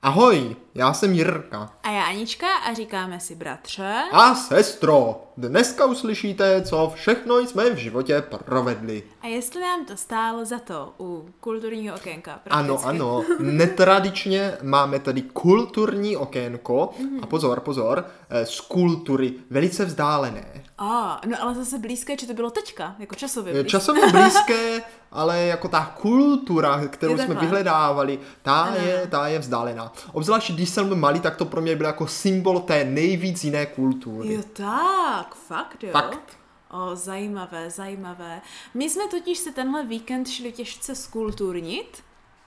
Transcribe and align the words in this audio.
Ahoy! 0.00 0.56
Já 0.74 0.92
jsem 0.92 1.12
Jirka. 1.12 1.72
A 1.82 1.90
já 1.90 2.04
Anička 2.04 2.46
a 2.56 2.74
říkáme 2.74 3.20
si 3.20 3.34
bratře. 3.34 3.94
A 4.12 4.34
sestro, 4.34 5.24
dneska 5.36 5.84
uslyšíte, 5.84 6.62
co 6.62 6.92
všechno 6.94 7.38
jsme 7.38 7.70
v 7.70 7.76
životě 7.76 8.22
provedli. 8.44 9.02
A 9.22 9.26
jestli 9.26 9.60
nám 9.60 9.84
to 9.84 9.96
stálo 9.96 10.44
za 10.44 10.58
to 10.58 10.92
u 11.00 11.28
kulturního 11.40 11.96
okénka. 11.96 12.40
Prakticky. 12.44 12.68
Ano, 12.68 12.80
ano, 12.84 13.24
netradičně 13.38 14.56
máme 14.62 14.98
tady 14.98 15.22
kulturní 15.22 16.16
okénko 16.16 16.90
a 17.22 17.26
pozor, 17.26 17.60
pozor, 17.60 18.04
eh, 18.30 18.46
z 18.46 18.60
kultury 18.60 19.32
velice 19.50 19.84
vzdálené. 19.84 20.64
A, 20.78 21.20
no 21.26 21.36
ale 21.42 21.54
zase 21.54 21.78
blízké, 21.78 22.16
či 22.16 22.26
to 22.26 22.34
bylo 22.34 22.50
teďka, 22.50 22.94
jako 22.98 23.14
časově 23.14 23.50
Eh, 23.50 23.54
blízké. 23.54 23.70
Časově 23.70 24.12
blízké, 24.12 24.82
ale 25.12 25.38
jako 25.40 25.68
ta 25.68 25.94
kultura, 26.00 26.86
kterou 26.88 27.18
jsme 27.18 27.34
vyhledávali, 27.34 28.18
ta 28.42 28.60
Ano. 28.60 28.76
je, 28.76 29.06
ta 29.10 29.28
je 29.28 29.38
vzdálená. 29.38 29.92
Obzvlášť, 30.12 30.50
když 30.58 30.68
jsem 30.68 30.86
byl 30.88 30.96
malý, 30.96 31.20
tak 31.20 31.36
to 31.36 31.44
pro 31.44 31.60
mě 31.60 31.76
byl 31.76 31.86
jako 31.86 32.06
symbol 32.06 32.60
té 32.60 32.84
nejvíc 32.84 33.44
jiné 33.44 33.66
kultury. 33.66 34.34
Jo 34.34 34.42
tak, 34.52 35.34
fakt 35.34 35.84
jo. 35.84 35.90
Fakt. 35.92 36.38
O, 36.70 36.96
zajímavé, 36.96 37.70
zajímavé. 37.70 38.40
My 38.74 38.90
jsme 38.90 39.08
totiž 39.08 39.38
se 39.38 39.52
tenhle 39.52 39.86
víkend 39.86 40.28
šli 40.28 40.52
těžce 40.52 40.94
skulturnit, 40.94 42.02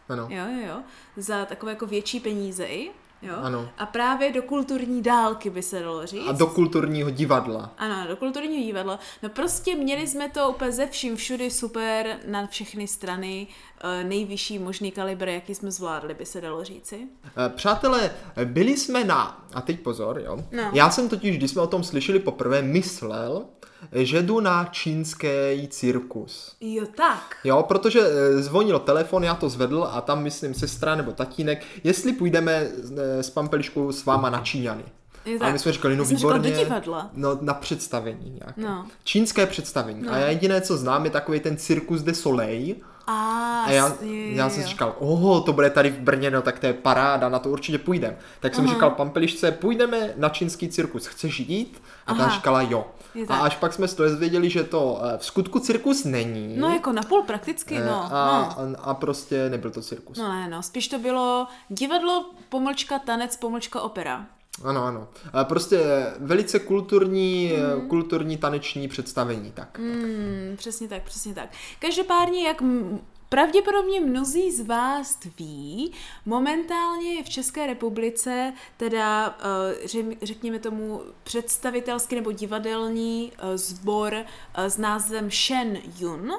Ano. 0.09 0.27
jo, 0.29 0.43
jo, 0.61 0.67
jo, 0.67 0.75
za 1.17 1.45
takové 1.45 1.71
jako 1.71 1.85
větší 1.85 2.19
peníze 2.19 2.65
i, 2.65 2.91
jo. 3.21 3.35
Ano. 3.41 3.69
A 3.77 3.85
právě 3.85 4.31
do 4.31 4.41
kulturní 4.41 5.01
dálky 5.01 5.49
by 5.49 5.61
se 5.63 5.79
dalo 5.79 6.05
říct. 6.05 6.27
A 6.27 6.31
do 6.31 6.47
kulturního 6.47 7.09
divadla. 7.09 7.73
Ano, 7.77 8.07
do 8.07 8.15
kulturního 8.17 8.65
divadla. 8.65 8.99
No 9.23 9.29
prostě 9.29 9.75
měli 9.75 10.07
jsme 10.07 10.29
to 10.29 10.49
úplně 10.49 10.71
ze 10.71 10.87
vším 10.87 11.15
všudy 11.15 11.51
super 11.51 12.19
na 12.27 12.47
všechny 12.47 12.87
strany, 12.87 13.47
nejvyšší 14.03 14.59
možný 14.59 14.91
kalibr, 14.91 15.27
jaký 15.27 15.55
jsme 15.55 15.71
zvládli, 15.71 16.13
by 16.13 16.25
se 16.25 16.41
dalo 16.41 16.63
říci. 16.63 17.07
Eh, 17.45 17.49
Přátelé, 17.49 18.11
byli 18.45 18.77
jsme 18.77 19.03
na, 19.03 19.45
a 19.53 19.61
teď 19.61 19.79
pozor, 19.79 20.19
jo, 20.25 20.37
No. 20.51 20.71
já 20.73 20.89
jsem 20.89 21.09
totiž, 21.09 21.37
když 21.37 21.51
jsme 21.51 21.61
o 21.61 21.67
tom 21.67 21.83
slyšeli 21.83 22.19
poprvé, 22.19 22.61
myslel, 22.61 23.45
že 23.91 24.21
jdu 24.21 24.39
na 24.39 24.65
čínský 24.71 25.67
cirkus. 25.69 26.55
Jo, 26.61 26.85
tak. 26.97 27.35
Jo, 27.43 27.63
protože 27.67 27.99
eh, 28.01 28.41
zvonil 28.41 28.79
telefon, 28.79 29.23
já 29.23 29.35
to 29.35 29.49
zvedl 29.49 29.87
a 29.91 30.01
tam, 30.01 30.23
myslím, 30.23 30.53
sestra 30.53 30.95
nebo 30.95 31.11
tatínek, 31.11 31.65
jestli 31.83 32.13
půjdeme 32.13 32.67
eh, 32.97 33.23
s 33.23 33.29
Pampeliškou 33.29 33.91
s 33.91 34.05
váma 34.05 34.29
na 34.29 34.41
Číňany. 34.41 34.83
A 35.35 35.39
tak. 35.39 35.53
my 35.53 35.59
jsme 35.59 35.71
říkali, 35.71 35.95
no 35.95 36.05
říkala, 36.05 36.33
výborně. 36.33 36.51
do 36.57 36.63
divadla. 36.63 37.09
No, 37.13 37.37
na 37.41 37.53
představení 37.53 38.29
nějaké. 38.41 38.61
No. 38.61 38.87
Čínské 39.03 39.45
představení. 39.45 40.07
A 40.07 40.17
já 40.17 40.27
jediné, 40.27 40.61
co 40.61 40.77
znám, 40.77 41.05
je 41.05 41.11
takový 41.11 41.39
ten 41.39 41.57
Cirkus 41.57 42.01
de 42.01 42.13
Soleil. 42.13 42.75
A, 43.07 43.63
A 43.67 43.71
já, 43.71 43.87
jo, 43.87 43.95
já 44.35 44.49
jsem 44.49 44.63
si 44.63 44.69
říkal, 44.69 44.95
oho, 44.99 45.41
to 45.41 45.53
bude 45.53 45.69
tady 45.69 45.89
v 45.89 45.99
Brně, 45.99 46.31
no 46.31 46.41
tak 46.41 46.59
to 46.59 46.65
je 46.65 46.73
paráda, 46.73 47.29
na 47.29 47.39
to 47.39 47.49
určitě 47.49 47.77
půjdem. 47.77 48.17
Tak 48.39 48.55
jsem 48.55 48.65
Aha. 48.65 48.73
říkal 48.73 48.91
Pampelišce, 48.91 49.51
půjdeme 49.51 50.13
na 50.17 50.29
čínský 50.29 50.69
cirkus, 50.69 51.05
chceš 51.07 51.39
jít? 51.39 51.81
A 52.07 52.13
ta 52.13 52.29
říkala 52.29 52.61
jo. 52.61 52.87
A 53.29 53.35
až 53.37 53.55
pak 53.55 53.73
jsme 53.73 53.87
se 53.87 54.03
dozvěděli, 54.03 54.49
že 54.49 54.63
to 54.63 55.01
eh, 55.03 55.17
v 55.17 55.25
skutku 55.25 55.59
cirkus 55.59 56.03
není. 56.03 56.57
No 56.57 56.69
jako 56.69 56.91
napůl 56.91 57.23
prakticky, 57.23 57.77
Eh, 57.77 57.85
no. 57.85 58.03
a, 58.11 58.55
no. 58.65 58.77
a, 58.79 58.81
a 58.83 58.93
prostě 58.93 59.49
nebyl 59.49 59.71
to 59.71 59.81
cirkus. 59.81 60.17
No 60.17 60.27
ne, 60.29 60.47
no, 60.49 60.63
spíš 60.63 60.87
to 60.87 60.99
bylo 60.99 61.47
divadlo, 61.69 62.25
pomlčka, 62.49 62.99
tanec, 62.99 63.37
pomlčka, 63.37 63.81
opera. 63.81 64.25
Ano, 64.63 64.85
ano. 64.85 65.07
A 65.33 65.43
prostě 65.43 66.05
velice 66.19 66.59
kulturní, 66.59 67.53
mm. 67.75 67.87
kulturní 67.87 68.37
taneční 68.37 68.87
představení, 68.87 69.51
tak. 69.51 69.79
Mm. 69.79 69.91
Hmm, 69.93 70.57
přesně 70.57 70.87
tak, 70.87 71.03
přesně 71.03 71.33
tak. 71.33 71.49
Každopádně, 71.79 72.47
jak 72.47 72.61
pravděpodobně 73.29 74.01
mnozí 74.01 74.51
z 74.51 74.67
vás 74.67 75.17
ví, 75.39 75.91
momentálně 76.25 77.13
je 77.13 77.23
v 77.23 77.29
České 77.29 77.67
republice 77.67 78.53
teda, 78.77 79.37
eh, 79.83 80.15
řekněme 80.21 80.59
tomu, 80.59 81.01
představitelský 81.23 82.15
nebo 82.15 82.31
divadelní 82.31 83.31
eh, 83.37 83.57
sbor 83.57 84.13
eh, 84.13 84.69
s 84.69 84.77
názvem 84.77 85.31
Shen 85.31 85.77
Yun, 85.99 86.33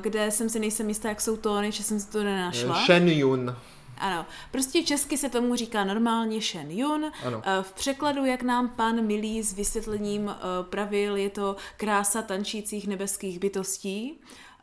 kde 0.00 0.30
jsem 0.30 0.48
si 0.48 0.58
nejsem 0.58 0.88
jistá, 0.88 1.08
jak 1.08 1.20
jsou 1.20 1.36
tóny, 1.36 1.72
že 1.72 1.82
jsem 1.82 2.00
si 2.00 2.10
to 2.10 2.24
nenašla. 2.24 2.84
Shen 2.84 3.08
Yun. 3.08 3.56
Ano, 4.00 4.26
prostě 4.50 4.82
česky 4.82 5.18
se 5.18 5.28
tomu 5.28 5.54
říká 5.54 5.84
normálně 5.84 6.40
Shen 6.40 6.70
Yun. 6.70 7.12
Ano. 7.24 7.42
Eh, 7.44 7.62
V 7.62 7.72
překladu, 7.72 8.24
jak 8.24 8.42
nám 8.42 8.68
pan 8.68 9.06
Milý 9.06 9.42
s 9.42 9.52
vysvětlením 9.52 10.28
eh, 10.28 10.34
pravil, 10.62 11.16
je 11.16 11.30
to 11.30 11.56
krása 11.76 12.22
tančících 12.22 12.86
nebeských 12.86 13.38
bytostí. 13.38 14.20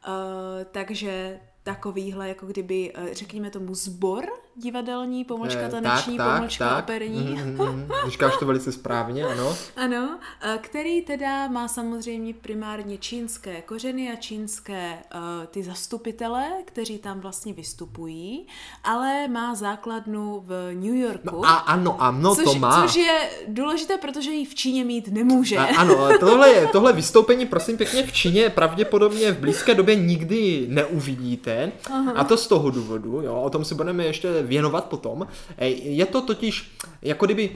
Eh, 0.07 0.65
Takže 0.71 1.39
takovýhle, 1.63 2.27
jako 2.29 2.45
kdyby, 2.45 2.93
řekněme 3.11 3.49
tomu, 3.49 3.75
zbor 3.75 4.25
divadelní, 4.55 5.25
pomlčka 5.25 5.61
Eh, 5.61 5.69
taneční, 5.69 6.17
pomlčka 6.17 6.79
operní. 6.79 7.19
Mhm, 7.19 7.53
mhm. 7.53 7.87
Říkáš 8.09 8.33
to 8.39 8.45
velice 8.45 8.71
správně, 8.71 9.25
ano. 9.25 9.57
Ano, 9.75 10.19
eh, 10.41 10.57
který 10.61 11.01
teda 11.01 11.47
má 11.47 11.67
samozřejmě 11.67 12.33
primárně 12.33 12.97
čínské 12.97 13.61
kořeny 13.61 14.11
a 14.11 14.15
čínské 14.15 14.97
uh, 15.15 15.45
ty 15.45 15.63
zastupitele, 15.63 16.47
kteří 16.65 16.97
tam 16.97 17.19
vlastně 17.19 17.53
vystupují, 17.53 18.47
ale 18.83 19.27
má 19.27 19.55
základnu 19.55 20.43
v 20.45 20.73
New 20.73 20.95
Yorku. 20.95 21.45
A 21.45 21.53
ano, 21.53 22.01
ano, 22.01 22.35
což, 22.35 22.43
to 22.43 22.53
má. 22.53 22.81
což 22.81 22.95
je 22.95 23.29
důležité, 23.47 23.97
protože 23.97 24.31
ji 24.31 24.45
v 24.45 24.55
Číně 24.55 24.83
mít 24.83 25.07
nemůže. 25.07 25.57
A, 25.57 25.65
ano, 25.65 26.09
tohle, 26.19 26.49
je, 26.49 26.67
tohle 26.67 26.93
vystoupení, 26.93 27.45
prosím 27.45 27.77
pěkně, 27.77 28.03
v 28.03 28.11
Číně 28.11 28.49
pravděpodobně 28.49 29.31
v 29.31 29.39
blízké 29.39 29.75
době 29.75 29.95
nikdy 29.95 30.65
neuvidíte. 30.69 31.71
Aha. 31.91 32.11
A 32.11 32.23
to 32.23 32.37
z 32.37 32.47
toho 32.47 32.69
důvodu, 32.69 33.21
jo, 33.21 33.41
o 33.41 33.49
tom 33.49 33.65
si 33.65 33.75
budeme 33.75 34.05
ještě 34.05 34.44
věnovat 34.45 34.85
potom. 34.85 35.27
E, 35.57 35.67
Je 35.69 36.05
to 36.05 36.21
totiž, 36.21 36.71
jako 37.01 37.25
kdyby 37.25 37.55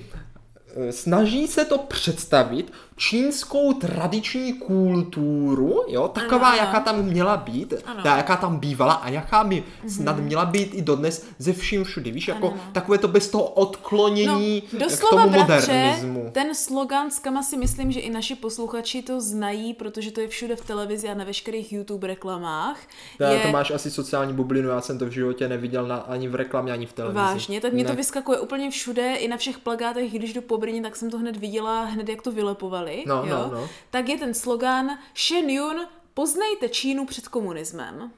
e, 0.75 0.91
snaží 0.91 1.47
se 1.47 1.65
to 1.65 1.77
představit 1.77 2.73
čínskou 2.99 3.73
tradiční 3.73 4.53
kulturu, 4.53 5.81
jo, 5.87 6.07
taková, 6.07 6.47
Ano, 6.47 6.57
ano. 6.59 6.67
jaká 6.67 6.79
tam 6.79 7.01
měla 7.03 7.37
být, 7.37 7.73
Ano. 7.85 8.03
ta, 8.03 8.17
jaká 8.17 8.35
tam 8.37 8.59
bývala 8.59 8.93
a 8.93 9.09
jaká 9.09 9.43
by 9.43 9.63
snad 9.87 10.17
měla 10.19 10.45
být 10.45 10.73
i 10.73 10.81
dodnes 10.81 11.25
ze 11.37 11.53
vším 11.53 11.83
všudy, 11.83 12.11
víš, 12.11 12.27
jako 12.27 12.47
Ano. 12.47 12.59
takové 12.71 12.97
to 12.97 13.07
bez 13.07 13.29
toho 13.29 13.43
odklonění 13.43 14.63
No, 14.79 14.87
k 14.87 15.09
tomu 15.09 15.29
bratře, 15.29 15.73
modernismu. 15.73 16.29
ten 16.31 16.55
slogan 16.55 17.11
s 17.11 17.19
kama 17.19 17.43
si 17.43 17.57
myslím, 17.57 17.91
že 17.91 17.99
i 17.99 18.09
naši 18.09 18.35
posluchači 18.35 19.01
to 19.01 19.21
znají, 19.21 19.73
protože 19.73 20.11
to 20.11 20.21
je 20.21 20.27
všude 20.27 20.55
v 20.55 20.65
televizi 20.65 21.09
a 21.09 21.13
na 21.13 21.23
veškerých 21.23 21.73
YouTube 21.73 22.07
reklamách. 22.07 22.79
Já, 23.19 23.29
je... 23.29 23.39
to 23.39 23.47
máš 23.47 23.71
asi 23.71 23.91
sociální 23.91 24.33
bublinu, 24.33 24.69
já 24.69 24.81
jsem 24.81 24.99
to 24.99 25.05
v 25.05 25.09
životě 25.11 25.47
neviděl 25.47 25.87
na, 25.87 25.95
ani 25.97 26.27
v 26.27 26.35
reklamě, 26.35 26.71
ani 26.71 26.85
v 26.85 26.93
televizi. 26.93 27.17
Vážně, 27.17 27.61
tak 27.61 27.73
mě 27.73 27.83
ne. 27.83 27.89
to 27.89 27.95
vyskakuje 27.95 28.39
úplně 28.39 28.69
všude, 28.71 29.15
i 29.15 29.27
na 29.27 29.37
všech 29.37 29.59
plagátech, 29.59 30.11
když 30.13 30.33
jdu 30.33 30.41
po 30.41 30.57
Brně, 30.57 30.81
tak 30.81 30.95
jsem 30.95 31.09
to 31.11 31.17
hned 31.17 31.37
viděla, 31.37 31.83
hned 31.83 32.09
jak 32.09 32.21
to 32.21 32.31
vylepovali. 32.31 32.88
No, 33.05 33.15
jo? 33.15 33.25
no, 33.29 33.49
no. 33.51 33.69
Tak 33.89 34.09
je 34.09 34.17
ten 34.17 34.33
slogan 34.33 34.99
Shen 35.15 35.49
Yun, 35.49 35.87
poznejte 36.13 36.69
Čínu 36.69 37.05
před 37.05 37.27
komunismem. 37.27 38.11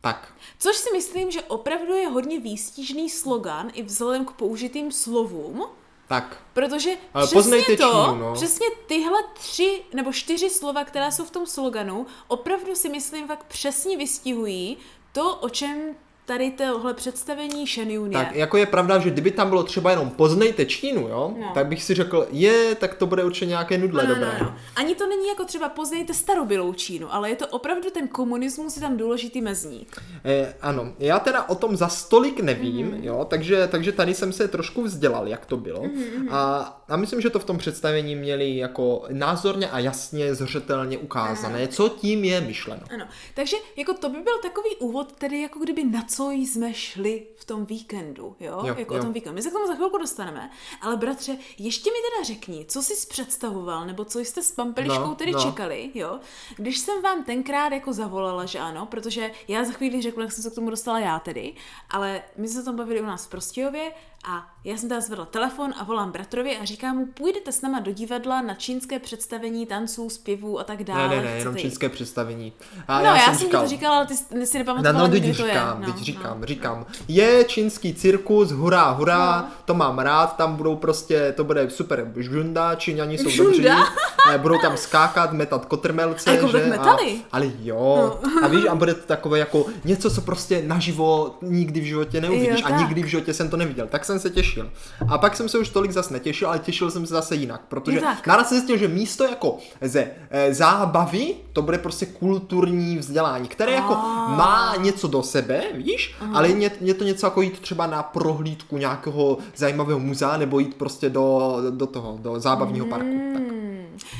Tak, 0.00 0.34
Což 0.58 0.76
si 0.76 0.92
myslím, 0.92 1.30
že 1.30 1.42
opravdu 1.42 1.94
je 1.94 2.08
hodně 2.08 2.40
výstižný 2.40 3.10
slogan 3.10 3.70
i 3.74 3.82
vzhledem 3.82 4.24
k 4.24 4.32
použitým 4.32 4.92
slovům, 4.92 5.66
tak. 6.08 6.42
Protože 6.52 6.90
Ale 7.14 7.26
přesně 7.26 7.38
poznejte 7.38 7.76
to, 7.76 7.90
Čínu, 7.90 8.18
no. 8.18 8.34
přesně 8.34 8.66
tyhle 8.86 9.18
tři 9.34 9.82
nebo 9.94 10.12
čtyři 10.12 10.50
slova, 10.50 10.84
která 10.84 11.10
jsou 11.10 11.24
v 11.24 11.30
tom 11.30 11.46
sloganu, 11.46 12.06
opravdu 12.28 12.74
si 12.74 12.88
myslím 12.88 13.26
fakt 13.26 13.44
přesně 13.44 13.96
vystihují 13.96 14.76
to, 15.12 15.36
o 15.36 15.48
čem 15.48 15.96
tady 16.26 16.50
tohle 16.50 16.94
představení 16.94 17.66
Shen 17.66 17.90
je. 17.90 18.10
Tak, 18.10 18.34
jako 18.34 18.56
je 18.56 18.66
pravda, 18.66 18.98
že 18.98 19.10
kdyby 19.10 19.30
tam 19.30 19.48
bylo 19.48 19.62
třeba 19.62 19.90
jenom 19.90 20.10
poznejte 20.10 20.66
Čínu, 20.66 21.08
jo, 21.08 21.34
No. 21.40 21.50
tak 21.54 21.66
bych 21.66 21.82
si 21.82 21.94
řekl, 21.94 22.26
je, 22.30 22.74
tak 22.74 22.94
to 22.94 23.06
bude 23.06 23.24
určitě 23.24 23.46
nějaké 23.46 23.78
nudle 23.78 24.02
No, 24.02 24.08
no, 24.08 24.14
dobré. 24.14 24.38
no, 24.40 24.44
no. 24.46 24.54
Ani 24.76 24.94
to 24.94 25.06
není 25.06 25.28
jako 25.28 25.44
třeba 25.44 25.68
poznejte 25.68 26.14
starobylou 26.14 26.72
Čínu, 26.72 27.14
ale 27.14 27.28
je 27.30 27.36
to 27.36 27.46
opravdu 27.48 27.90
ten 27.90 28.08
komunismus, 28.08 28.76
je 28.76 28.80
tam 28.82 28.96
důležitý 28.96 29.40
mezník. 29.40 30.02
Eh, 30.24 30.54
ano, 30.60 30.92
já 30.98 31.18
teda 31.18 31.48
o 31.48 31.54
tom 31.54 31.76
za 31.76 31.88
stolik 31.88 32.40
nevím, 32.40 32.86
Mhm. 32.86 32.96
mm. 32.98 33.04
jo, 33.04 33.26
takže, 33.30 33.68
takže 33.70 33.92
tady 33.92 34.14
jsem 34.14 34.32
se 34.32 34.48
trošku 34.48 34.82
vzdělal, 34.82 35.28
jak 35.28 35.46
to 35.46 35.56
bylo. 35.56 35.82
Mhm, 35.82 36.28
A, 36.30 36.80
a 36.88 36.96
myslím, 36.96 37.20
že 37.20 37.30
to 37.30 37.38
v 37.38 37.44
tom 37.44 37.58
představení 37.58 38.16
měli 38.16 38.56
jako 38.56 39.04
názorně 39.12 39.70
a 39.70 39.78
jasně, 39.78 40.34
zřetelně 40.34 40.98
ukázané, 40.98 41.68
co 41.68 41.88
tím 41.88 42.24
je 42.24 42.40
myšleno. 42.40 42.82
Ano, 42.94 43.04
takže 43.34 43.56
jako 43.76 43.94
to 43.94 44.08
by 44.08 44.18
byl 44.20 44.38
takový 44.42 44.68
úvod, 44.78 45.12
tedy 45.12 45.40
jako 45.40 45.58
kdyby 45.58 45.84
na 45.84 46.02
co 46.16 46.30
jsme 46.30 46.74
šli 46.74 47.26
v 47.36 47.44
tom 47.44 47.64
víkendu, 47.66 48.36
jo? 48.40 48.60
Jo, 48.66 48.74
jako 48.78 48.94
jo. 48.94 49.00
o 49.00 49.04
tom 49.04 49.12
víkendu. 49.12 49.34
My 49.36 49.42
se 49.42 49.50
k 49.50 49.52
tomu 49.52 49.66
za 49.66 49.74
chvilku 49.74 49.98
dostaneme, 49.98 50.50
ale 50.80 50.96
bratře, 50.96 51.36
ještě 51.58 51.90
mi 51.90 51.96
teda 52.10 52.24
řekni, 52.24 52.64
co 52.68 52.82
jsi 52.82 53.06
představoval, 53.08 53.86
nebo 53.86 54.04
co 54.04 54.18
jste 54.20 54.42
s 54.42 54.52
Pampeliškou 54.52 55.00
No, 55.06 55.14
tedy 55.14 55.32
no. 55.32 55.42
čekali, 55.42 55.90
jo? 55.94 56.18
Když 56.56 56.78
jsem 56.78 57.02
vám 57.02 57.24
tenkrát 57.24 57.72
jako 57.72 57.92
zavolala, 57.92 58.44
že 58.46 58.58
ano, 58.58 58.86
protože 58.86 59.30
já 59.48 59.64
za 59.64 59.72
chvíli 59.72 60.02
řeknu, 60.02 60.22
jak 60.22 60.32
jsem 60.32 60.42
se 60.42 60.50
k 60.50 60.54
tomu 60.54 60.70
dostala 60.70 60.98
já 60.98 61.18
tedy, 61.18 61.52
ale 61.90 62.22
my 62.36 62.48
jsme 62.48 62.54
se 62.54 62.62
o 62.62 62.64
tom 62.64 62.76
bavili 62.76 63.00
u 63.00 63.06
nás 63.06 63.26
v 63.26 63.30
Prostějově 63.30 63.92
a 64.28 64.46
já 64.64 64.76
jsem 64.76 64.88
teda 64.88 65.00
zvedla 65.00 65.24
telefon 65.24 65.74
a 65.76 65.84
volám 65.84 66.12
bratrovi 66.12 66.56
a 66.56 66.64
říkám 66.64 66.96
mu, 66.96 67.06
půjdete 67.06 67.52
s 67.52 67.60
náma 67.62 67.80
do 67.80 67.92
divadla 67.92 68.42
na 68.42 68.54
čínské 68.54 68.98
představení 68.98 69.66
tanců, 69.66 70.10
zpěvů 70.10 70.58
a 70.60 70.64
tak 70.64 70.84
dále. 70.84 71.08
Ne, 71.08 71.16
ne, 71.16 71.22
ne, 71.22 71.30
jenom 71.30 71.54
chcete 71.54 71.58
jít?" 71.58 71.62
čínské 71.70 71.88
představení. 71.88 72.52
A 72.88 72.98
no, 72.98 73.04
já, 73.04 73.16
jsem 73.18 73.24
jsem 73.24 73.34
ti 73.38 73.44
říkal, 73.44 73.62
to 73.62 73.68
říkala, 73.68 73.96
ale 73.96 74.06
ty 74.06 74.16
si 74.16 74.24
No, 74.34 74.58
nepamatovala, 74.58 74.98
no, 75.06 75.08
kdy 75.08 75.20
teď 75.20 75.36
to 75.36 75.46
je. 75.46 75.52
říkám, 75.52 75.80
No. 75.80 75.92
Říkám, 76.04 76.40
no, 76.40 76.46
říkám. 76.46 76.86
Je 77.08 77.44
čínský 77.44 77.94
cirkus, 77.94 78.50
hurá, 78.50 78.90
hurá, 78.90 79.36
No. 79.40 79.48
to 79.64 79.74
mám 79.74 79.98
rád, 79.98 80.36
tam 80.36 80.56
budou 80.56 80.76
prostě, 80.76 81.32
to 81.36 81.44
bude 81.44 81.70
super 81.70 82.12
žunda, 82.16 82.74
Číňani 82.74 83.18
jsou 83.18 83.28
Žunda? 83.30 83.74
dobří, 83.76 84.38
budou 84.38 84.58
tam 84.58 84.76
skákat, 84.76 85.32
metat 85.32 85.64
kotrmelce, 85.64 86.30
A 86.30 86.34
jako 86.34 86.48
že? 86.48 86.66
metali? 86.66 87.12
A, 87.32 87.36
ale 87.36 87.50
jo, 87.62 88.18
a 88.42 88.46
víš, 88.48 88.64
a 88.70 88.74
bude 88.74 88.94
to 88.94 89.06
takové 89.06 89.38
jako 89.38 89.66
něco, 89.84 90.10
co 90.10 90.20
prostě 90.20 90.62
naživo 90.66 91.38
nikdy 91.42 91.80
v 91.80 91.84
životě 91.84 92.20
neuvidíš 92.20 92.60
Jo, 92.60 92.66
a 92.66 92.68
tak. 92.70 92.78
nikdy 92.78 93.02
v 93.02 93.06
životě 93.06 93.34
jsem 93.34 93.48
to 93.50 93.56
neviděl, 93.56 93.86
tak 93.86 94.04
jsem 94.04 94.18
se 94.18 94.30
těšil. 94.30 94.70
A 95.08 95.18
pak 95.18 95.36
jsem 95.36 95.48
se 95.48 95.58
už 95.58 95.68
tolik 95.68 95.90
zas 95.90 96.10
netěšil, 96.10 96.48
ale 96.48 96.58
těšil 96.58 96.90
jsem 96.90 97.06
se 97.06 97.14
zase 97.14 97.34
jinak, 97.36 97.60
protože 97.68 98.00
naraz 98.26 98.48
jsem 98.48 98.58
zjistil, 98.58 98.76
že 98.76 98.88
místo 98.88 99.24
jako 99.24 99.58
ze 99.80 100.06
eh, 100.30 100.54
zábavy, 100.54 101.34
to 101.52 101.62
bude 101.62 101.78
prostě 101.78 102.06
kulturní 102.06 102.98
vzdělání, 102.98 103.48
které 103.48 103.72
jako 103.72 103.94
má 104.28 104.74
něco 104.78 105.08
do 105.08 105.22
sebe, 105.22 105.62
víš, 105.96 106.14
ale 106.32 106.48
je, 106.48 106.70
je 106.80 106.94
to 106.94 107.04
něco 107.04 107.26
jako 107.26 107.42
jít 107.42 107.60
třeba 107.60 107.86
na 107.86 108.02
prohlídku 108.02 108.78
nějakého 108.78 109.38
zajímavého 109.56 109.98
muzea 109.98 110.36
nebo 110.36 110.58
jít 110.58 110.74
prostě 110.74 111.10
do, 111.10 111.56
do 111.70 111.86
toho, 111.86 112.18
do 112.22 112.40
zábavního 112.40 112.86
parku. 112.86 113.20
Tak. 113.34 113.73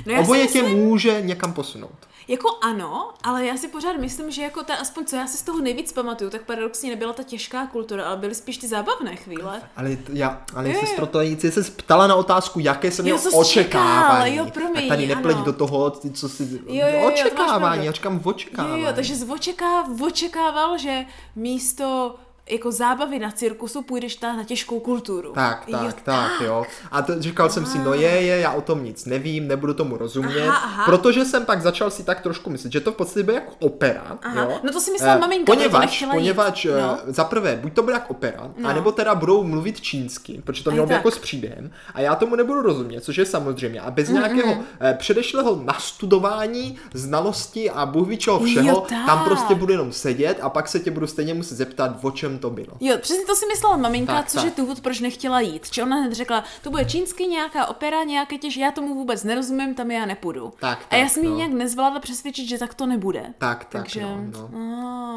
No 0.06 0.12
já 0.12 0.20
Oboje 0.20 0.46
si 0.46 0.52
tě 0.52 0.62
myslím, 0.62 0.78
může 0.84 1.20
někam 1.20 1.52
posunout. 1.52 1.96
Jako 2.28 2.48
ano, 2.62 3.10
ale 3.22 3.46
já 3.46 3.56
si 3.56 3.68
pořád 3.68 3.96
myslím, 3.96 4.30
že 4.30 4.42
jako 4.42 4.62
ta, 4.62 4.74
aspoň 4.74 5.04
co 5.04 5.16
já 5.16 5.26
si 5.26 5.36
z 5.36 5.42
toho 5.42 5.60
nejvíc 5.60 5.92
pamatuju, 5.92 6.30
tak 6.30 6.42
paradoxně 6.42 6.90
nebyla 6.90 7.12
ta 7.12 7.22
těžká 7.22 7.66
kultura, 7.66 8.04
ale 8.04 8.16
byly 8.16 8.34
spíš 8.34 8.58
ty 8.58 8.68
zábavné 8.68 9.16
chvíle. 9.16 9.62
Ale, 9.76 9.96
já, 10.12 10.42
ale 10.54 10.68
Jo, 10.68 10.74
jo. 10.74 10.80
sestro, 10.80 11.06
to 11.06 11.20
jsi 11.20 11.50
se 11.50 11.70
ptala 11.70 12.06
na 12.06 12.14
otázku, 12.14 12.60
jaké 12.60 12.90
jsem 12.90 13.06
Jo, 13.06 13.18
měl 13.18 13.40
očekávání. 13.40 14.36
jo, 14.36 14.46
promiň, 14.54 14.74
tak 14.74 14.88
tady 14.88 15.06
nepleť 15.06 15.36
ano. 15.36 15.44
do 15.44 15.52
toho, 15.52 15.90
co 16.14 16.28
si... 16.28 16.48
jo, 16.66 16.86
jo, 16.86 17.04
máš 17.04 17.12
očekávání, 17.20 17.86
já 17.86 17.92
říkám 17.92 18.14
Jo, 18.14 18.20
očekávání. 18.24 18.82
jo, 18.82 18.88
takže 18.94 19.16
jsi 19.16 19.24
očeká, 19.24 19.84
očekával, 20.06 20.78
že 20.78 21.06
místo 21.36 22.14
jako 22.50 22.72
zábavy 22.72 23.18
na 23.18 23.30
cirkusu 23.30 23.82
půjdeš 23.82 24.16
ta 24.16 24.36
na 24.36 24.44
těžkou 24.44 24.80
kulturu. 24.80 25.32
Tak, 25.32 25.64
Jo, 25.68 25.78
tak, 25.78 26.00
tak, 26.02 26.30
jo. 26.40 26.66
A 26.90 27.02
to, 27.02 27.22
říkal 27.22 27.50
jsem 27.50 27.66
si, 27.66 27.78
no 27.78 27.94
je, 27.94 28.08
je, 28.10 28.38
já 28.38 28.52
o 28.52 28.60
tom 28.60 28.84
nic 28.84 29.04
nevím, 29.06 29.48
nebudu 29.48 29.74
tomu 29.74 29.96
rozumět, 29.96 30.48
Aha, 30.48 30.56
aha. 30.64 30.84
protože 30.84 31.24
jsem 31.24 31.44
pak 31.46 31.62
začal 31.62 31.90
si 31.90 32.02
tak 32.04 32.20
trošku 32.20 32.50
myslet, 32.50 32.72
že 32.72 32.80
to 32.80 32.92
v 32.92 32.94
podstatě 32.96 33.22
bude 33.22 33.34
jako 33.34 33.52
opera, 33.60 34.18
Aha, 34.22 34.42
jo. 34.42 34.60
no 34.64 34.72
to 34.72 34.80
si 34.80 34.90
myslela 34.90 35.14
Eh, 35.14 35.18
maminka, 35.18 35.52
poněvadž, 35.54 36.00
jít. 36.02 36.08
poněvadž 36.10 36.66
eh, 36.66 36.80
No. 36.80 36.98
za 37.06 37.24
prvé, 37.24 37.56
buď 37.62 37.72
to 37.74 37.82
bude 37.82 37.94
jako 37.94 38.08
opera, 38.08 38.50
No. 38.58 38.68
anebo 38.68 38.92
teda 38.92 39.14
budou 39.14 39.44
mluvit 39.44 39.80
čínsky, 39.80 40.42
protože 40.44 40.64
to 40.64 40.70
mělo 40.70 40.86
být 40.86 40.90
tak. 40.92 40.96
jako 40.96 41.10
s 41.10 41.18
příběhem, 41.18 41.70
a 41.94 42.00
já 42.00 42.14
tomu 42.14 42.36
nebudu 42.36 42.62
rozumět, 42.62 43.00
což 43.04 43.16
je 43.16 43.26
samozřejmě. 43.26 43.80
A 43.80 43.90
bez 43.90 44.08
nějakého 44.08 44.56
eh, 44.80 44.94
předešlého 44.98 45.60
nastudování, 45.64 46.76
znalosti 46.94 47.70
a 47.70 47.86
bůh 47.86 48.08
všeho, 48.18 48.68
Jo, 48.68 48.80
tak. 48.88 49.06
tam 49.06 49.24
prostě 49.24 49.54
budu 49.54 49.72
jenom 49.72 49.92
sedět 49.92 50.38
a 50.42 50.48
pak 50.48 50.68
se 50.68 50.80
tě 50.80 50.90
budu 50.90 51.06
stejně 51.06 51.34
muset 51.34 51.54
zeptat, 51.54 51.96
o 52.02 52.10
čem 52.10 52.33
to 52.38 52.50
bylo. 52.50 52.76
Jo, 52.80 52.98
přesně 52.98 53.24
to 53.26 53.34
si 53.34 53.46
myslela 53.46 53.76
maminka, 53.76 54.14
Tak, 54.14 54.26
což 54.28 54.42
tak. 54.42 54.44
je 54.44 54.62
důvod, 54.62 54.80
proč 54.80 55.00
nechtěla 55.00 55.40
jít. 55.40 55.70
Či 55.70 55.82
ona 55.82 55.96
hned 55.96 56.12
řekla, 56.12 56.44
to 56.62 56.70
bude 56.70 56.84
čínsky 56.84 57.26
nějaká 57.26 57.66
opera, 57.66 58.04
nějaké 58.04 58.38
těž, 58.38 58.56
já 58.56 58.70
tomu 58.70 58.94
vůbec 58.94 59.24
nerozumím, 59.24 59.74
tam 59.74 59.90
já 59.90 60.06
nepůjdu. 60.06 60.52
Tak, 60.60 60.78
a 60.90 60.96
já 60.96 61.04
tak, 61.04 61.12
jsem 61.12 61.22
ji 61.24 61.30
no. 61.30 61.36
nějak 61.36 61.52
nezvládla 61.52 62.00
přesvědčit, 62.00 62.48
že 62.48 62.58
tak 62.58 62.74
to 62.74 62.86
nebude. 62.86 63.34
Tak, 63.38 63.58
tak, 63.64 63.82
Takže, 63.82 64.00
no, 64.02 64.48
no. 64.52 64.58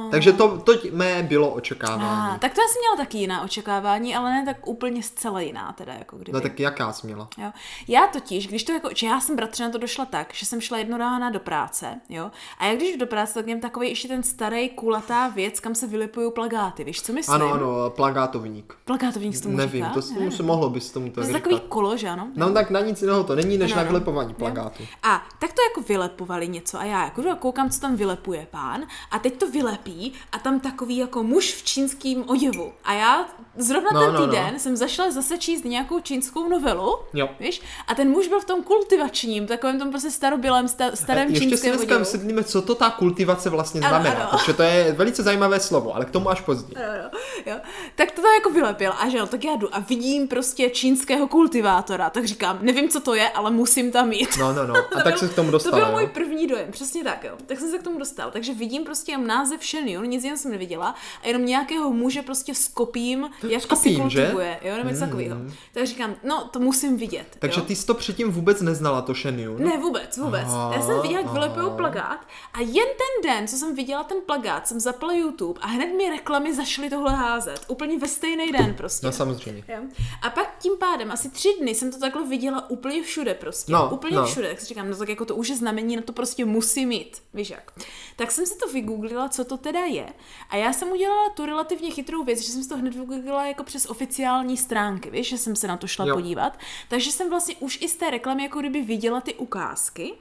A, 0.07 0.09
Takže 0.11 0.33
to, 0.33 0.57
to 0.57 0.73
mé 0.91 1.23
bylo 1.23 1.49
očekávání. 1.49 2.35
a, 2.35 2.37
tak 2.41 2.53
to 2.53 2.61
já 2.61 2.67
jsem 2.67 2.81
měla 2.81 2.95
taky 3.05 3.17
jiná 3.17 3.41
očekávání, 3.41 4.15
ale 4.15 4.31
ne 4.31 4.45
tak 4.45 4.67
úplně 4.67 5.03
zcela 5.03 5.41
jiná 5.41 5.73
teda, 5.73 5.93
jako 5.93 6.15
kdyby. 6.17 6.31
No 6.31 6.41
tak 6.41 6.59
jaká 6.59 6.93
jsi 6.93 7.07
měla? 7.07 7.27
Jo. 7.37 7.51
Já 7.87 8.07
totiž, 8.07 8.47
když 8.47 8.63
to 8.63 8.71
jako, 8.71 8.89
že 8.95 9.07
já 9.07 9.19
jsem 9.19 9.35
bratře 9.35 9.63
na 9.63 9.69
to 9.69 9.77
došla 9.77 10.05
tak, 10.05 10.33
že 10.33 10.45
jsem 10.45 10.61
šla 10.61 10.77
jedno 10.77 10.97
rána 10.97 11.29
do 11.29 11.39
práce, 11.39 11.99
jo, 12.09 12.31
a 12.57 12.65
jak 12.65 12.77
když 12.77 12.91
jdu 12.91 12.97
do 12.97 13.07
práce, 13.07 13.33
tak 13.33 13.47
mám 13.47 13.59
takový 13.59 13.89
ještě 13.89 14.07
ten 14.07 14.23
starý 14.23 14.69
kulatá 14.69 15.27
věc, 15.27 15.59
kam 15.59 15.75
se 15.75 15.87
vylipují 15.87 16.31
plagáty, 16.31 16.83
víš, 16.83 17.01
co 17.07 17.13
myslím? 17.13 17.35
Ano, 17.35 17.53
ano, 17.53 17.89
plagátovník. 17.89 18.73
Plagátovník 18.85 19.35
se 19.35 19.43
tomu 19.43 19.57
Nevím, 19.57 19.83
říká? 19.83 19.93
to 19.93 20.01
se, 20.01 20.31
se 20.31 20.43
mohlo 20.43 20.69
bys 20.69 20.91
tomu 20.91 21.09
To 21.09 21.21
tak 21.21 21.27
je 21.27 21.33
takový 21.33 21.59
kolo, 21.69 21.97
že 21.97 22.09
ano? 22.09 22.27
No 22.35 22.53
tak 22.53 22.69
na 22.69 22.79
nic 22.81 23.01
jiného 23.01 23.23
to 23.23 23.35
není, 23.35 23.57
než 23.57 23.71
Ano, 23.71 23.75
na 23.75 23.81
ano. 23.81 23.89
vylepování 23.91 24.29
Jo. 24.29 24.35
plagátu. 24.39 24.83
A 25.03 25.23
tak 25.39 25.53
to 25.53 25.61
jako 25.61 25.81
vylepovali 25.87 26.47
něco 26.47 26.79
a 26.79 26.83
já 26.83 27.03
jako 27.03 27.21
jdu 27.21 27.29
a 27.31 27.35
koukám, 27.35 27.69
co 27.69 27.79
tam 27.81 27.95
vylepuje 27.95 28.47
pán 28.51 28.83
a 29.11 29.19
teď 29.19 29.37
to 29.37 29.51
vylepí 29.51 30.13
a 30.31 30.39
tam 30.39 30.59
takový 30.59 30.97
jako 30.97 31.23
muž 31.23 31.53
v 31.53 31.63
čínském 31.63 32.23
oděvu. 32.27 32.71
A 32.83 32.93
já 32.93 33.25
zrovna 33.57 33.89
No, 33.93 33.99
ten 33.99 34.13
no, 34.13 34.19
no. 34.19 34.25
týden 34.27 34.59
jsem 34.59 34.75
zašla 34.77 35.11
zase 35.11 35.37
číst 35.37 35.63
nějakou 35.65 35.99
čínskou 35.99 36.49
novelu, 36.49 36.97
Jo. 37.13 37.29
víš? 37.39 37.61
A 37.87 37.95
ten 37.95 38.09
muž 38.09 38.27
byl 38.27 38.39
v 38.39 38.45
tom 38.45 38.63
kultivačním, 38.63 39.47
takovém 39.47 39.79
tom 39.79 39.89
prostě 39.89 40.11
starobylém, 40.11 40.67
sta, 40.67 40.85
starém 40.93 41.27
Ještě 41.29 41.39
si 41.45 41.49
čínském 41.49 41.71
dneska 41.71 41.85
oděvu. 41.85 41.99
vysvětlíme, 41.99 42.43
co 42.43 42.61
to 42.61 42.75
ta 42.75 42.89
kultivace 42.89 43.49
vlastně 43.49 43.81
Ano, 43.81 43.89
znamená, 43.89 44.21
ano. 44.23 44.29
protože 44.31 44.53
to 44.53 44.63
je 44.63 44.91
velice 44.91 45.23
zajímavé 45.23 45.59
slovo, 45.59 45.95
ale 45.95 46.05
k 46.05 46.11
tomu 46.11 46.29
až 46.29 46.41
později. 46.41 46.75
Jo, 46.85 46.91
jo, 47.03 47.09
jo. 47.45 47.55
Tak 47.95 48.11
to 48.11 48.21
tam 48.21 48.33
jako 48.33 48.49
vylepil 48.49 48.93
a 48.99 49.09
že 49.09 49.17
jo, 49.17 49.25
tak 49.27 49.43
já 49.43 49.55
jdu 49.55 49.75
a 49.75 49.79
vidím 49.79 50.27
prostě 50.27 50.69
čínského 50.69 51.27
kultivátora, 51.27 52.09
tak 52.09 52.25
říkám, 52.25 52.59
nevím, 52.61 52.89
co 52.89 52.99
to 52.99 53.13
je, 53.13 53.29
ale 53.29 53.51
musím 53.51 53.91
tam 53.91 54.11
jít. 54.11 54.29
No, 54.39 54.53
no, 54.53 54.67
no. 54.67 54.75
A 54.77 54.81
To 54.81 54.95
tak 54.95 55.05
byl- 55.07 55.17
se 55.17 55.27
k 55.27 55.33
tomu 55.35 55.47
To 55.47 55.51
dostala, 55.51 55.77
byl 55.77 55.91
můj 55.91 56.03
jo? 56.03 56.09
první 56.13 56.47
dojem, 56.47 56.71
přesně 56.71 57.03
tak, 57.03 57.23
jo. 57.23 57.31
Tak 57.45 57.59
jsem 57.59 57.69
se 57.71 57.77
k 57.79 57.83
tomu 57.83 57.99
dostal. 57.99 58.31
Takže 58.31 58.53
vidím 58.53 58.83
prostě 58.83 59.11
jenom 59.11 59.27
název 59.27 59.65
Shen 59.65 59.87
Yun, 59.87 60.03
nic 60.05 60.23
jiného 60.23 60.37
jsem 60.37 60.51
neviděla, 60.51 60.95
a 61.23 61.27
jenom 61.27 61.45
nějakého 61.45 61.91
muže 61.93 62.21
prostě 62.21 62.55
s 62.55 62.67
kopím, 62.67 63.29
jak 63.49 63.61
S 63.61 63.65
asi 63.69 63.89
kopím, 63.95 64.09
že? 64.09 64.19
kultivuje, 64.21 64.59
jo, 64.63 64.77
nebo 64.77 64.89
něco 64.89 64.99
takového. 65.05 65.35
Tak 65.73 65.87
říkám, 65.87 66.15
no, 66.23 66.43
to 66.51 66.59
musím 66.59 66.97
vidět. 66.97 67.35
Takže 67.39 67.59
jo. 67.59 67.65
ty 67.65 67.75
jsi 67.75 67.85
to 67.85 67.93
předtím 67.93 68.31
vůbec 68.31 68.61
neznala, 68.61 69.01
to 69.01 69.13
Shen 69.13 69.39
Yun? 69.39 69.63
Ne, 69.63 69.77
vůbec, 69.77 70.17
vůbec. 70.17 70.43
Aha, 70.45 70.71
Já 70.75 70.81
jsem 70.81 71.01
viděla, 71.01 71.21
jak 71.21 71.31
vylepují 71.31 71.65
plagát 71.77 72.19
a 72.53 72.61
jen 72.61 72.87
ten 72.97 73.31
den, 73.31 73.47
co 73.47 73.55
jsem 73.55 73.75
viděla 73.75 74.03
ten 74.03 74.17
plagát, 74.25 74.67
jsem 74.67 74.79
zapla 74.79 75.13
YouTube 75.13 75.59
a 75.63 75.67
hned 75.67 75.85
mi 75.97 76.09
reklamy 76.09 76.53
zašly 76.55 76.86
tohle 76.89 77.15
házet. 77.15 77.65
Úplně 77.67 77.99
ve 77.99 78.07
stejný 78.07 78.51
den 78.51 78.73
prostě. 78.73 79.05
No 79.05 79.11
samozřejmě. 79.11 79.63
Jo. 79.67 79.81
A 80.21 80.29
pak 80.29 80.57
tím 80.59 80.73
pádem 80.79 81.11
asi 81.11 81.29
tři 81.29 81.49
dny 81.61 81.75
jsem 81.75 81.91
to 81.91 81.99
takhle 81.99 82.27
viděla 82.27 82.69
úplně 82.69 83.03
všude 83.03 83.33
prostě. 83.33 83.71
No, 83.71 83.89
úplně 83.89 84.15
no. 84.17 84.25
všude. 84.25 84.49
Tak 84.49 84.59
si 84.59 84.65
říkám, 84.65 84.89
no 84.89 84.97
tak 84.97 85.09
jako 85.09 85.25
to 85.25 85.35
už 85.35 85.49
je 85.49 85.55
znamení, 85.55 85.95
na 85.95 86.01
to 86.01 86.13
prostě 86.13 86.45
musí 86.45 86.85
mít. 86.85 87.21
Víš 87.33 87.49
jak. 87.49 87.71
Tak 88.15 88.31
jsem 88.31 88.45
si 88.45 88.57
to 88.57 88.67
vygooglila, 88.67 89.29
co 89.29 89.45
to 89.45 89.57
teda 89.57 89.79
je. 89.79 90.07
A 90.49 90.55
já 90.55 90.73
jsem 90.73 90.91
udělala 90.91 91.29
tu 91.29 91.45
relativně 91.45 91.91
chytrou 91.91 92.23
věc, 92.23 92.39
že 92.39 92.51
jsem 92.51 92.63
si 92.63 92.69
to 92.69 92.77
hned 92.77 92.95
vygooglila 92.95 93.45
jako 93.45 93.63
přes 93.63 93.85
oficiální 93.89 94.57
stránky, 94.57 95.09
víš, 95.09 95.29
že 95.29 95.37
jsem 95.37 95.55
se 95.55 95.67
na 95.67 95.77
to 95.77 95.87
šla 95.87 96.05
Jo. 96.05 96.15
podívat. 96.15 96.59
Takže 96.89 97.11
jsem 97.11 97.29
vlastně 97.29 97.55
už 97.59 97.81
i 97.81 97.89
z 97.89 97.95
té 97.95 98.09
reklamy 98.09 98.43
jako 98.43 98.59
kdyby 98.59 98.81
viděla 98.81 99.21
ty 99.21 99.33
ukázky. 99.35 100.13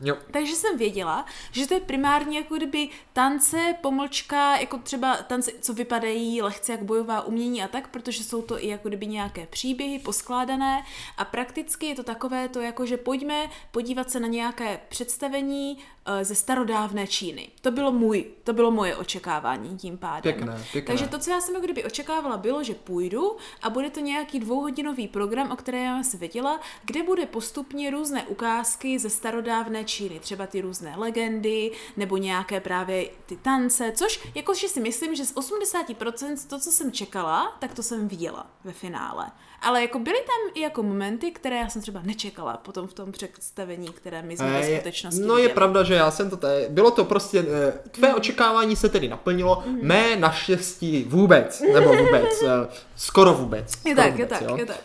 Jo. 0.00 0.16
Takže 0.30 0.54
jsem 0.56 0.78
věděla, 0.78 1.26
že 1.52 1.66
to 1.66 1.74
je 1.74 1.80
primárně 1.80 2.38
jako 2.38 2.56
kdyby 2.56 2.88
tance, 3.12 3.74
pomlčka, 3.80 4.56
jako 4.56 4.78
třeba 4.78 5.16
tance, 5.16 5.50
co 5.60 5.74
vypadají 5.74 6.42
lehce 6.42 6.72
jak 6.72 6.82
bojová 6.82 7.22
umění 7.22 7.62
a 7.62 7.68
tak, 7.68 7.88
protože 7.88 8.24
jsou 8.24 8.42
to 8.42 8.64
i 8.64 8.68
jako 8.68 8.88
kdyby 8.88 9.06
nějaké 9.06 9.46
příběhy 9.46 9.98
poskládané 9.98 10.82
a 11.16 11.24
prakticky 11.24 11.86
je 11.86 11.94
to 11.94 12.02
takové 12.02 12.48
to 12.48 12.60
jako, 12.60 12.86
že 12.86 12.96
pojďme 12.96 13.50
podívat 13.70 14.10
se 14.10 14.20
na 14.20 14.28
nějaké 14.28 14.80
představení 14.88 15.78
eh, 16.06 16.24
ze 16.24 16.34
starodávné 16.34 17.06
Číny. 17.06 17.48
To 17.60 17.70
bylo 17.70 17.92
můj, 17.92 18.24
to 18.44 18.52
bylo 18.52 18.70
moje 18.70 18.96
očekávání 18.96 19.78
tím 19.78 19.98
pádem. 19.98 20.34
Pěkné, 20.34 20.64
pěkné. 20.72 20.92
Takže 20.92 21.08
to, 21.08 21.18
co 21.18 21.30
já 21.30 21.40
jsem 21.40 21.54
jako 21.54 21.64
kdyby 21.64 21.84
očekávala, 21.84 22.36
bylo, 22.36 22.62
že 22.62 22.74
půjdu 22.74 23.36
a 23.62 23.70
bude 23.70 23.90
to 23.90 24.00
nějaký 24.00 24.40
dvouhodinový 24.40 25.08
program, 25.08 25.50
o 25.50 25.56
které 25.56 25.78
já 25.78 26.02
jsem 26.02 26.20
věděla, 26.20 26.60
kde 26.84 27.02
bude 27.02 27.26
postupně 27.26 27.90
různé 27.90 28.22
ukázky 28.22 28.98
ze 28.98 29.10
starodávné 29.10 29.83
Číny, 29.84 30.20
třeba 30.20 30.46
ty 30.46 30.60
různé 30.60 30.94
legendy, 30.96 31.72
nebo 31.96 32.16
nějaké 32.16 32.60
právě 32.60 33.10
ty 33.26 33.36
tance, 33.36 33.92
což 33.96 34.28
jakože 34.34 34.68
si 34.68 34.80
myslím, 34.80 35.14
že 35.14 35.24
z 35.24 35.34
80% 35.34 36.48
to, 36.48 36.58
co 36.58 36.72
jsem 36.72 36.92
čekala, 36.92 37.56
tak 37.58 37.74
to 37.74 37.82
jsem 37.82 38.08
viděla 38.08 38.46
ve 38.64 38.72
finále. 38.72 39.30
Ale 39.62 39.82
jako 39.82 39.98
byly 39.98 40.16
tam 40.18 40.50
i 40.54 40.60
jako 40.60 40.82
momenty, 40.82 41.30
které 41.30 41.56
já 41.56 41.68
jsem 41.68 41.82
třeba 41.82 42.00
nečekala 42.04 42.56
potom 42.56 42.86
v 42.86 42.92
tom 42.94 43.12
představení, 43.12 43.88
které 43.88 44.22
my 44.22 44.36
jsme 44.36 44.50
ve 44.50 44.58
Eh, 44.60 44.66
je- 44.70 44.76
skutečnosti 44.76 45.20
No 45.20 45.38
je 45.38 45.48
pravda, 45.48 45.82
že 45.82 45.94
já 45.94 46.10
jsem 46.10 46.30
to 46.30 46.36
tady, 46.36 46.66
bylo 46.68 46.90
to 46.90 47.04
prostě, 47.04 47.44
eh, 47.68 47.88
tvé 47.90 48.14
očekávání 48.14 48.76
se 48.76 48.88
tedy 48.88 49.08
naplnilo, 49.08 49.62
Mhm. 49.66 49.78
mé 49.82 50.16
naštěstí 50.16 51.04
vůbec, 51.08 51.62
nebo 51.74 51.88
vůbec, 51.94 52.42
eh, 52.42 52.68
skoro 52.96 53.32
vůbec. 53.34 53.72
Je 53.72 53.78
skoro 53.78 53.96
tak, 53.96 54.04
je 54.06 54.12
vůbec, 54.12 54.28
tak, 54.28 54.42
jo. 54.42 54.56
je 54.56 54.66
tak. 54.66 54.80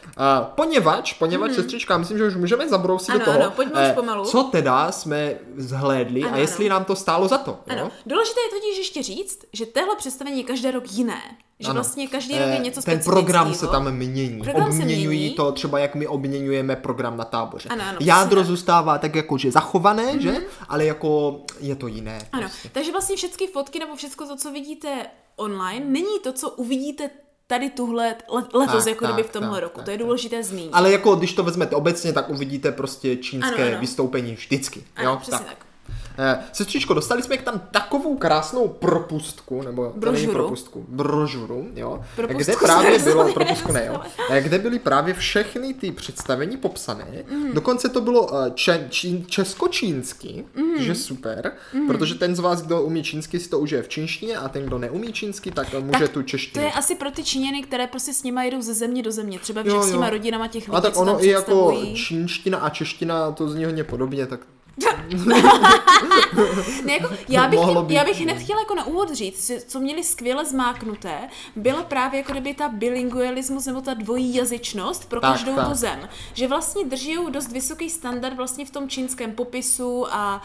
Poněvadž, 0.55 1.13
poněvadž, 1.13 1.51
sestřička, 1.55 1.97
myslím, 1.97 2.17
že 2.17 2.25
už 2.27 2.35
můžeme 2.35 2.69
zabrousit 2.69 3.09
Ano, 3.09 3.19
do 3.19 3.25
toho, 3.25 3.37
ano, 3.41 3.51
pojďme 3.55 3.89
už 3.89 3.95
pomalu. 3.95 4.25
co 4.25 4.43
teda 4.43 4.91
jsme 4.91 5.35
zhlédli 5.57 6.23
Ano, 6.23 6.33
a 6.33 6.37
jestli 6.37 6.65
ano. 6.65 6.75
nám 6.75 6.85
to 6.85 6.95
stálo 6.95 7.27
za 7.27 7.37
to. 7.37 7.59
Ano. 7.67 7.81
Jo? 7.81 7.89
Důležité 8.05 8.39
je 8.41 8.59
totiž 8.59 8.77
ještě 8.77 9.03
říct, 9.03 9.45
že 9.53 9.65
téhle 9.65 9.95
představení 9.95 10.37
je 10.37 10.43
každý 10.43 10.71
rok 10.71 10.83
jiné. 10.91 11.21
Že 11.61 11.67
Ano. 11.69 11.73
vlastně 11.73 12.07
každý 12.07 12.33
rok 12.39 12.47
je 12.47 12.55
Eh, 12.57 12.59
něco 12.63 12.81
Ten 12.81 12.99
program 12.99 13.47
se 13.47 13.53
specifického. 13.53 13.71
tam 13.83 13.91
mění. 13.91 14.41
Program 14.43 14.71
se 14.71 14.79
Obměňují 14.79 15.19
mění. 15.19 15.35
to 15.35 15.51
třeba, 15.51 15.79
jak 15.79 15.95
my 15.95 16.07
obměňujeme 16.07 16.75
program 16.75 17.17
na 17.17 17.25
táboře. 17.25 17.69
Ano, 17.69 17.83
ano, 17.89 17.97
Jádro 18.01 18.25
přesně 18.27 18.35
tak. 18.41 18.45
zůstává 18.47 18.97
tak 18.97 19.15
jako, 19.15 19.37
že 19.37 19.51
zachované, 19.51 20.19
že? 20.21 20.35
Ale 20.69 20.85
jako 20.85 21.39
je 21.59 21.75
to 21.75 21.87
jiné. 21.87 22.19
Ano, 22.31 22.41
prostě. 22.43 22.69
takže 22.71 22.91
vlastně 22.91 23.15
všechny 23.15 23.47
fotky 23.47 23.79
nebo 23.79 23.95
všechno 23.95 24.27
to, 24.27 24.35
co 24.35 24.51
vidíte 24.51 25.05
online, 25.35 25.85
není 25.85 26.19
to, 26.23 26.33
co 26.33 26.49
uvidíte 26.49 27.09
tady 27.47 27.69
tuhle 27.69 28.03
let, 28.29 28.49
letos, 28.53 28.83
Tak, 28.83 28.87
jako 28.87 29.05
kdyby 29.05 29.23
v 29.23 29.25
tak, 29.25 29.33
tomhle 29.33 29.51
tak, 29.57 29.63
roku. 29.63 29.75
tak, 29.75 29.85
to 29.85 29.91
je 29.91 29.97
tak. 29.97 30.05
důležité 30.05 30.43
zmínit. 30.43 30.69
Ale 30.73 30.91
jako 30.91 31.15
když 31.15 31.33
to 31.33 31.43
vezmete 31.43 31.75
obecně, 31.75 32.13
tak 32.13 32.29
uvidíte 32.29 32.71
prostě 32.71 33.17
čínské 33.17 33.55
Ano, 33.63 33.67
ano. 33.71 33.79
vystoupení 33.79 34.33
vždycky. 34.35 34.83
Ano, 34.95 35.11
jo? 35.11 35.17
přesně 35.21 35.45
tak. 35.45 35.65
Eh, 36.21 36.39
sestřičko, 36.53 36.93
dostali 36.93 37.23
jsme 37.23 37.37
k 37.37 37.41
tam 37.41 37.61
takovou 37.71 38.17
krásnou 38.17 38.67
propustku, 38.67 39.61
nebo 39.61 39.85
to 39.85 39.99
Brožuru. 39.99 40.31
propustku, 40.33 40.85
brožuru, 40.89 41.67
jo, 41.75 42.01
Propustku 42.15 42.43
kde 42.43 42.55
právě 42.65 42.99
bylo, 42.99 43.33
propustku 43.33 43.71
ne, 43.71 43.85
jo, 43.87 44.01
eh, 44.29 44.41
kde 44.41 44.59
byly 44.59 44.79
právě 44.79 45.13
všechny 45.13 45.73
ty 45.73 45.91
představení 45.91 46.57
popsané, 46.57 47.05
Mhm. 47.31 47.51
dokonce 47.53 47.89
to 47.89 48.01
bylo 48.01 48.29
eh, 48.45 48.51
če, 48.55 48.87
čín, 48.89 49.25
česko-čínsky, 49.27 50.45
Mhm. 50.55 50.81
že 50.83 50.95
super, 50.95 51.51
protože 51.87 52.15
ten 52.15 52.35
z 52.35 52.39
vás, 52.39 52.61
kdo 52.61 52.81
umí 52.81 53.03
čínsky, 53.03 53.39
si 53.39 53.49
to 53.49 53.59
užije 53.59 53.81
v 53.83 53.87
čínštině 53.89 54.37
a 54.37 54.49
ten, 54.49 54.63
kdo 54.65 54.77
neumí 54.77 55.13
čínsky, 55.13 55.51
tak 55.51 55.73
eh, 55.73 55.79
může 55.79 55.99
Tak 55.99 56.09
tu 56.09 56.21
To 56.21 56.27
češtinu. 56.27 56.65
je 56.65 56.71
asi 56.71 56.95
pro 56.95 57.11
ty 57.11 57.23
Číněny, 57.23 57.63
které 57.63 57.87
prostě 57.87 58.13
s 58.13 58.23
nima 58.23 58.43
jedou 58.43 58.61
ze 58.61 58.73
země 58.73 59.03
do 59.03 59.11
země. 59.11 59.39
Třeba 59.39 59.61
Jo, 59.65 59.83
s 59.83 59.91
těma 59.91 60.09
rodinama 60.09 60.47
těch 60.47 60.63
lidí, 60.67 60.77
A 60.77 60.81
tak 60.81 60.97
ono 60.97 61.23
i 61.25 61.27
jako 61.27 61.77
čínština 61.95 62.57
a 62.57 62.69
čeština, 62.69 63.31
to 63.31 63.49
zní 63.49 63.65
hodně 63.65 63.83
podobně, 63.83 64.25
tak 64.25 64.39
Ne, 66.85 66.93
jako, 66.93 67.09
já, 67.29 67.47
bych, 67.47 67.59
být. 67.59 67.93
já 67.95 68.03
bych 68.03 68.21
hned 68.21 68.37
chtěla 68.37 68.59
jako 68.59 68.75
na 68.75 68.85
úvod 68.85 69.13
říct, 69.13 69.47
že 69.47 69.59
co 69.61 69.79
měli 69.79 70.03
skvěle 70.03 70.45
zmáknuté, 70.45 71.19
byla 71.55 71.83
právě 71.83 72.17
jako 72.17 72.31
kdyby 72.31 72.53
ta 72.53 72.69
bilingualismus 72.69 73.65
nebo 73.65 73.81
ta 73.81 73.93
dvojí 73.93 74.35
jazyčnost 74.35 75.09
pro 75.09 75.21
Tak, 75.21 75.31
každou 75.31 75.55
tak. 75.55 75.67
tu 75.67 75.73
zem. 75.73 76.09
Že 76.33 76.47
vlastně 76.47 76.85
drží 76.85 77.17
dost 77.29 77.51
vysoký 77.51 77.89
standard 77.89 78.35
vlastně 78.37 78.65
v 78.65 78.71
tom 78.71 78.89
čínském 78.89 79.31
popisu 79.31 80.05
a 80.13 80.41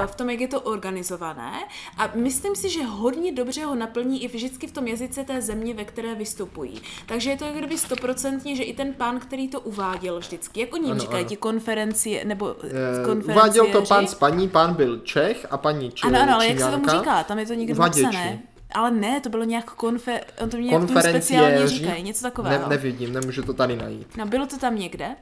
uh, 0.00 0.06
v 0.06 0.14
tom, 0.14 0.30
jak 0.30 0.40
je 0.40 0.48
to 0.48 0.60
organizované. 0.60 1.52
A 1.98 2.10
myslím 2.14 2.56
si, 2.56 2.68
že 2.68 2.82
hodně 2.84 3.32
dobře 3.32 3.64
ho 3.64 3.74
naplní 3.74 4.24
i 4.24 4.28
vždycky 4.28 4.66
v 4.66 4.72
tom 4.72 4.86
jazyce 4.86 5.24
té 5.24 5.42
země, 5.42 5.74
ve 5.74 5.84
které 5.84 6.14
vystupují. 6.14 6.82
Takže 7.06 7.30
je 7.30 7.36
to 7.36 7.44
jako 7.44 7.58
kdyby 7.58 7.78
stoprocentně, 7.78 8.56
že 8.56 8.62
i 8.62 8.74
ten 8.74 8.92
pán, 8.94 9.20
který 9.20 9.48
to 9.48 9.60
uváděl 9.60 10.18
vždycky, 10.18 10.60
jak 10.60 10.74
oni 10.74 10.90
Ano, 10.90 11.00
říkají, 11.00 11.20
ano. 11.20 11.28
ti 11.28 11.36
konferencie, 11.36 12.24
nebo 12.24 12.56
Eh, 12.64 13.04
konferencie. 13.04 13.34
Uváděl 13.34 13.66
to 13.72 13.82
pán 13.82 14.06
s 14.06 14.14
paní, 14.14 14.48
pán 14.48 14.74
byl 14.74 14.98
Čech 14.98 15.46
a 15.50 15.56
paní 15.56 15.90
či, 15.92 16.06
Ano, 16.06 16.22
ano, 16.22 16.34
ale 16.34 16.46
jak 16.46 16.60
se 16.60 16.70
tomu 16.70 16.88
říká? 16.88 17.24
Tam 17.24 17.38
je 17.38 17.46
to 17.46 17.54
někde 17.54 17.74
Uvaděči. 17.74 18.02
napsané. 18.02 18.42
Ale 18.74 18.90
ne, 18.90 19.20
to 19.20 19.28
bylo 19.28 19.44
nějak 19.44 19.70
konfe... 19.70 20.20
On 20.42 20.50
to 20.50 20.56
mě 20.56 20.66
nějak 20.68 20.86
tomu 20.86 21.00
speciálně 21.00 21.68
říkají, 21.68 22.02
něco 22.02 22.22
takového. 22.22 22.62
Ne, 22.62 22.68
nevidím, 22.68 23.12
nemůžu 23.12 23.42
to 23.42 23.52
tady 23.52 23.76
najít. 23.76 24.16
No, 24.16 24.26
bylo 24.26 24.46
to 24.46 24.58
tam 24.58 24.76
někde. 24.76 25.16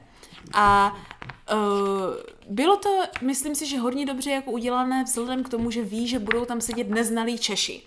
A 0.53 0.95
uh, 1.53 1.59
bylo 2.49 2.77
to, 2.77 3.03
myslím 3.21 3.55
si, 3.55 3.65
že 3.65 3.79
hodně 3.79 4.05
dobře 4.05 4.31
jako 4.31 4.51
udělané 4.51 5.03
vzhledem 5.03 5.43
k 5.43 5.49
tomu, 5.49 5.71
že 5.71 5.81
ví, 5.81 6.07
že 6.07 6.19
budou 6.19 6.45
tam 6.45 6.61
sedět 6.61 6.89
neznalí 6.89 7.37
Češi. 7.37 7.81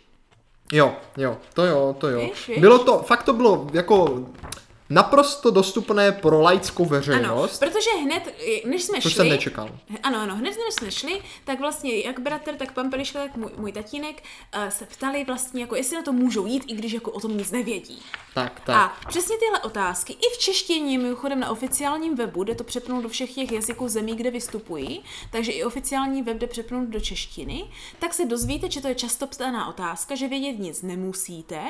Jo, 0.72 0.96
jo, 1.16 1.38
to 1.54 1.64
jo, 1.64 1.96
to 1.98 2.08
jo. 2.08 2.20
Víš, 2.20 2.48
víš? 2.48 2.58
Bylo 2.58 2.78
to, 2.78 2.98
fakt 2.98 3.22
to 3.22 3.32
bylo 3.32 3.66
jako 3.72 4.26
naprosto 4.90 5.50
dostupné 5.50 6.12
pro 6.12 6.40
laickou 6.40 6.82
Ano, 6.82 6.90
veřejnost, 6.90 7.58
protože 7.58 7.90
hned, 8.02 8.34
než 8.64 8.82
jsme 8.82 9.00
což 9.00 9.12
šli... 9.12 9.16
jsem 9.16 9.28
nečekal. 9.28 9.70
Ano, 10.02 10.18
ano, 10.18 10.36
hned 10.36 10.56
než 10.66 10.74
jsme 10.74 10.90
šli, 10.90 11.20
tak 11.44 11.60
vlastně 11.60 11.98
jak 11.98 12.20
bratr, 12.20 12.54
tak 12.54 12.72
pan 12.72 12.90
Peliška, 12.90 13.18
tak 13.18 13.36
můj, 13.36 13.50
můj 13.56 13.72
tatínek 13.72 14.22
uh, 14.56 14.68
se 14.68 14.86
ptali 14.86 15.24
vlastně, 15.24 15.60
jako 15.60 15.76
jestli 15.76 15.96
na 15.96 16.02
to 16.02 16.12
můžou 16.12 16.46
jít, 16.46 16.64
i 16.66 16.74
když 16.74 16.92
jako 16.92 17.10
o 17.10 17.20
tom 17.20 17.36
nic 17.36 17.50
nevědí. 17.50 18.02
Tak, 18.34 18.60
tak. 18.60 18.76
A 18.76 19.08
přesně 19.08 19.36
tyhle 19.36 19.60
otázky, 19.60 20.12
i 20.12 20.34
v 20.34 20.38
češtině, 20.38 20.98
mimochodem 20.98 21.40
na 21.40 21.50
oficiálním 21.50 22.14
webu, 22.14 22.44
jde 22.44 22.54
to 22.54 22.64
přepnout 22.64 23.02
do 23.02 23.08
všech 23.08 23.34
těch 23.34 23.52
jazyků 23.52 23.88
zemí, 23.88 24.16
kde 24.16 24.30
vystupují, 24.30 25.04
takže 25.30 25.52
i 25.52 25.64
oficiální 25.64 26.22
web 26.22 26.38
jde 26.38 26.46
přepnout 26.46 26.88
do 26.88 27.00
češtiny, 27.00 27.64
tak 27.98 28.14
se 28.14 28.24
dozvíte, 28.24 28.70
že 28.70 28.80
to 28.80 28.88
je 28.88 28.94
často 28.94 29.26
ptaná 29.26 29.68
otázka, 29.68 30.14
že 30.14 30.28
vědět 30.28 30.58
nic 30.58 30.82
nemusíte, 30.82 31.60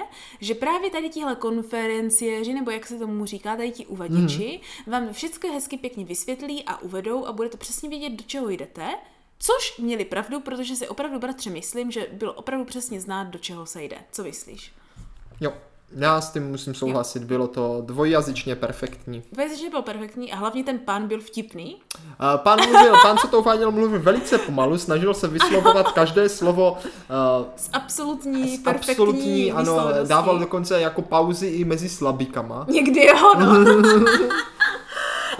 že 0.40 0.54
právě 0.54 0.90
tady 0.90 1.08
tihle 1.08 1.36
konferenciéři, 1.36 2.54
nebo 2.54 2.70
jak 2.70 2.86
se 2.86 2.98
tomu 3.10 3.24
říká, 3.24 3.56
tady 3.56 3.70
ti 3.70 3.86
uvaděči, 3.86 4.60
mm-hmm. 4.62 4.90
vám 4.90 5.12
všechno 5.12 5.52
hezky 5.52 5.76
pěkně 5.76 6.04
vysvětlí 6.04 6.64
a 6.64 6.80
uvedou 6.80 7.26
a 7.26 7.32
budete 7.32 7.56
přesně 7.56 7.88
vědět, 7.88 8.12
do 8.12 8.24
čeho 8.26 8.48
jdete. 8.48 8.94
Což 9.38 9.78
měli 9.78 10.04
pravdu, 10.04 10.40
protože 10.40 10.76
si 10.76 10.88
opravdu, 10.88 11.18
bratře, 11.18 11.50
myslím, 11.50 11.90
že 11.90 12.06
bylo 12.12 12.32
opravdu 12.32 12.64
přesně 12.64 13.00
znát, 13.00 13.24
do 13.24 13.38
čeho 13.38 13.66
se 13.66 13.82
jde. 13.82 13.98
Co 14.12 14.24
myslíš? 14.24 14.72
Jo, 15.40 15.54
já 15.96 16.20
s 16.20 16.30
tím 16.30 16.50
musím 16.50 16.74
souhlasit, 16.74 17.24
bylo 17.24 17.46
to 17.46 17.82
dvojjazyčně 17.86 18.56
perfektní. 18.56 19.22
Věc, 19.32 19.52
byl 19.70 19.82
perfektní 19.82 20.32
a 20.32 20.36
hlavně 20.36 20.64
ten 20.64 20.78
pán 20.78 21.08
byl 21.08 21.20
vtipný. 21.20 21.76
A 22.18 22.38
Pán, 22.38 22.58
mluvil, 22.70 22.92
pán, 23.02 23.18
co 23.18 23.28
to 23.28 23.38
uváděl, 23.40 23.70
mluvil 23.70 24.00
velice 24.00 24.38
pomalu, 24.38 24.78
snažil 24.78 25.14
se 25.14 25.28
vyslovovat 25.28 25.92
každé 25.92 26.28
slovo 26.28 26.72
uh, 26.72 27.46
S 27.56 27.70
absolutní, 27.72 28.56
s 28.56 28.62
perfektní 28.62 28.92
absolutní, 28.92 29.52
ano, 29.52 29.88
dával 30.06 30.38
dokonce 30.38 30.80
jako 30.80 31.02
pauzy 31.02 31.46
i 31.46 31.64
mezi 31.64 31.88
slabikama. 31.88 32.66
Někdy 32.68 33.06
jo, 33.06 33.32
no. 33.38 33.46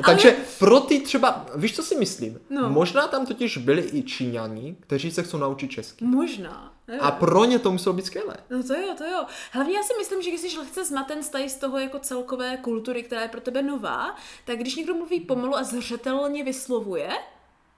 Takže 0.07 0.37
pro 0.59 0.81
ty 0.81 1.01
třeba, 1.01 1.47
víš, 1.57 1.77
co 1.77 1.83
si 1.83 1.95
myslím? 1.97 2.41
No. 2.51 2.71
Možná 2.71 3.09
tam 3.09 3.27
totiž 3.27 3.57
byli 3.59 3.83
i 3.93 4.03
Číňani, 4.03 4.77
kteří 4.81 5.11
se 5.11 5.23
chcou 5.23 5.39
naučit 5.39 5.71
česky. 5.71 6.05
Možná. 6.05 6.73
nevím. 6.89 7.03
A 7.05 7.11
pro 7.11 7.45
ně 7.45 7.59
to 7.59 7.73
muselo 7.73 7.93
být 7.93 8.07
skvělé. 8.07 8.37
No 8.51 8.63
to 8.63 8.75
jo, 8.75 8.95
to 8.99 9.05
jo. 9.05 9.25
Hlavně 9.53 9.77
já 9.77 9.83
si 9.83 9.93
myslím, 9.99 10.23
že 10.23 10.31
když 10.31 10.41
jsi 10.41 10.59
lehce 10.59 10.85
zmaten 10.85 11.23
z 11.23 11.29
tady 11.29 11.49
z 11.51 11.55
toho 11.57 11.79
jako 11.79 11.99
celkové 11.99 12.57
kultury, 12.57 13.03
která 13.03 13.23
je 13.23 13.29
pro 13.29 13.41
tebe 13.41 13.63
nová, 13.63 14.17
tak 14.45 14.59
když 14.59 14.77
někdo 14.77 14.95
mluví 14.95 15.21
pomalu 15.21 15.57
a 15.57 15.63
zřetelně 15.65 16.45
vyslovuje, 16.45 17.09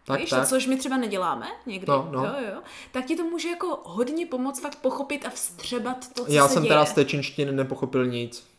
Tak, 0.07 0.21
víš, 0.21 0.31
tak. 0.31 0.49
což 0.49 0.67
my 0.67 0.77
třeba 0.77 0.97
neděláme 0.97 1.47
někdy, 1.67 1.87
No, 1.89 2.09
no. 2.13 2.25
Jo, 2.25 2.35
jo, 2.55 2.61
tak 2.93 3.05
ti 3.05 3.17
to 3.17 3.25
může 3.25 3.49
jako 3.49 3.81
hodně 3.85 4.27
pomoct 4.27 4.61
fakt 4.61 4.77
pochopit 4.77 5.27
a 5.27 5.31
vstřebat 5.31 6.13
to, 6.13 6.25
co 6.25 6.33
Já 6.33 6.49
se 6.49 6.55
jsem 6.55 6.63
děje. 6.63 6.71
teda 6.71 6.85
z 6.85 6.93
té 6.93 7.05
čínštiny 7.05 7.53
nepochopil 7.53 8.07
nic. 8.07 8.52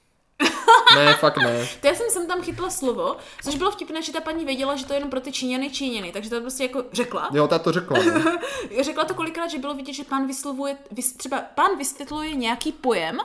ne, 0.95 1.13
fakt 1.13 1.37
ne. 1.37 1.67
To 1.81 1.87
já 1.87 1.95
jsem 1.95 2.05
sem 2.09 2.27
tam 2.27 2.41
chytla 2.41 2.69
slovo, 2.69 3.15
což 3.43 3.55
bylo 3.55 3.71
vtipné, 3.71 4.01
že 4.01 4.11
ta 4.13 4.21
paní 4.21 4.45
věděla, 4.45 4.75
že 4.75 4.85
to 4.85 4.93
je 4.93 4.97
jenom 4.97 5.09
pro 5.09 5.19
ty 5.19 5.31
Číňany 5.31 5.69
Číňany, 5.69 6.11
takže 6.11 6.29
to 6.29 6.41
prostě 6.41 6.63
jako 6.63 6.83
řekla. 6.93 7.29
Jo, 7.33 7.47
ta 7.47 7.59
to 7.59 7.71
řekla. 7.71 7.99
No. 8.03 8.21
Řekla 8.83 9.03
to 9.05 9.13
kolikrát, 9.13 9.47
že 9.47 9.57
bylo 9.59 9.73
vidět, 9.73 9.93
že 9.93 10.03
pán 10.03 10.27
vyslovuje, 10.27 10.77
vys, 10.91 11.13
třeba 11.13 11.41
pán 11.55 11.77
vysvětluje 11.77 12.35
nějaký 12.35 12.71
pojem 12.71 13.17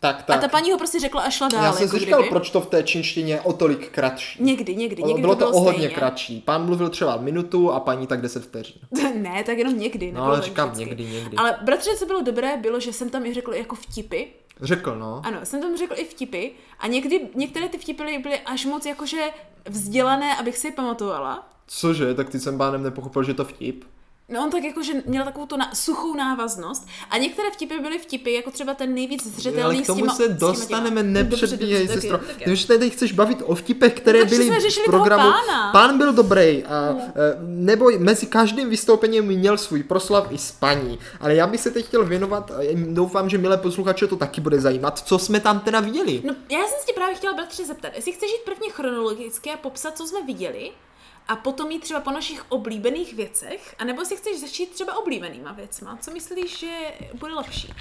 Tak, 0.00 0.16
a 0.20 0.22
tak. 0.22 0.40
ta 0.40 0.48
paní 0.48 0.72
ho 0.72 0.78
prostě 0.78 1.00
řekla 1.00 1.22
a 1.22 1.30
šla 1.30 1.48
dál. 1.48 1.64
Já 1.64 1.72
jsem 1.72 1.82
jako 1.82 1.96
si 1.98 2.04
říkal, 2.04 2.20
kdyby. 2.20 2.30
proč 2.30 2.50
to 2.50 2.60
v 2.60 2.66
té 2.66 2.82
čínštině 2.82 3.32
je 3.34 3.40
o 3.40 3.52
tolik 3.52 3.90
kratší. 3.90 4.42
Někdy, 4.42 4.76
někdy, 4.76 5.02
někdy 5.02 5.20
bylo 5.20 5.34
to 5.36 5.44
to 5.44 5.50
bylo 5.50 5.60
o 5.60 5.64
hodně 5.64 5.78
stejně. 5.78 5.94
kratší. 5.94 6.40
Pán 6.40 6.66
mluvil 6.66 6.88
třeba 6.88 7.16
minutu 7.16 7.72
a 7.72 7.80
paní 7.80 8.06
tak 8.06 8.20
10 8.20 8.42
vteřin. 8.44 8.76
ne, 9.14 9.44
tak 9.44 9.58
jenom 9.58 9.78
někdy. 9.78 10.12
No 10.12 10.22
ale 10.24 10.42
říkám 10.42 10.70
vždycky. 10.70 10.88
někdy, 10.90 11.04
někdy. 11.04 11.36
Ale 11.36 11.58
bratře, 11.62 11.90
co 11.96 12.06
bylo 12.06 12.20
dobré, 12.22 12.56
bylo, 12.56 12.80
že 12.80 12.92
jsem 12.92 13.10
tam 13.10 13.26
i 13.26 13.34
řekl 13.34 13.54
jako 13.54 13.74
vtipy. 13.76 14.24
Řekl, 14.60 14.96
no. 14.98 15.20
Ano, 15.24 15.38
jsem 15.44 15.60
tam 15.60 15.76
řekl 15.76 15.94
i 15.96 16.04
vtipy 16.04 16.46
a 16.78 16.86
někdy, 16.86 17.28
některé 17.34 17.68
ty 17.68 17.78
vtipy 17.78 18.18
byly 18.18 18.40
až 18.40 18.64
moc 18.64 18.86
jakože 18.86 19.26
vzdělané, 19.68 20.36
abych 20.36 20.58
si 20.58 20.66
je 20.66 20.72
pamatovala. 20.72 21.48
Cože, 21.66 22.14
tak 22.14 22.30
ty 22.30 22.40
jsem 22.40 22.58
pánem 22.58 22.82
nepochopil, 22.82 23.22
že 23.22 23.34
to 23.34 23.44
vtip. 23.44 23.84
No 24.30 24.44
on 24.44 24.50
tak 24.50 24.64
jakože 24.64 24.92
měl 25.06 25.24
takovou 25.24 25.46
tu 25.46 25.56
na, 25.56 25.74
suchou 25.74 26.14
návaznost 26.14 26.86
a 27.10 27.18
některé 27.18 27.50
vtipy 27.50 27.78
byly 27.78 27.98
vtipy, 27.98 28.32
jako 28.32 28.50
třeba 28.50 28.74
ten 28.74 28.94
nejvíc 28.94 29.26
zřetelný 29.26 29.62
Ale 29.64 29.74
k 29.74 29.84
s 29.84 29.86
tomu 29.86 30.00
těma, 30.00 30.14
se 30.14 30.28
dostaneme, 30.28 31.02
nepředbíhej, 31.02 31.88
sestro. 31.88 32.20
Ty 32.44 32.52
už 32.52 32.64
tady 32.64 32.90
chceš 32.90 33.12
bavit 33.12 33.42
o 33.44 33.54
vtipech, 33.54 33.94
které 33.94 34.18
No, 34.18 34.26
byly 34.26 34.50
v 34.50 34.84
programu. 34.84 35.32
Pán 35.72 35.98
byl 35.98 36.12
dobrý, 36.12 36.64
a, 36.64 36.96
e, 36.98 37.36
nebo 37.40 37.90
mezi 37.98 38.26
každým 38.26 38.70
vystoupením 38.70 39.24
měl 39.24 39.58
svůj 39.58 39.82
proslav 39.82 40.32
i 40.32 40.38
s 40.38 40.52
paní. 40.52 40.98
Ale 41.20 41.34
já 41.34 41.46
bych 41.46 41.60
se 41.60 41.70
teď 41.70 41.86
chtěl 41.86 42.04
věnovat, 42.04 42.50
a 42.50 42.54
doufám, 42.74 43.28
že 43.30 43.38
milé 43.38 43.56
posluchače 43.56 44.06
to 44.06 44.16
taky 44.16 44.40
bude 44.40 44.60
zajímat, 44.60 44.98
co 44.98 45.18
jsme 45.18 45.40
tam 45.40 45.60
teda 45.60 45.80
viděli. 45.80 46.22
No, 46.24 46.34
já 46.50 46.58
jsem 46.58 46.78
se 46.80 46.86
tě 46.86 46.92
právě 46.92 47.14
chtěla, 47.14 47.34
bratře, 47.34 47.64
zeptat, 47.64 47.92
jestli 47.96 48.12
chceš 48.12 48.30
jít 48.30 48.42
prvně 48.44 48.70
chronologicky 48.70 49.50
a 49.50 49.56
popsat, 49.56 49.96
co 49.96 50.06
jsme 50.06 50.22
viděli, 50.22 50.70
a 51.28 51.36
potom 51.36 51.70
jít 51.70 51.78
třeba 51.80 52.00
po 52.00 52.10
našich 52.10 52.44
oblíbených 52.48 53.14
věcech, 53.14 53.74
anebo 53.78 54.04
si 54.04 54.16
chceš 54.16 54.40
začít 54.40 54.70
třeba 54.70 54.96
oblíbenýma 54.96 55.52
věcma. 55.52 55.98
Co 56.00 56.10
myslíš, 56.10 56.58
že 56.58 56.72
bude 57.14 57.34
lepší? 57.34 57.74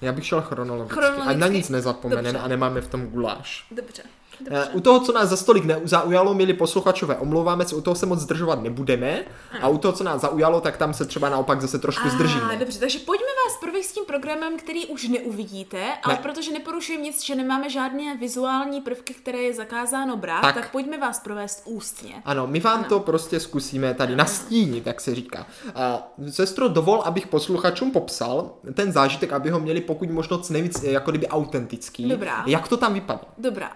Já 0.00 0.12
bych 0.12 0.26
šel 0.26 0.42
chronologicky, 0.42 0.94
Chronologicky. 0.94 1.30
ať 1.30 1.36
na 1.36 1.46
nic 1.46 1.68
nezapomeneme 1.68 2.32
Dobře. 2.32 2.44
a 2.44 2.48
nemáme 2.48 2.80
v 2.80 2.88
tom 2.88 3.06
guláš. 3.06 3.66
Dobře. 3.70 4.02
Eh, 4.46 4.54
Dobře. 4.54 4.70
U 4.72 4.80
toho, 4.80 5.00
co 5.00 5.12
nás 5.12 5.28
za 5.28 5.36
stolik 5.36 5.64
nezaujalo, 5.64 6.34
milí 6.34 6.52
posluchačové, 6.54 7.16
omlouváme 7.16 7.64
se, 7.64 7.74
u 7.76 7.80
toho 7.80 7.94
se 7.94 8.06
moc 8.06 8.18
zdržovat 8.20 8.62
nebudeme. 8.62 9.24
A 9.62 9.68
u 9.68 9.78
toho, 9.78 9.92
co 9.92 10.04
nás 10.04 10.20
zaujalo, 10.20 10.60
tak 10.60 10.76
tam 10.76 10.94
se 10.94 11.04
třeba 11.04 11.28
naopak 11.28 11.60
zase 11.60 11.78
trošku 11.78 12.08
zdržíme. 12.08 12.56
dobře, 12.56 12.78
takže 12.78 12.98
pojďme 12.98 13.26
vás 13.46 13.60
provést 13.60 13.86
s 13.86 13.92
tím 13.92 14.04
programem, 14.04 14.56
který 14.58 14.86
už 14.86 15.08
neuvidíte, 15.08 15.82
ale 16.02 16.14
Ne. 16.14 16.20
protože 16.22 16.52
neporušujeme 16.52 17.04
nic, 17.04 17.24
že 17.24 17.34
nemáme 17.34 17.70
žádné 17.70 18.16
vizuální 18.16 18.80
prvky, 18.80 19.14
které 19.14 19.38
je 19.38 19.54
zakázáno 19.54 20.16
brát, 20.16 20.40
Tak. 20.40 20.54
tak, 20.54 20.70
pojďme 20.70 20.98
vás 20.98 21.20
provést 21.20 21.62
ústně. 21.64 22.14
Ano, 22.24 22.46
my 22.46 22.60
vám 22.60 22.84
to 22.84 23.00
prostě 23.00 23.40
zkusíme 23.40 23.94
tady 23.94 24.16
nastínit, 24.16 24.84
tak 24.84 25.00
se 25.00 25.14
říká. 25.14 25.46
A, 25.74 26.08
sestro, 26.30 26.68
dovol, 26.68 27.02
abych 27.04 27.26
posluchačům 27.26 27.90
popsal 27.90 28.50
ten 28.74 28.92
zážitek, 28.92 29.32
aby 29.32 29.50
ho 29.50 29.60
měli 29.60 29.80
pokud 29.80 30.10
možno 30.10 30.38
co 30.38 30.52
nejvíc 30.52 30.82
eh, 30.84 30.90
jako 30.90 31.10
kdyby 31.10 31.28
autentický. 31.28 32.08
Dobrá. 32.08 32.44
Jak 32.46 32.68
to 32.68 32.76
tam 32.76 32.94
vypadá? 32.94 33.20
Dobrá. 33.38 33.72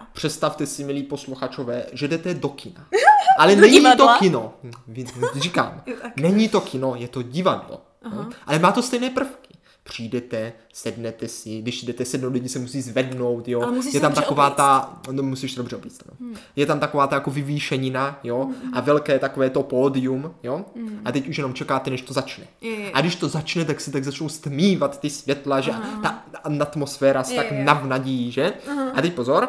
Představte 0.57 0.75
si, 0.75 0.83
milí 0.83 1.03
posluchačové, 1.03 1.85
že 1.93 2.07
jdete 2.07 2.33
do 2.33 2.49
kina. 2.49 2.87
Ale 3.39 3.55
Do 3.55 3.61
není 3.61 3.73
to 3.73 3.79
divadla? 3.79 4.17
kino. 4.19 4.53
Hm, 4.63 4.71
vy- 4.87 5.05
Říkám, 5.35 5.81
není 6.21 6.49
to 6.49 6.61
kino, 6.61 6.95
je 6.95 7.07
to 7.07 7.21
divadlo. 7.21 7.81
No? 8.13 8.29
Ale 8.45 8.59
má 8.59 8.71
to 8.71 8.81
stejné 8.83 9.09
prvky. 9.09 9.53
přijdete, 9.83 10.53
sednete 10.73 11.27
si, 11.27 11.61
když 11.61 11.83
jdete 11.83 12.05
sednout, 12.05 12.33
lidi 12.33 12.49
se 12.49 12.59
musí 12.59 12.81
zvednout, 12.81 13.47
jo. 13.47 13.73
Je 13.75 13.91
se 13.91 13.99
tam 13.99 14.13
taková 14.13 14.45
oblíct. 14.47 14.57
ta, 14.57 14.99
no 15.11 15.23
musíš 15.23 15.51
se 15.53 15.57
dobře 15.59 15.75
oblíct, 15.75 16.01
no. 16.07 16.13
Hmm. 16.19 16.35
Je 16.55 16.65
tam 16.65 16.79
taková 16.79 17.07
ta 17.07 17.15
jako 17.15 17.31
vyvýšenina, 17.31 18.19
jo, 18.23 18.47
a 18.73 18.81
velké 18.81 19.19
takové 19.19 19.49
to 19.49 19.63
pódium, 19.63 20.33
jo. 20.43 20.65
A 21.05 21.11
teď 21.11 21.27
už 21.29 21.37
jenom 21.37 21.53
čekáte, 21.53 21.89
než 21.89 22.01
to 22.01 22.13
začne. 22.13 22.43
Je, 22.61 22.69
je. 22.71 22.91
A 22.91 23.01
když 23.01 23.15
to 23.15 23.27
začne, 23.29 23.65
tak 23.65 23.81
si 23.81 23.91
tak 23.91 24.03
začnou 24.03 24.29
stmívat 24.29 24.99
ty 24.99 25.09
světla, 25.09 25.61
že 25.61 25.71
ta, 26.03 26.23
ta 26.31 26.39
atmosféra 26.63 27.23
se 27.23 27.33
Je, 27.33 27.37
tak 27.43 27.51
je. 27.51 27.63
navnadí, 27.63 28.31
že? 28.31 28.53
A 28.93 29.01
teď 29.01 29.13
pozor, 29.13 29.47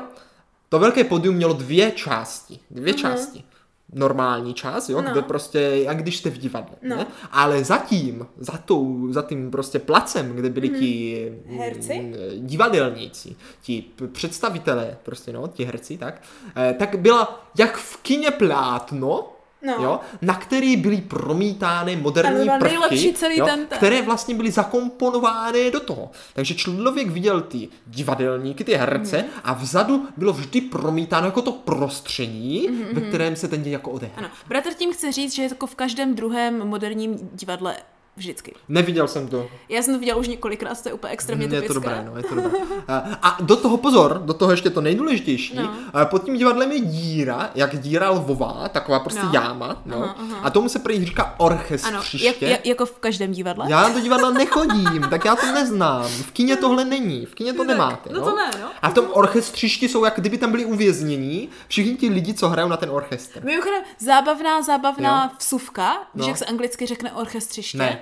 to 0.68 0.78
velké 0.78 1.04
pódium 1.04 1.34
mělo 1.34 1.52
dvě 1.54 1.90
části, 1.90 2.60
dvě 2.70 2.94
části. 2.94 3.44
Normální 3.92 4.54
část, 4.54 4.88
jo, 4.88 5.02
No. 5.02 5.10
kde 5.12 5.22
prostě, 5.22 5.58
jak 5.60 6.02
když 6.02 6.16
jste 6.16 6.30
v 6.30 6.38
divadle, 6.38 6.76
No. 6.82 6.96
ne? 6.96 7.06
Ale 7.30 7.64
zatím, 7.64 8.26
za, 8.38 8.58
tou, 8.58 9.12
za 9.12 9.22
tím 9.22 9.50
prostě 9.50 9.78
placem, 9.78 10.32
kde 10.32 10.48
byli 10.50 10.68
ti 10.68 11.32
mm, 11.46 11.58
Herci? 11.58 12.12
divadelníci, 12.38 13.36
ti 13.62 13.84
představitelé, 14.12 14.96
prostě 15.02 15.32
no, 15.32 15.48
ti 15.48 15.64
herci, 15.64 15.96
tak, 15.98 16.22
eh, 16.56 16.74
tak 16.78 16.98
byla 16.98 17.46
jak 17.58 17.76
v 17.76 17.96
kině 17.96 18.30
plátno, 18.30 19.32
No. 19.62 19.72
jo, 19.82 20.00
na 20.22 20.34
který 20.34 20.76
byly 20.76 20.96
promítány 20.96 21.92
Ano, 21.92 22.02
moderní 22.02 22.44
byl 22.48 22.58
prvky, 22.58 23.12
celý 23.12 23.38
jo, 23.38 23.46
ten- 23.46 23.66
ten- 23.66 23.78
které 23.78 24.02
vlastně 24.02 24.34
byly 24.34 24.50
zakomponovány 24.50 25.70
do 25.70 25.80
toho. 25.80 26.10
Takže 26.34 26.54
člověk 26.54 27.08
viděl 27.10 27.40
ty 27.40 27.68
divadelníky, 27.86 28.64
ty 28.64 28.74
herce 28.74 29.16
Mhm. 29.18 29.26
a 29.44 29.52
vzadu 29.54 30.08
bylo 30.16 30.32
vždy 30.32 30.60
promítáno 30.60 31.26
jako 31.26 31.42
to 31.42 31.52
prostředí, 31.52 32.68
ve 32.92 33.00
kterém 33.00 33.36
se 33.36 33.48
ten 33.48 33.62
děj 33.62 33.72
jako 33.72 33.90
odehrál. 33.90 34.16
Mhm, 34.16 34.24
Ano, 34.24 34.34
bratr 34.48 34.74
tím 34.74 34.92
chce 34.92 35.12
říct, 35.12 35.34
že 35.34 35.42
je 35.42 35.48
to 35.48 35.54
jako 35.54 35.66
v 35.66 35.74
každém 35.74 36.14
druhém 36.14 36.66
moderním 36.68 37.30
divadle 37.32 37.76
vždycky. 38.18 38.54
Neviděl 38.68 39.08
jsem 39.08 39.28
to. 39.28 39.46
Já 39.68 39.82
jsem 39.82 39.94
to 39.94 40.00
viděla 40.00 40.18
už 40.18 40.28
několikrát, 40.28 40.82
to 40.82 40.88
je 40.88 40.92
úplně 40.92 41.12
extrémně 41.12 41.44
je 41.44 41.48
to 41.48 41.54
typické. 41.54 41.74
dobré, 41.74 42.04
no, 42.10 42.16
je 42.16 42.22
to 42.22 42.34
dobré. 42.34 42.50
A- 42.88 43.36
do 43.40 43.56
toho 43.56 43.76
pozor, 43.76 44.22
do 44.24 44.34
toho 44.34 44.50
ještě 44.50 44.70
to 44.70 44.80
nejdůležitější. 44.80 45.56
No. 45.56 45.62
No. 45.62 46.06
Pod 46.06 46.24
tím 46.24 46.36
divadlem 46.36 46.72
je 46.72 46.80
díra, 46.80 47.50
jak 47.54 47.78
díra 47.80 48.10
lvová, 48.10 48.68
taková 48.68 49.00
prostě 49.00 49.22
No. 49.22 49.30
jáma, 49.32 49.82
no. 49.86 49.96
Aha, 50.02 50.16
aha. 50.18 50.38
A 50.42 50.50
tomu 50.50 50.68
se 50.68 50.78
prý 50.78 51.04
říká 51.04 51.22
Ano, 51.22 51.34
orchestřiště. 51.38 52.26
jak, 52.26 52.42
jak, 52.42 52.66
jako 52.66 52.86
v 52.86 52.98
každém 52.98 53.32
divadle. 53.32 53.66
Já 53.68 53.88
do 53.88 54.00
divadla 54.00 54.30
nechodím, 54.30 55.06
tak 55.10 55.24
já 55.24 55.36
to 55.36 55.46
neznám. 55.52 56.02
V 56.08 56.30
kině 56.30 56.56
tohle 56.56 56.84
není, 56.84 57.26
v 57.26 57.34
kině 57.34 57.52
to 57.52 57.58
Tak, 57.58 57.66
nemáte. 57.68 58.10
no 58.12 58.20
to 58.20 58.36
ne, 58.36 58.50
no. 58.60 58.68
A 58.82 58.90
v 58.90 58.94
tom 58.94 59.04
orchestřišti 59.12 59.88
jsou, 59.88 60.04
jak 60.04 60.14
kdyby 60.20 60.38
tam 60.38 60.50
byli 60.50 60.64
uvěznění, 60.64 61.48
všichni 61.68 61.96
ti 61.96 62.08
lidi, 62.08 62.34
co 62.34 62.48
hrajou 62.48 62.68
na 62.68 62.76
ten 62.76 62.90
orchestr. 62.90 63.44
Mimochodem, 63.44 63.82
zábavná, 63.98 64.62
zábavná 64.62 65.24
Jo. 65.24 65.30
vsuvka, 65.38 65.92
víš, 66.14 66.22
No. 66.22 66.28
jak 66.28 66.36
se 66.38 66.44
anglicky 66.44 66.86
řekne 66.86 67.12
orchestřiště? 67.12 67.78
Ne. 67.78 67.98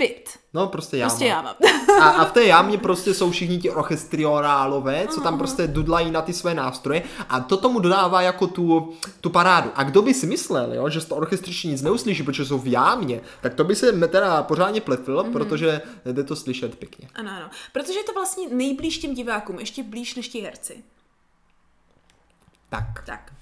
Pit. 0.00 0.38
No 0.54 0.66
prostě 0.66 0.96
jáma. 0.96 1.10
Prostě 1.10 1.26
já 1.26 1.42
mám. 1.42 1.54
A, 2.00 2.08
a 2.08 2.24
v 2.24 2.32
té 2.32 2.44
jámě 2.44 2.78
prostě 2.78 3.14
jsou 3.14 3.30
všichni 3.30 3.58
ti 3.58 3.70
orchestrionálové, 3.70 5.06
co 5.08 5.20
tam 5.20 5.38
prostě 5.38 5.66
dudlají 5.66 6.10
na 6.10 6.22
ty 6.22 6.32
své 6.32 6.54
nástroje 6.54 7.02
a 7.28 7.40
to 7.40 7.56
tomu 7.56 7.78
dodává 7.78 8.22
jako 8.22 8.46
tu, 8.46 8.94
tu 9.20 9.30
parádu. 9.30 9.70
A 9.74 9.82
kdo 9.82 10.02
by 10.02 10.14
si 10.14 10.26
myslel, 10.26 10.74
jo, 10.74 10.88
že 10.88 11.00
z 11.00 11.04
toho 11.04 11.20
orchestriště 11.20 11.68
nic 11.68 11.82
neuslyší, 11.82 12.22
protože 12.22 12.44
jsou 12.44 12.58
v 12.58 12.66
jámě, 12.66 13.20
tak 13.40 13.54
to 13.54 13.64
by 13.64 13.76
se 13.76 13.92
teda 14.08 14.42
pořádně 14.42 14.80
pletl, 14.80 15.24
protože 15.32 15.80
jde 16.04 16.24
to 16.24 16.36
slyšet 16.36 16.78
pěkně. 16.78 17.08
Ano, 17.14 17.30
ano. 17.36 17.50
Protože 17.72 17.98
je 17.98 18.04
to 18.04 18.12
vlastně 18.12 18.48
nejblíž 18.48 18.98
těm 18.98 19.14
divákům, 19.14 19.58
ještě 19.58 19.82
blíž 19.82 20.14
než 20.14 20.28
ti 20.28 20.40
herci. 20.40 20.84
Tak. 22.68 23.02
Tak. 23.06 23.32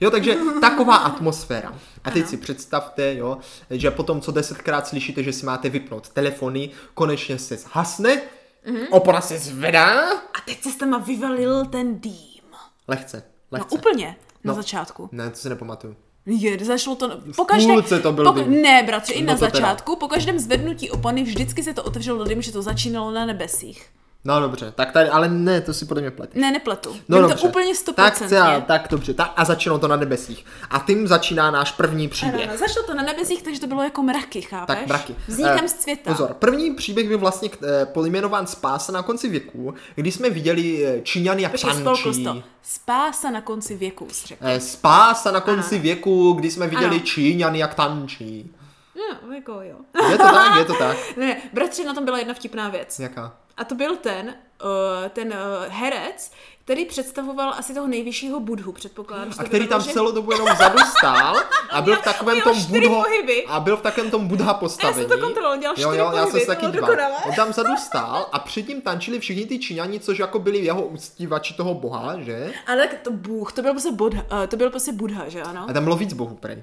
Jo, 0.00 0.10
takže 0.10 0.36
taková 0.60 0.96
atmosféra. 0.96 1.74
A 2.04 2.10
teď 2.10 2.22
Ano. 2.22 2.30
si 2.30 2.36
představte, 2.36 3.14
jo, 3.14 3.38
že 3.70 3.90
potom, 3.90 4.20
co 4.20 4.32
desetkrát 4.32 4.86
slyšíte, 4.86 5.22
že 5.22 5.32
si 5.32 5.46
máte 5.46 5.68
vypnout 5.68 6.08
telefony, 6.08 6.70
konečně 6.94 7.38
se 7.38 7.56
zhasne, 7.56 8.20
Mhm. 8.66 8.76
mm-hmm. 8.76 8.86
opora 8.90 9.20
se 9.20 9.38
zvedá, 9.38 10.10
A 10.12 10.40
teď 10.46 10.62
se 10.62 10.70
s 10.70 10.76
tam 10.76 11.02
vyvalil 11.02 11.64
ten 11.66 12.00
dým. 12.00 12.42
lehce, 12.88 13.22
No 13.52 13.58
lehce. 13.58 13.74
úplně, 13.74 14.06
na 14.44 14.52
No. 14.52 14.54
začátku. 14.54 15.08
Ne, 15.12 15.30
to 15.30 15.36
si 15.36 15.48
nepamatuju. 15.48 15.96
Je, 16.26 16.64
zašlo 16.64 16.94
to... 16.96 17.20
Po 17.36 17.44
každé, 17.44 17.72
půlce 17.72 18.00
to 18.00 18.12
byl 18.12 18.32
dým. 18.32 18.62
Ne, 18.62 18.82
bratře, 18.82 19.12
i 19.12 19.22
No 19.22 19.26
na 19.26 19.38
to 19.38 19.38
teda. 19.38 19.50
začátku, 19.50 19.96
po 19.96 20.08
každém 20.08 20.38
zvednutí 20.38 20.90
opony 20.90 21.22
vždycky 21.22 21.62
se 21.62 21.74
to 21.74 21.82
otevřelo 21.84 22.24
dým, 22.24 22.42
že 22.42 22.52
to 22.52 22.62
začínalo 22.62 23.10
na 23.10 23.26
nebesích. 23.26 23.86
No 24.24 24.40
dobře, 24.40 24.72
tak 24.76 24.92
tady, 24.92 25.08
ale 25.08 25.28
ne, 25.28 25.60
to 25.60 25.74
si 25.74 25.84
podle 25.84 26.00
mě 26.00 26.10
pleteš. 26.10 26.40
Ne, 26.42 26.50
nepletu. 26.50 26.96
No 27.08 27.16
Vím 27.18 27.22
dobře. 27.28 27.42
to 27.42 27.48
úplně 27.48 27.66
tak, 27.66 27.76
stoprocentně. 27.76 28.26
třeba, 28.26 28.60
tak 28.60 28.86
dobře, 28.90 29.14
tak 29.14 29.32
a 29.36 29.44
začínou 29.44 29.78
to 29.78 29.88
na 29.88 29.96
nebesích. 29.96 30.44
A 30.70 30.78
tím 30.78 31.06
začíná 31.08 31.50
náš 31.50 31.72
první 31.72 32.08
příběh. 32.08 32.48
ano, 32.48 32.58
začalo 32.58 32.86
to 32.86 32.94
na 32.94 33.02
nebesích, 33.02 33.42
takže 33.42 33.60
to 33.60 33.66
bylo 33.66 33.82
jako 33.82 34.02
mraky, 34.02 34.42
chápeš? 34.42 34.76
Tak 34.78 34.86
mraky. 34.86 35.14
Vznikem 35.28 35.64
Eh, 35.64 35.68
světa. 35.68 36.10
Pozor, 36.10 36.34
první 36.38 36.74
příběh 36.74 37.08
byl 37.08 37.18
vlastně 37.18 37.50
eh, 37.82 37.86
pojmenován 37.86 38.46
Spása 38.46 38.92
na 38.92 39.02
konci 39.02 39.28
věku, 39.28 39.74
kdy 39.94 40.12
jsme 40.12 40.30
viděli 40.30 41.00
Číňany 41.04 41.42
jak 41.42 41.52
tančí. 41.60 42.44
Spása 42.62 43.30
na 43.30 43.40
konci 43.40 43.76
věku, 43.76 44.08
řekl. 44.26 44.44
Eh, 44.46 44.60
Spása 44.60 45.30
na 45.30 45.40
konci 45.40 45.74
Ano. 45.74 45.82
věku, 45.82 46.32
kdy 46.32 46.50
jsme 46.50 46.66
viděli 46.66 46.96
Ano. 46.96 47.04
Číňany 47.04 47.58
jak 47.58 47.74
tančí. 47.74 48.50
No, 48.96 49.32
jako 49.34 49.52
jo. 49.52 49.76
Je 50.10 50.18
to 50.18 50.24
tak, 50.24 50.58
je 50.58 50.64
to 50.64 50.74
tak. 50.74 50.96
Ne, 51.16 51.36
bratře, 51.52 51.84
na 51.84 51.94
tom 51.94 52.04
byla 52.04 52.18
jedna 52.18 52.34
vtipná 52.34 52.68
věc. 52.68 52.98
Jaká? 52.98 53.34
A 53.56 53.64
to 53.64 53.74
byl 53.74 53.96
ten, 53.96 54.26
uh, 54.64 55.08
ten 55.08 55.28
uh, 55.28 55.34
herec, 55.72 56.32
který 56.64 56.84
představoval 56.84 57.54
asi 57.58 57.74
toho 57.74 57.86
nejvyššího 57.86 58.40
budhu, 58.40 58.72
předpokládám. 58.72 59.30
A 59.38 59.44
který 59.44 59.66
tam 59.68 59.80
že- 59.80 59.92
celou 59.92 60.12
dobu 60.12 60.32
jenom 60.32 60.48
vzadu 60.54 60.78
stál 60.98 61.36
a 61.70 61.82
byl 61.82 61.96
v 61.96 62.02
takovém 62.02 62.40
tom 62.40 62.64
budho, 62.64 63.02
pohyby. 63.02 63.44
a 63.48 63.60
byl 63.60 63.76
v 63.76 63.82
takovém 63.82 64.10
tom 64.10 64.28
budha 64.28 64.54
postavení. 64.54 65.08
to 65.08 65.18
kontroloval, 65.18 65.58
dělal 65.58 65.74
jo, 65.78 65.92
jo, 65.92 66.12
já 66.16 66.26
jsem 66.26 66.40
se 66.40 66.46
taky 66.46 66.66
díval. 66.66 66.96
On 67.28 67.34
tam 67.34 67.48
vzadu 67.48 67.76
stál 67.76 68.28
a 68.32 68.38
předtím 68.38 68.80
tančili 68.80 69.20
všichni 69.20 69.46
ty 69.46 69.58
Číňani, 69.58 70.00
což 70.00 70.18
jako 70.18 70.38
byli 70.38 70.58
jeho 70.58 70.82
uctívači 70.82 71.54
toho 71.54 71.74
boha, 71.74 72.20
že? 72.20 72.52
Ale 72.66 72.88
tak 72.88 72.98
to 73.00 73.10
Bůh, 73.10 73.52
to 73.52 73.62
byl 73.62 73.70
prostě 73.72 73.92
Budha, 73.92 74.22
uh, 74.32 74.46
to 74.46 74.56
byl 74.56 74.70
prostě 74.70 74.92
Budha, 74.92 75.28
že 75.28 75.42
ano? 75.42 75.66
A 75.68 75.72
tam 75.72 75.84
bylo 75.84 75.96
víc 75.96 76.12
bohů 76.12 76.36
prej. 76.36 76.62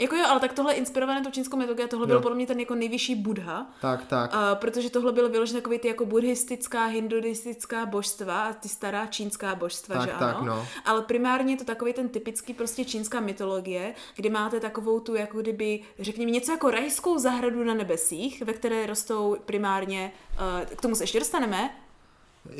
Jako 0.00 0.16
jo, 0.16 0.24
ale 0.28 0.40
tak 0.40 0.52
tohle 0.52 0.74
inspirované 0.74 1.20
tou 1.22 1.30
čínskou 1.30 1.56
mytologii 1.56 1.84
a 1.84 1.88
tohle 1.88 2.06
byl 2.06 2.16
Jo. 2.16 2.22
podle 2.22 2.36
mě 2.36 2.46
ten 2.46 2.60
jako 2.60 2.74
nejvyšší 2.74 3.14
Budha. 3.14 3.66
Tak, 3.80 4.06
tak. 4.06 4.32
Uh, 4.32 4.38
protože 4.54 4.90
tohle 4.90 5.12
bylo 5.12 5.28
vyložené 5.28 5.60
takový 5.60 5.78
ty 5.78 5.88
jako 5.88 6.06
buddhistická, 6.06 6.84
hinduistická 6.84 7.86
božstva 7.86 8.42
a 8.44 8.52
ty 8.52 8.68
stará 8.68 9.06
čínská 9.06 9.54
božstva, 9.54 9.94
Tak, 9.94 10.04
že 10.08 10.14
tak, 10.18 10.36
ano? 10.36 10.46
no. 10.46 10.66
Ale 10.84 11.02
primárně 11.02 11.52
je 11.52 11.56
to 11.56 11.64
takový 11.64 11.92
ten 11.92 12.08
typický 12.08 12.54
prostě 12.54 12.84
čínská 12.84 13.20
mytologie, 13.20 13.94
kdy 14.16 14.30
máte 14.30 14.60
takovou 14.60 15.00
tu 15.00 15.14
jako 15.14 15.40
kdyby, 15.40 15.80
řekněme, 15.98 16.30
něco 16.30 16.52
jako 16.52 16.70
rajskou 16.70 17.18
zahradu 17.18 17.64
na 17.64 17.74
nebesích, 17.74 18.42
ve 18.42 18.52
které 18.52 18.86
rostou 18.86 19.36
primárně, 19.44 20.12
uh, 20.34 20.64
k 20.76 20.80
tomu 20.80 20.94
se 20.94 21.02
ještě 21.02 21.18
dostaneme, 21.18 21.70
Eh, 21.70 21.89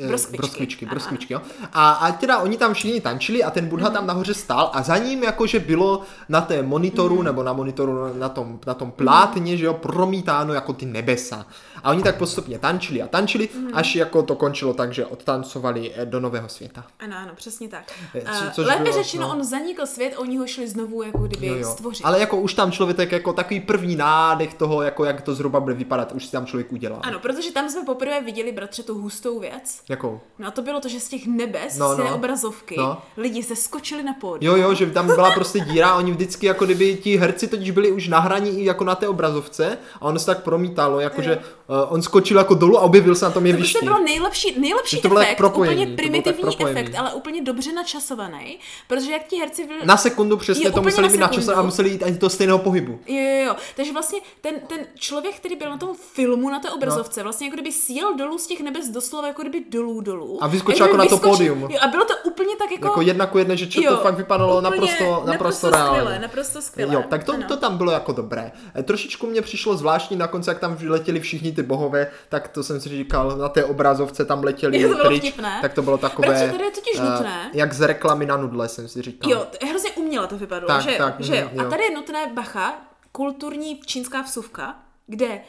Broskvičky. 0.07 0.37
Broskvičky, 0.37 0.85
Ano, 0.85 0.89
broskvičky, 0.91 1.33
jo. 1.33 1.41
A, 1.73 1.91
a 1.91 2.11
teda 2.11 2.37
oni 2.39 2.57
tam 2.57 2.73
všichni 2.73 3.01
tančili 3.01 3.43
a 3.43 3.51
ten 3.51 3.67
Budha 3.67 3.85
Mhm. 3.85 3.93
tam 3.93 4.07
nahoře 4.07 4.33
stál 4.33 4.69
a 4.73 4.83
za 4.83 4.97
ním 4.97 5.23
jakože 5.23 5.59
bylo 5.59 6.01
na 6.29 6.41
té 6.41 6.63
monitoru, 6.63 7.15
Mhm. 7.15 7.25
nebo 7.25 7.43
na 7.43 7.53
monitoru 7.53 8.13
na 8.19 8.29
tom, 8.29 8.59
na 8.67 8.73
tom 8.73 8.91
plátně, 8.91 9.57
že 9.57 9.65
jo, 9.65 9.73
promítáno 9.73 10.53
jako 10.53 10.73
ty 10.73 10.85
nebesa. 10.85 11.45
A 11.83 11.91
oni 11.91 12.03
tak 12.03 12.15
postupně 12.17 12.59
tančili 12.59 13.01
a 13.01 13.07
tančili, 13.07 13.49
Mhm. 13.55 13.69
až 13.73 13.95
jako 13.95 14.23
to 14.23 14.35
končilo 14.35 14.73
tak, 14.73 14.93
že 14.93 15.05
odtancovali 15.05 15.91
eh, 15.95 16.05
do 16.05 16.19
nového 16.19 16.49
světa. 16.49 16.85
ano, 16.99 17.15
ano, 17.17 17.31
přesně 17.35 17.67
tak. 17.67 17.83
Eh, 18.15 18.21
co- 18.21 18.45
Uh, 18.45 18.51
což 18.51 18.65
lépe 18.67 18.83
bylo, 18.83 18.93
řečeno, 19.03 19.27
no. 19.27 19.33
on 19.33 19.43
zanikl 19.43 19.85
svět, 19.85 20.13
oni 20.17 20.37
ho 20.37 20.47
šli 20.47 20.67
znovu 20.67 21.03
jako 21.03 21.17
kdyby 21.17 21.47
Jo, 21.47 21.55
jo. 21.55 21.69
stvořit. 21.71 22.05
Ale 22.05 22.19
jako 22.19 22.37
už 22.37 22.53
tam 22.53 22.71
člověk 22.71 23.11
jako 23.11 23.33
takový 23.33 23.59
první 23.59 23.95
nádech 23.95 24.53
toho, 24.53 24.81
jako 24.81 25.05
jak 25.05 25.21
to 25.21 25.35
zhruba 25.35 25.59
bude 25.59 25.73
vypadat, 25.75 26.11
už 26.11 26.25
si 26.25 26.31
tam 26.31 26.45
člověk 26.45 26.71
udělal. 26.71 26.99
Ano, 27.03 27.19
protože 27.19 27.51
tam 27.51 27.69
jsme 27.69 27.85
poprvé 27.85 28.21
viděli, 28.21 28.51
bratře, 28.51 28.83
tu 28.83 28.93
hustou 29.01 29.39
věc. 29.39 29.81
Jakou? 29.89 30.19
No 30.39 30.47
a 30.47 30.51
to 30.51 30.61
bylo 30.61 30.79
to, 30.79 30.87
že 30.87 30.99
z 30.99 31.07
těch 31.09 31.27
nebes, 31.27 31.77
No, 31.77 31.93
z 31.93 31.97
té 31.97 32.03
no. 32.03 32.15
obrazovky, 32.15 32.75
No. 32.77 32.97
lidi 33.17 33.43
se 33.43 33.55
skočili 33.55 34.03
na 34.03 34.13
pódium. 34.13 34.55
Jo, 34.57 34.63
jo, 34.63 34.73
že 34.73 34.85
tam 34.85 35.05
byla 35.05 35.31
prostě 35.31 35.59
díra 35.59 35.95
oni 35.95 36.11
vždycky 36.11 36.45
jako 36.45 36.65
kdyby 36.65 36.95
ti 36.95 37.17
herci 37.17 37.47
totiž 37.47 37.71
byli 37.71 37.91
už 37.91 38.07
na 38.07 38.19
hraní 38.19 38.65
jako 38.65 38.83
na 38.83 38.95
té 38.95 39.07
obrazovce 39.07 39.77
a 39.95 40.01
ono 40.01 40.19
se 40.19 40.25
tak 40.25 40.43
promítalo, 40.43 40.99
jakože 40.99 41.39
uh, 41.85 41.93
on 41.93 42.01
skočil 42.01 42.37
jako 42.37 42.53
dolů 42.53 42.77
a 42.77 42.81
objevil 42.81 43.15
se 43.15 43.25
na 43.25 43.31
tom 43.31 43.43
To 43.43 43.47
jevišti. 43.47 43.73
prostě 43.73 43.85
bylo 43.85 43.99
nejlepší, 43.99 44.59
nejlepší 44.59 44.95
Že 44.95 45.01
to 45.01 45.17
efekt, 45.19 45.37
propojení, 45.37 45.75
úplně 45.75 45.87
to 45.91 45.95
primitivní 45.95 46.41
propojení. 46.41 46.79
efekt, 46.79 46.95
ale 46.97 47.13
úplně 47.13 47.41
dobře 47.41 47.71
načasovaný, 47.73 48.59
protože 48.87 49.11
jak 49.11 49.23
ti 49.27 49.35
herci 49.37 49.67
byli... 49.67 49.79
Na 49.85 49.97
sekundu 49.97 50.37
přesně 50.37 50.65
Jo, 50.65 50.71
to 50.71 50.81
museli 50.81 51.07
na 51.07 51.11
být 51.11 51.19
načasovat 51.19 51.57
a 51.59 51.61
museli 51.61 51.89
jít 51.89 52.03
ani 52.03 52.17
do 52.17 52.29
stejného 52.29 52.59
pohybu. 52.59 52.99
Jo, 53.07 53.15
jo, 53.21 53.45
jo. 53.45 53.55
Takže 53.75 53.93
vlastně 53.93 54.19
ten, 54.41 54.55
ten 54.67 54.79
člověk, 54.95 55.35
který 55.35 55.55
byl 55.55 55.69
na 55.69 55.77
tom 55.77 55.89
filmu, 56.13 56.49
na 56.49 56.59
té 56.59 56.69
obrazovce, 56.69 57.19
No. 57.19 57.23
vlastně 57.23 57.47
jako 57.47 57.55
kdyby 57.55 57.71
sjel 57.71 58.15
dolů 58.15 58.37
z 58.37 58.47
těch 58.47 58.61
nebes 58.61 58.89
doslova 58.89 59.27
jako 59.27 59.41
kdyby 59.41 59.63
dolů 59.69 60.01
dolů. 60.01 60.43
A 60.43 60.47
vyskočil 60.47 60.85
jako 60.85 60.97
kdyby 60.97 61.11
na 61.11 61.17
to 61.17 61.29
pódium. 61.29 61.61
Jo, 61.61 61.77
a 61.81 61.87
bylo 61.87 62.05
to 62.05 62.13
úplně 62.23 62.55
tak 62.55 62.71
jako... 62.71 62.85
Jako 62.87 63.01
jedna 63.01 63.25
ku 63.25 63.37
jedné, 63.37 63.57
že 63.57 63.67
čo, 63.67 63.81
to 63.89 63.97
fakt 63.97 64.15
vypadalo 64.17 64.61
naprosto, 64.61 65.23
naprosto 65.25 65.67
skvěle, 65.71 66.19
naprosto 66.19 66.61
skvěle. 66.61 66.93
Jo, 66.93 67.03
tak 67.09 67.23
to, 67.23 67.33
ano. 67.33 67.43
to 67.47 67.57
tam 67.57 67.77
bylo 67.77 67.91
jako 67.91 68.11
dobré. 68.11 68.51
Trošičku 68.83 69.27
mě 69.27 69.41
přišlo 69.41 69.77
zvláštní 69.77 70.17
na 70.17 70.27
konci, 70.27 70.49
jak 70.49 70.59
tam 70.59 70.77
letěli 70.87 71.19
všichni 71.19 71.51
ty 71.51 71.60
bohové, 71.63 72.11
tak 72.29 72.47
to 72.47 72.63
jsem 72.63 72.81
si 72.81 72.89
říkal, 72.89 73.37
na 73.37 73.49
té 73.49 73.65
obrazovce 73.65 74.25
tam 74.25 74.43
letěli 74.43 74.79
Jo, 74.81 74.89
to 74.89 74.95
bylo 74.95 75.07
pryč, 75.07 75.19
vtipné. 75.19 75.59
tak 75.61 75.73
to 75.73 75.81
bylo 75.81 75.97
takové, 75.97 76.27
Protože 76.27 76.51
tady 76.51 76.63
je 76.63 76.71
totiž 76.71 76.93
eh, 76.99 77.01
nutné- 77.01 77.49
jak 77.53 77.73
z 77.73 77.81
reklamy 77.81 78.25
na 78.25 78.37
nudle 78.37 78.69
jsem 78.69 78.87
si 78.87 79.01
říkal. 79.01 79.31
Jo, 79.31 79.45
to 79.51 79.57
je 79.65 79.69
hrozně 79.69 79.91
uměle 79.91 80.27
to 80.27 80.37
vypadalo, 80.37 80.67
Tak, 80.67 80.81
že, 80.81 80.95
tak, 80.97 81.15
že 81.19 81.35
jo. 81.37 81.47
mhm, 81.51 81.59
A 81.59 81.63
jo. 81.63 81.69
tady 81.69 81.83
je 81.83 81.91
nutné, 81.95 82.27
bacha, 82.33 82.81
kulturní 83.11 83.79
čínská 83.85 84.21
vsuvka, 84.21 84.79
kde 85.07 85.41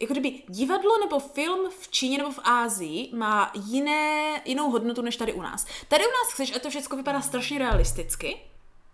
jako 0.00 0.14
kdyby 0.14 0.42
divadlo 0.48 0.90
nebo 1.04 1.18
film 1.18 1.70
v 1.80 1.88
Číně 1.88 2.18
nebo 2.18 2.30
v 2.30 2.38
Ázii 2.44 3.10
má 3.14 3.50
jiné, 3.54 4.40
jinou 4.44 4.70
hodnotu 4.70 5.02
než 5.02 5.16
tady 5.16 5.32
u 5.32 5.42
nás. 5.42 5.66
Tady 5.88 6.04
u 6.04 6.10
nás 6.10 6.32
chceš, 6.34 6.56
a 6.56 6.58
to 6.58 6.70
všechno 6.70 6.96
vypadá 6.96 7.20
strašně 7.20 7.58
realisticky, 7.58 8.36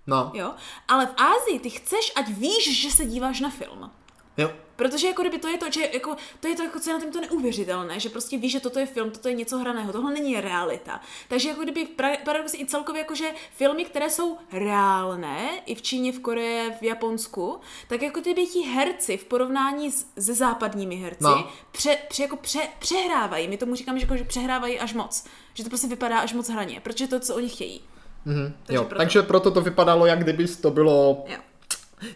No, 0.07 0.31
jo, 0.35 0.53
ale 0.89 1.07
v 1.07 1.15
Ázii 1.17 1.59
ty 1.61 1.71
chceš, 1.71 2.13
ať 2.17 2.29
víš, 2.29 2.83
že 2.83 2.91
se 2.91 3.05
díváš 3.05 3.41
na 3.41 3.51
film. 3.51 3.91
jo. 4.37 4.51
Protože 4.79 5.07
jako 5.07 5.23
kdyby 5.23 5.39
to 5.39 5.49
je 5.49 5.59
to, 5.59 5.71
že 5.71 5.81
jako, 5.93 6.17
to 6.41 6.49
je 6.49 6.57
to, 6.57 6.63
jako, 6.63 6.81
co 6.81 6.91
je 6.91 6.95
na 6.95 7.01
tom 7.03 7.13
to 7.13 7.21
neuvěřitelné, 7.21 8.01
že 8.01 8.09
prostě 8.09 8.39
víš, 8.39 8.53
že 8.53 8.61
toto 8.61 8.79
je 8.79 8.87
film, 8.87 9.11
toto 9.11 9.29
je 9.29 9.35
něco 9.35 9.59
hraného, 9.59 9.93
tohle 9.93 10.13
není 10.13 10.41
realita. 10.41 11.01
Takže 11.29 11.49
jako 11.49 11.63
kdyby 11.63 11.89
pra- 11.97 12.17
paradoxně 12.25 12.59
i 12.61 12.67
celkově 12.67 12.99
jakože 12.99 13.31
filmy, 13.57 13.85
které 13.85 14.11
jsou 14.11 14.39
reálné, 14.53 15.49
i 15.67 15.75
v 15.75 15.83
Číně, 15.83 16.13
v 16.13 16.21
Koreji, 16.21 16.71
v 16.81 16.83
Japonsku, 16.83 17.61
tak 17.89 18.03
jako 18.03 18.21
kdyby 18.21 18.47
ti 18.47 18.61
herci 18.61 19.17
v 19.17 19.25
porovnání 19.25 19.91
s, 19.91 20.07
se 20.19 20.35
západními 20.35 20.97
herci 20.97 21.25
No. 21.25 21.49
pře, 21.73 21.99
pře, 22.09 22.23
jako 22.23 22.37
pře, 22.37 22.61
přehrávají. 22.79 23.49
My 23.49 23.57
tomu 23.57 23.75
říkáme, 23.75 23.99
že, 23.99 24.05
jako, 24.05 24.17
že 24.17 24.25
přehrávají 24.25 24.79
až 24.81 24.95
moc. 24.95 25.25
Že 25.55 25.63
to 25.65 25.69
prostě 25.69 25.87
vypadá 25.89 26.19
až 26.19 26.33
moc 26.33 26.49
hraně, 26.49 26.81
protože 26.81 27.07
to, 27.09 27.21
co 27.21 27.35
oni 27.37 27.49
chtějí. 27.49 27.81
Mhm, 28.25 28.55
Takže 28.67 28.77
jo. 28.77 28.85
proto. 28.85 28.99
Takže 28.99 29.23
proto 29.23 29.51
to 29.51 29.61
vypadalo, 29.61 30.07
jak 30.07 30.23
kdyby 30.23 30.49
to 30.49 30.71
bylo 30.71 31.25
Jo. 31.27 31.37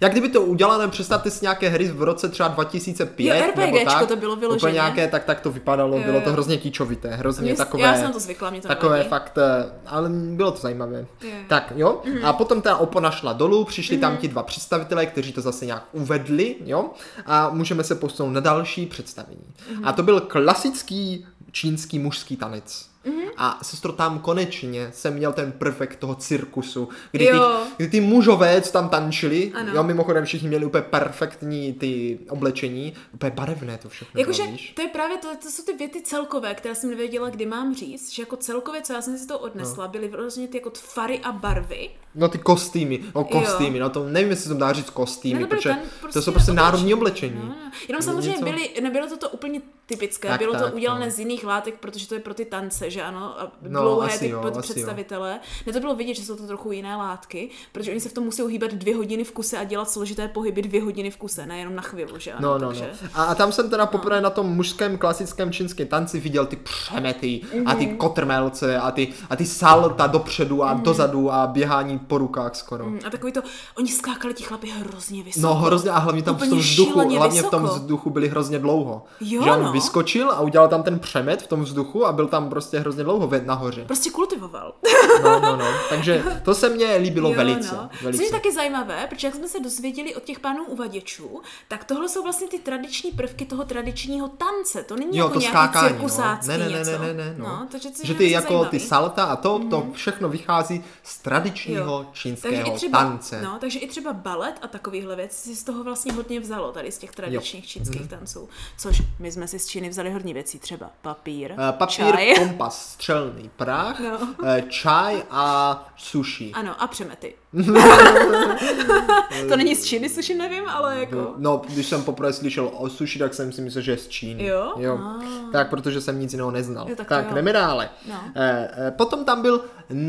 Jak 0.00 0.12
kdyby 0.12 0.28
to 0.28 0.42
udělané, 0.42 0.88
představte 0.88 1.30
si 1.30 1.38
nějaké 1.44 1.68
hry 1.68 1.88
v 1.88 2.02
roce 2.02 2.28
třeba 2.28 2.48
2005 2.48 3.24
Jo, 3.26 3.34
nebo 3.34 3.62
RPGčko 3.62 3.84
tak, 3.90 4.08
to 4.08 4.16
bylo 4.16 4.36
vyloženě. 4.36 4.58
úplně 4.58 4.72
nějaké, 4.72 5.08
tak, 5.08 5.24
tak 5.24 5.40
to 5.40 5.50
vypadalo, 5.50 5.96
Jo, 5.96 6.02
bylo 6.04 6.20
to 6.20 6.28
jo. 6.28 6.32
hrozně 6.32 6.58
kýčovité, 6.58 7.08
hrozně 7.16 7.42
Mě- 7.44 7.54
takové, 7.56 7.82
já 7.82 7.94
jsem 7.94 8.12
to 8.12 8.20
zvykla, 8.20 8.50
mě 8.50 8.60
to 8.60 8.68
takové 8.68 8.92
nevadí. 8.92 9.08
fakt, 9.10 9.38
eh, 9.38 9.72
ale 9.86 10.08
bylo 10.08 10.50
to 10.50 10.58
zajímavé. 10.60 11.06
Jo. 11.22 11.30
Tak 11.48 11.72
jo, 11.76 12.02
Mhm. 12.06 12.24
a 12.24 12.32
potom 12.32 12.62
ta 12.62 12.76
opona 12.76 13.10
šla 13.10 13.32
dolů, 13.32 13.64
přišli 13.64 13.98
tam 13.98 14.16
ti 14.16 14.28
dva 14.28 14.42
představitelé, 14.42 15.06
kteří 15.06 15.32
to 15.32 15.40
zase 15.40 15.66
nějak 15.66 15.84
uvedli, 15.92 16.56
jo, 16.64 16.90
a 17.26 17.48
můžeme 17.50 17.84
se 17.84 17.94
posunout 17.94 18.30
na 18.30 18.40
další 18.40 18.86
představení. 18.86 19.44
Mhm. 19.74 19.88
A 19.88 19.92
to 19.92 20.02
byl 20.02 20.20
klasický 20.20 21.26
čínský 21.52 21.98
mužský 21.98 22.36
tanec. 22.36 22.91
Mhm. 23.04 23.22
A 23.36 23.58
sestro, 23.62 23.92
tam 23.92 24.18
konečně 24.18 24.90
jsem 24.94 25.14
měl 25.14 25.32
ten 25.32 25.52
prvek 25.52 25.96
toho 25.96 26.14
cirkusu, 26.14 26.88
kdy 27.10 27.26
ty, 27.26 27.36
Jo. 27.36 27.60
kdy 27.76 27.88
ty 27.88 28.00
mužové, 28.00 28.60
co 28.60 28.72
tam 28.72 28.88
tančili, 28.88 29.52
Ano. 29.54 29.72
jo, 29.74 29.82
mimochodem 29.82 30.24
všichni 30.24 30.48
měli 30.48 30.66
úplně 30.66 30.82
perfektní 30.82 31.72
ty 31.72 32.18
oblečení, 32.28 32.92
úplně 33.14 33.30
barevné 33.30 33.78
to 33.78 33.88
všechno 33.88 34.20
Jakože 34.20 34.42
to 34.74 34.82
je 34.82 34.88
právě 34.88 35.16
to, 35.18 35.28
to 35.42 35.50
jsou 35.50 35.62
ty 35.62 35.72
věty 35.72 36.02
celkové, 36.02 36.54
které 36.54 36.74
jsem 36.74 36.90
nevěděla, 36.90 37.30
kdy 37.30 37.46
mám 37.46 37.74
říct, 37.74 38.12
že 38.12 38.22
jako 38.22 38.36
celkově, 38.36 38.82
co 38.82 38.92
já 38.92 39.02
jsem 39.02 39.18
si 39.18 39.26
to 39.26 39.38
odnesla, 39.38 39.88
byly 39.88 40.08
vlastně 40.08 40.48
ty 40.48 40.56
jako 40.56 40.70
tvary 40.70 41.20
a 41.20 41.32
barvy. 41.32 41.90
No 42.14 42.28
ty 42.28 42.38
kostýmy, 42.38 43.00
no 43.14 43.24
kostýmy, 43.24 43.78
no 43.78 43.90
to 43.90 44.08
nevím, 44.08 44.30
jestli 44.30 44.42
se 44.42 44.48
to 44.48 44.54
dá 44.60 44.72
říct 44.72 44.90
kostýmy, 44.90 45.40
to 45.40 45.46
byly 45.46 45.60
protože 45.60 45.68
ten 45.70 45.78
to 46.12 46.22
jsou 46.22 46.32
prostě 46.32 46.50
oblečení. 46.50 46.56
národní 46.56 46.94
oblečení. 46.94 47.34
No, 47.36 47.42
no. 47.48 47.70
Jenom 47.88 48.02
samozřejmě 48.02 48.30
Něco- 48.30 48.44
byly, 48.44 48.70
nebylo 48.82 49.06
to 49.06 49.16
to 49.16 49.28
úplně 49.28 49.60
typické, 49.86 50.28
Tak, 50.28 50.38
bylo 50.40 50.52
to 50.52 50.58
tak, 50.64 50.74
udělané 50.74 51.06
no. 51.06 51.12
z 51.12 51.18
jiných 51.18 51.44
látek, 51.44 51.74
protože 51.80 52.08
to 52.08 52.14
je 52.14 52.20
pro 52.20 52.34
ty 52.34 52.44
tance, 52.44 52.90
že 52.92 53.02
ano, 53.02 53.40
a 53.40 53.52
No, 53.68 53.80
dlouhé 53.82 54.08
asi 54.08 54.18
ty 54.18 54.28
jo, 54.28 54.40
pod- 54.42 54.48
asi 54.56 54.56
jo. 54.56 54.62
představitele. 54.74 55.40
Ne, 55.66 55.72
to 55.72 55.80
bylo 55.80 55.94
vidět, 55.96 56.14
že 56.14 56.22
jsou 56.24 56.36
to 56.36 56.46
trochu 56.46 56.72
jiné 56.72 56.96
látky, 56.96 57.50
protože 57.72 57.90
oni 57.90 58.00
se 58.00 58.08
v 58.08 58.12
tom 58.12 58.24
musí 58.24 58.42
hýbat 58.46 58.70
dvě 58.72 58.96
hodiny 58.96 59.24
v 59.24 59.32
kuse 59.32 59.58
a 59.58 59.64
dělat 59.64 59.90
složité 59.90 60.28
pohyby 60.28 60.62
dvě 60.62 60.82
hodiny 60.82 61.10
v 61.10 61.16
kuse, 61.16 61.46
nejenom 61.46 61.74
na 61.74 61.82
chvíli, 61.82 62.12
že 62.18 62.32
ano. 62.32 62.48
No, 62.52 62.58
no, 62.58 62.66
takže... 62.68 62.90
no. 63.02 63.08
A, 63.14 63.24
a 63.24 63.34
tam 63.34 63.52
jsem 63.52 63.70
teda 63.70 63.86
poprvé 63.86 64.20
na 64.20 64.30
tom 64.30 64.46
mužském 64.46 64.98
klasickém 64.98 65.52
čínském 65.52 65.86
tanci 65.86 66.20
viděl 66.20 66.46
ty 66.46 66.56
přemety 66.56 67.40
a 67.66 67.70
Mhm. 67.72 67.76
ty 67.78 67.86
kotrmelce 67.86 68.78
a 68.78 68.90
ty, 68.90 69.08
a 69.30 69.36
ty 69.36 69.46
salta 69.46 70.06
dopředu 70.06 70.62
a 70.64 70.74
dozadu 70.74 71.32
a 71.32 71.46
běhání 71.46 71.98
po 71.98 72.18
rukách 72.18 72.54
skoro. 72.56 72.84
Mm, 72.86 72.98
A 73.06 73.10
takový 73.10 73.32
to, 73.32 73.40
oni 73.78 73.88
skákali 73.88 74.34
ti 74.34 74.42
chlapi 74.44 74.66
hrozně 74.70 75.22
vysoko. 75.22 75.46
No 75.46 75.54
hrozně 75.54 75.90
a 75.90 75.98
hlavně 75.98 76.22
tam 76.22 76.36
v 76.36 76.48
tom 76.48 76.58
vzduchu, 76.58 76.98
hlavně 77.16 77.42
v 77.42 77.50
tom 77.50 77.62
vysoko. 77.62 77.80
vzduchu 77.80 78.10
byli 78.10 78.28
hrozně 78.28 78.58
dlouho. 78.58 79.04
Jo, 79.20 79.42
že 79.44 79.50
on 79.50 79.62
no. 79.62 79.72
vyskočil 79.72 80.30
a 80.30 80.40
udělal 80.40 80.68
tam 80.68 80.82
ten 80.82 80.98
přemet 80.98 81.42
v 81.42 81.46
tom 81.46 81.62
vzduchu 81.62 82.06
a 82.06 82.12
byl 82.12 82.26
tam 82.28 82.50
prostě 82.50 82.78
hrozně 82.82 83.04
dlouho 83.04 83.26
ve- 83.28 83.40
nahoře. 83.40 83.84
Prostě 83.84 84.10
kultivoval. 84.10 84.74
No, 85.22 85.40
no, 85.40 85.56
no. 85.56 85.66
Takže 85.88 86.24
to 86.44 86.54
se 86.54 86.68
mně 86.68 86.96
líbilo 86.96 87.30
Jo, 87.30 87.36
velice. 87.36 87.74
no. 87.74 87.90
velice. 88.02 88.22
Což 88.22 88.26
je 88.26 88.32
taky 88.38 88.52
zajímavé, 88.52 89.06
protože 89.10 89.26
jak 89.26 89.34
jsme 89.34 89.48
se 89.48 89.60
dozvěděli 89.60 90.14
od 90.14 90.22
těch 90.24 90.40
pánů 90.40 90.64
uvaděčů, 90.64 91.40
tak 91.68 91.84
tohle 91.84 92.08
jsou 92.08 92.22
vlastně 92.22 92.48
ty 92.48 92.58
tradiční 92.58 93.10
prvky 93.10 93.44
toho 93.44 93.64
tradičního 93.64 94.28
tance. 94.28 94.82
To 94.82 94.96
není 94.96 95.18
Jo, 95.18 95.24
jako 95.24 95.34
to 95.34 95.40
nějaký 95.40 95.52
skákání, 95.52 95.98
no. 96.02 96.08
Ne, 96.46 96.58
ne, 96.58 96.68
ne, 96.68 96.84
ne, 96.84 96.98
ne, 96.98 97.14
ne, 97.14 97.34
no. 97.38 97.44
no 97.46 97.68
takže 97.72 97.88
že 98.02 98.14
ty 98.14 98.30
jako 98.30 98.48
zajímavý. 98.48 98.70
ty 98.70 98.80
salta 98.80 99.24
a 99.24 99.36
to, 99.36 99.60
to 99.70 99.86
všechno 99.92 100.28
vychází 100.28 100.84
z 101.02 101.18
tradičního 101.18 101.84
Jo. 101.84 102.06
čínského 102.12 102.70
třeba, 102.76 102.98
tance. 102.98 103.42
No, 103.42 103.58
takže 103.60 103.78
i 103.78 103.88
třeba 103.88 104.12
balet 104.12 104.54
a 104.62 104.66
takovýhle 104.68 105.16
věci 105.16 105.36
si 105.48 105.56
z 105.56 105.64
toho 105.64 105.84
vlastně 105.84 106.12
hodně 106.12 106.40
vzalo, 106.40 106.72
tady 106.72 106.92
z 106.92 106.98
těch 106.98 107.10
tradičních 107.12 107.66
čínských 107.66 108.00
Mhm. 108.00 108.08
tanců. 108.08 108.48
Což 108.78 109.02
my 109.18 109.32
jsme 109.32 109.48
si 109.48 109.58
z 109.58 109.66
Číny 109.66 109.88
vzali 109.88 110.10
hodně 110.10 110.34
věcí, 110.34 110.58
třeba 110.58 110.90
papír, 111.02 111.52
Eh, 111.52 111.72
Papír, 111.72 111.96
čaj. 111.96 112.34
kompas, 112.38 112.71
střelný 112.72 113.48
prach, 113.56 114.00
No. 114.00 114.18
eh, 114.46 114.62
čaj 114.68 115.22
a 115.30 115.86
sushi. 115.96 116.52
Ano, 116.54 116.82
a 116.82 116.86
přemety. 116.86 117.34
to 119.48 119.56
není 119.56 119.74
z 119.74 119.84
Číny, 119.84 120.08
sushi 120.08 120.34
nevím, 120.34 120.68
ale 120.68 121.00
jako... 121.00 121.34
No, 121.36 121.62
když 121.68 121.86
jsem 121.86 122.02
poprvé 122.04 122.32
slyšel 122.32 122.70
o 122.72 122.88
sushi, 122.88 123.18
tak 123.18 123.34
jsem 123.34 123.52
si 123.52 123.60
myslel, 123.62 123.82
že 123.82 123.92
je 123.92 123.98
z 123.98 124.08
Číny. 124.08 124.46
Jo? 124.46 124.72
jo. 124.78 124.98
Ah. 125.02 125.22
Tak, 125.52 125.70
protože 125.70 126.00
jsem 126.00 126.20
nic 126.20 126.32
jiného 126.32 126.50
neznal. 126.50 126.88
Jo, 126.88 126.96
tak 126.96 127.06
to 127.08 127.14
tak 127.14 127.28
jo. 127.28 127.34
jdeme 127.34 127.52
dále. 127.52 127.90
No. 128.08 128.14
Eh, 128.34 128.70
eh, 128.86 128.90
potom 128.90 129.24
tam 129.24 129.42
byl 129.42 129.64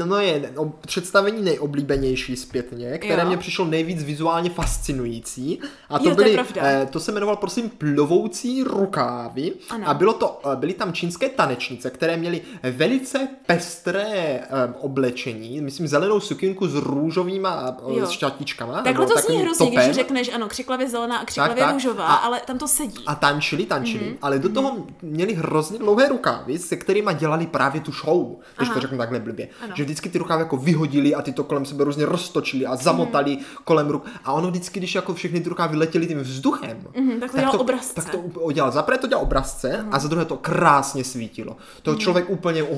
moje 0.06 0.52
no, 0.56 0.74
představení 0.82 1.42
nejoblíbenější 1.44 2.36
zpětně, 2.36 2.98
které 2.98 3.22
Jo. 3.22 3.28
mě 3.28 3.38
přišlo 3.38 3.66
nejvíc 3.66 4.04
vizuálně 4.04 4.50
fascinující. 4.50 5.60
A 5.90 6.00
to 6.00 6.10
Jo, 6.10 6.16
to 6.16 6.16
byly, 6.16 6.34
pravda. 6.34 6.62
eh, 6.64 6.88
to 6.92 7.00
se 7.00 7.12
jmenoval 7.12 7.36
prosím 7.36 7.70
plovoucí 7.70 8.64
rukávy. 8.64 9.52
Ano. 9.70 9.90
A 9.90 9.94
bylo 9.94 10.14
to, 10.14 10.40
eh, 10.54 10.56
byly 10.56 10.74
tam 10.74 10.94
čínské 10.94 11.30
tanečnice, 11.30 11.90
které 11.90 12.18
měly 12.18 12.42
velice 12.72 13.28
pestré 13.46 14.14
eh, 14.16 14.44
oblečení, 14.80 15.62
myslím 15.62 15.88
zelenou 15.88 16.20
sukinku 16.20 16.68
s 16.68 16.76
růžovýma 16.76 17.33
eh, 17.42 17.94
Jo. 18.00 18.06
s 18.06 18.10
šatičkama. 18.10 18.82
Takhle 18.82 19.06
to 19.06 19.20
zní 19.22 19.38
hrozně, 19.38 19.66
topem. 19.68 19.84
když 19.84 19.96
řekneš, 19.96 20.34
ano, 20.36 20.48
křiklavě 20.48 20.90
zelená 20.90 21.18
a 21.18 21.26
křiklavě 21.26 21.56
tak. 21.64 21.74
růžová, 21.74 22.06
A- 22.06 22.16
ale 22.16 22.42
tam 22.48 22.58
to 22.58 22.68
sedí. 22.68 23.04
A 23.08 23.16
tančili, 23.16 23.66
tančili, 23.66 24.04
Mhm. 24.04 24.14
mm-hmm. 24.14 24.18
ale 24.22 24.40
do 24.40 24.50
toho 24.50 24.78
měli 25.02 25.34
hrozně 25.34 25.80
dlouhé 25.80 26.10
rukávy, 26.10 26.60
se 26.60 26.76
kterými 26.76 27.14
dělali 27.14 27.48
právě 27.48 27.82
tu 27.82 27.92
show, 27.92 28.28
když 28.58 28.70
Aha. 28.70 28.74
to 28.74 28.80
řeknu 28.82 28.98
takhle 28.98 29.20
blbě. 29.20 29.48
Ano. 29.64 29.74
Že 29.76 29.84
vždycky 29.84 30.10
ty 30.10 30.18
rukávy 30.18 30.42
jako 30.42 30.58
vyhodili 30.58 31.16
a 31.16 31.22
ty 31.22 31.34
to 31.34 31.44
kolem 31.44 31.66
sebe 31.66 31.84
různě 31.84 32.06
roztočili 32.06 32.66
a 32.66 32.76
zamotali 32.76 33.36
Mhm. 33.36 33.46
kolem 33.64 33.90
ruk. 33.90 34.06
A 34.26 34.34
ono 34.34 34.48
vždycky, 34.50 34.80
když 34.80 34.96
jako 34.96 35.14
všechny 35.14 35.42
ty 35.42 35.50
rukávy 35.50 35.78
letěly 35.78 36.08
tím 36.08 36.20
vzduchem, 36.20 36.78
Mhm, 36.98 37.20
tak 37.20 37.32
to 37.32 37.38
dělal 37.38 37.62
obrazce. 37.62 37.94
Tak 37.94 38.10
to 38.10 38.18
udělal. 38.18 38.72
Zaprvé 38.72 38.98
to 38.98 39.08
dělal 39.08 39.24
obrazce 39.24 39.86
a 39.92 40.00
za 40.00 40.08
druhé 40.08 40.26
to 40.26 40.38
krásně 40.38 41.04
svítilo. 41.04 41.58
To 41.82 41.96
člověk 41.96 42.30
úplně, 42.30 42.64
oh, 42.64 42.74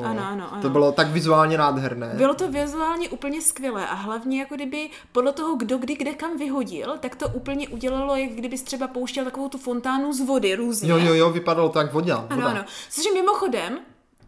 Mhm. 0.00 0.04
Ano, 0.10 0.22
ano, 0.30 0.52
ano. 0.52 0.62
to 0.62 0.70
bylo 0.70 0.92
tak 0.92 1.08
vizuálně 1.10 1.58
nádherné. 1.58 2.12
Bylo 2.16 2.34
to 2.34 2.48
vizuálně 2.48 3.08
úplně 3.08 3.40
skvělé 3.42 3.86
a 3.88 3.94
hlavně 4.00 4.40
jako 4.40 4.54
kdyby 4.54 4.90
podle 5.12 5.32
toho, 5.32 5.56
kdo 5.56 5.78
kdy 5.78 5.96
kde 5.96 6.14
kam 6.14 6.38
vyhodil, 6.38 6.98
tak 7.00 7.16
to 7.16 7.28
úplně 7.28 7.68
udělalo, 7.68 8.16
jak 8.16 8.30
kdybys 8.30 8.62
třeba 8.62 8.88
pouštěl 8.88 9.24
takovou 9.24 9.48
tu 9.48 9.58
fontánu 9.58 10.12
z 10.12 10.20
vody 10.20 10.54
různě. 10.54 10.90
Jo, 10.90 10.98
jo, 10.98 11.14
jo, 11.14 11.30
vypadalo 11.30 11.68
to 11.68 11.78
jak 11.78 11.92
voda. 11.92 12.26
Ano, 12.30 12.46
ano. 12.46 12.64
Což 12.90 13.04
mimochodem, 13.14 13.78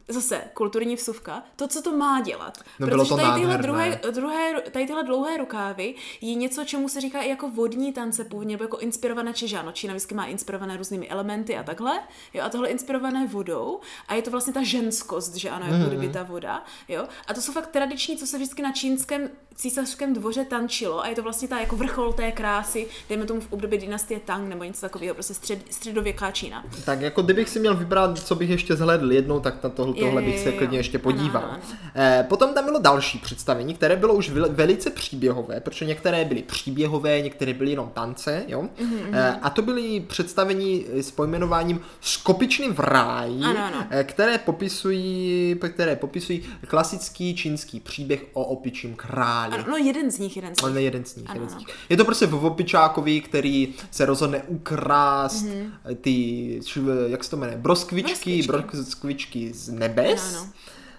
zase 0.09 0.41
kulturní 0.55 0.97
vsuvka, 0.97 1.43
to, 1.57 1.69
co 1.69 1.83
to 1.83 1.97
má 1.97 2.21
dělat. 2.21 2.59
No, 2.79 2.87
bylo 2.87 2.99
Protože 3.05 3.09
to 3.09 3.17
tady 3.17 3.41
tyhle, 3.41 3.59
druhé, 3.59 4.01
druhé, 4.11 4.61
tady 4.71 4.87
tyhle 4.87 5.05
dlouhé 5.05 5.37
rukávy 5.37 5.95
je 6.21 6.35
něco, 6.35 6.65
čemu 6.65 6.88
se 6.88 7.01
říká 7.01 7.21
i 7.21 7.29
jako 7.29 7.49
vodní 7.51 7.93
tance 7.93 8.25
původně, 8.25 8.55
nebo 8.55 8.65
jako 8.65 8.79
inspirované, 8.79 9.33
ano, 9.59 9.73
Čína 9.73 9.93
vždycky 9.95 10.15
má 10.15 10.27
inspirované 10.27 10.77
různými 10.77 11.09
elementy 11.09 11.57
a 11.57 11.62
takhle, 11.62 12.01
jo, 12.35 12.43
a 12.45 12.49
tohle 12.49 12.69
inspirované 12.69 13.27
vodou 13.27 13.81
a 14.09 14.15
je 14.15 14.23
to 14.23 14.31
vlastně 14.31 14.53
ta 14.53 14.62
ženskost, 14.62 15.37
že 15.37 15.51
ano, 15.51 15.65
jako 15.67 15.79
Mhm. 15.79 15.88
kdyby 15.88 16.09
ta 16.09 16.23
voda, 16.23 16.65
jo, 16.88 17.07
a 17.27 17.35
to 17.35 17.41
jsou 17.41 17.53
fakt 17.53 17.67
tradiční, 17.67 18.17
co 18.17 18.27
se 18.27 18.37
vždycky 18.37 18.62
na 18.62 18.73
čínském 18.73 19.31
císařském 19.55 20.15
dvoře 20.15 20.45
tančilo 20.45 21.01
a 21.05 21.09
je 21.09 21.15
to 21.15 21.23
vlastně 21.23 21.49
ta 21.49 21.61
jako 21.61 21.77
vrchol 21.77 22.12
té 22.12 22.33
krásy, 22.33 22.87
dejme 23.09 23.25
tomu 23.27 23.41
v 23.41 23.53
období 23.53 23.79
dynastie 23.79 24.21
Tang 24.21 24.49
nebo 24.49 24.65
něco 24.65 24.81
takového, 24.81 25.15
prostě 25.15 25.35
střed, 25.35 25.59
středověká 25.71 26.31
Čína. 26.31 26.65
Tak 26.85 27.01
jako 27.01 27.23
kdybych 27.23 27.49
si 27.49 27.61
měl 27.61 27.75
vybrat, 27.77 28.19
co 28.19 28.35
bych 28.35 28.51
ještě 28.51 28.77
zhlédl 28.77 29.12
jednou, 29.12 29.41
tak 29.41 29.62
na 29.62 29.71
tohle, 29.71 29.92
Jo, 29.97 30.07
tohle 30.07 30.23
bych 30.23 30.39
se 30.41 30.53
klidně 30.53 30.79
ještě 30.79 30.99
podíval. 30.99 31.43
ano, 31.45 31.53
ano. 31.53 31.63
Eh, 31.95 32.27
potom 32.29 32.55
tam 32.55 32.65
bylo 32.65 32.79
další 32.81 33.19
představení, 33.19 33.75
které 33.75 33.97
bylo 33.97 34.15
už 34.15 34.31
veli- 34.31 34.49
velice 34.51 34.91
příběhové, 34.91 35.61
protože 35.61 35.85
některé 35.85 36.25
byly 36.25 36.43
příběhové, 36.43 37.21
některé 37.21 37.55
byly 37.55 37.71
jenom 37.71 37.91
tance, 37.95 38.45
jo. 38.49 38.63
Mhm, 38.81 38.99
Eh, 39.13 39.37
a 39.43 39.51
to 39.51 39.63
byly 39.63 40.01
představení 40.01 40.85
s 40.93 41.11
pojmenováním 41.11 41.81
Skopičny 42.01 42.69
v 42.73 42.81
ráji, 42.81 43.43
Ano, 43.45 43.65
ano. 43.65 43.87
eh, 43.91 44.05
které 44.05 44.39
popisují, 44.39 45.57
které 45.69 45.97
popisují 45.97 46.43
klasický 46.67 47.35
čínský 47.35 47.81
příběh 47.81 48.25
o 48.33 48.45
opičím 48.45 48.95
králi. 48.95 49.55
Ano, 49.55 49.65
no 49.69 49.77
jeden 49.77 50.11
z 50.11 50.19
nich, 50.19 50.37
jeden 50.37 50.55
z 50.55 50.63
nich. 50.63 50.71
Ale 50.71 50.83
jeden 50.83 51.05
z 51.05 51.17
nich, 51.17 51.31
Ano, 51.31 51.35
jeden 51.37 51.49
z 51.49 51.53
ano. 51.53 51.59
nich. 51.61 51.69
Je 51.89 51.97
to 51.97 52.05
prostě 52.05 52.27
v 52.27 52.45
opičákovi, 52.47 53.21
který 53.21 53.75
se 53.91 54.07
rozhodne 54.07 54.43
ukrást 54.49 55.43
Mhm. 55.43 55.53
mm-hmm. 55.87 55.97
ty, 56.01 56.61
jak 57.07 57.25
se 57.25 57.31
to 57.31 57.37
jmenuje, 57.37 57.59
broskvičky, 57.59 58.43
Broskvičky. 58.43 58.47
broskvičky 58.77 59.53
z 59.55 59.69
nebes. 59.88 60.35
Ano, 60.35 60.38
ano. 60.38 60.53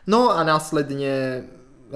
No 0.07 0.31
a 0.31 0.43
následně 0.43 1.43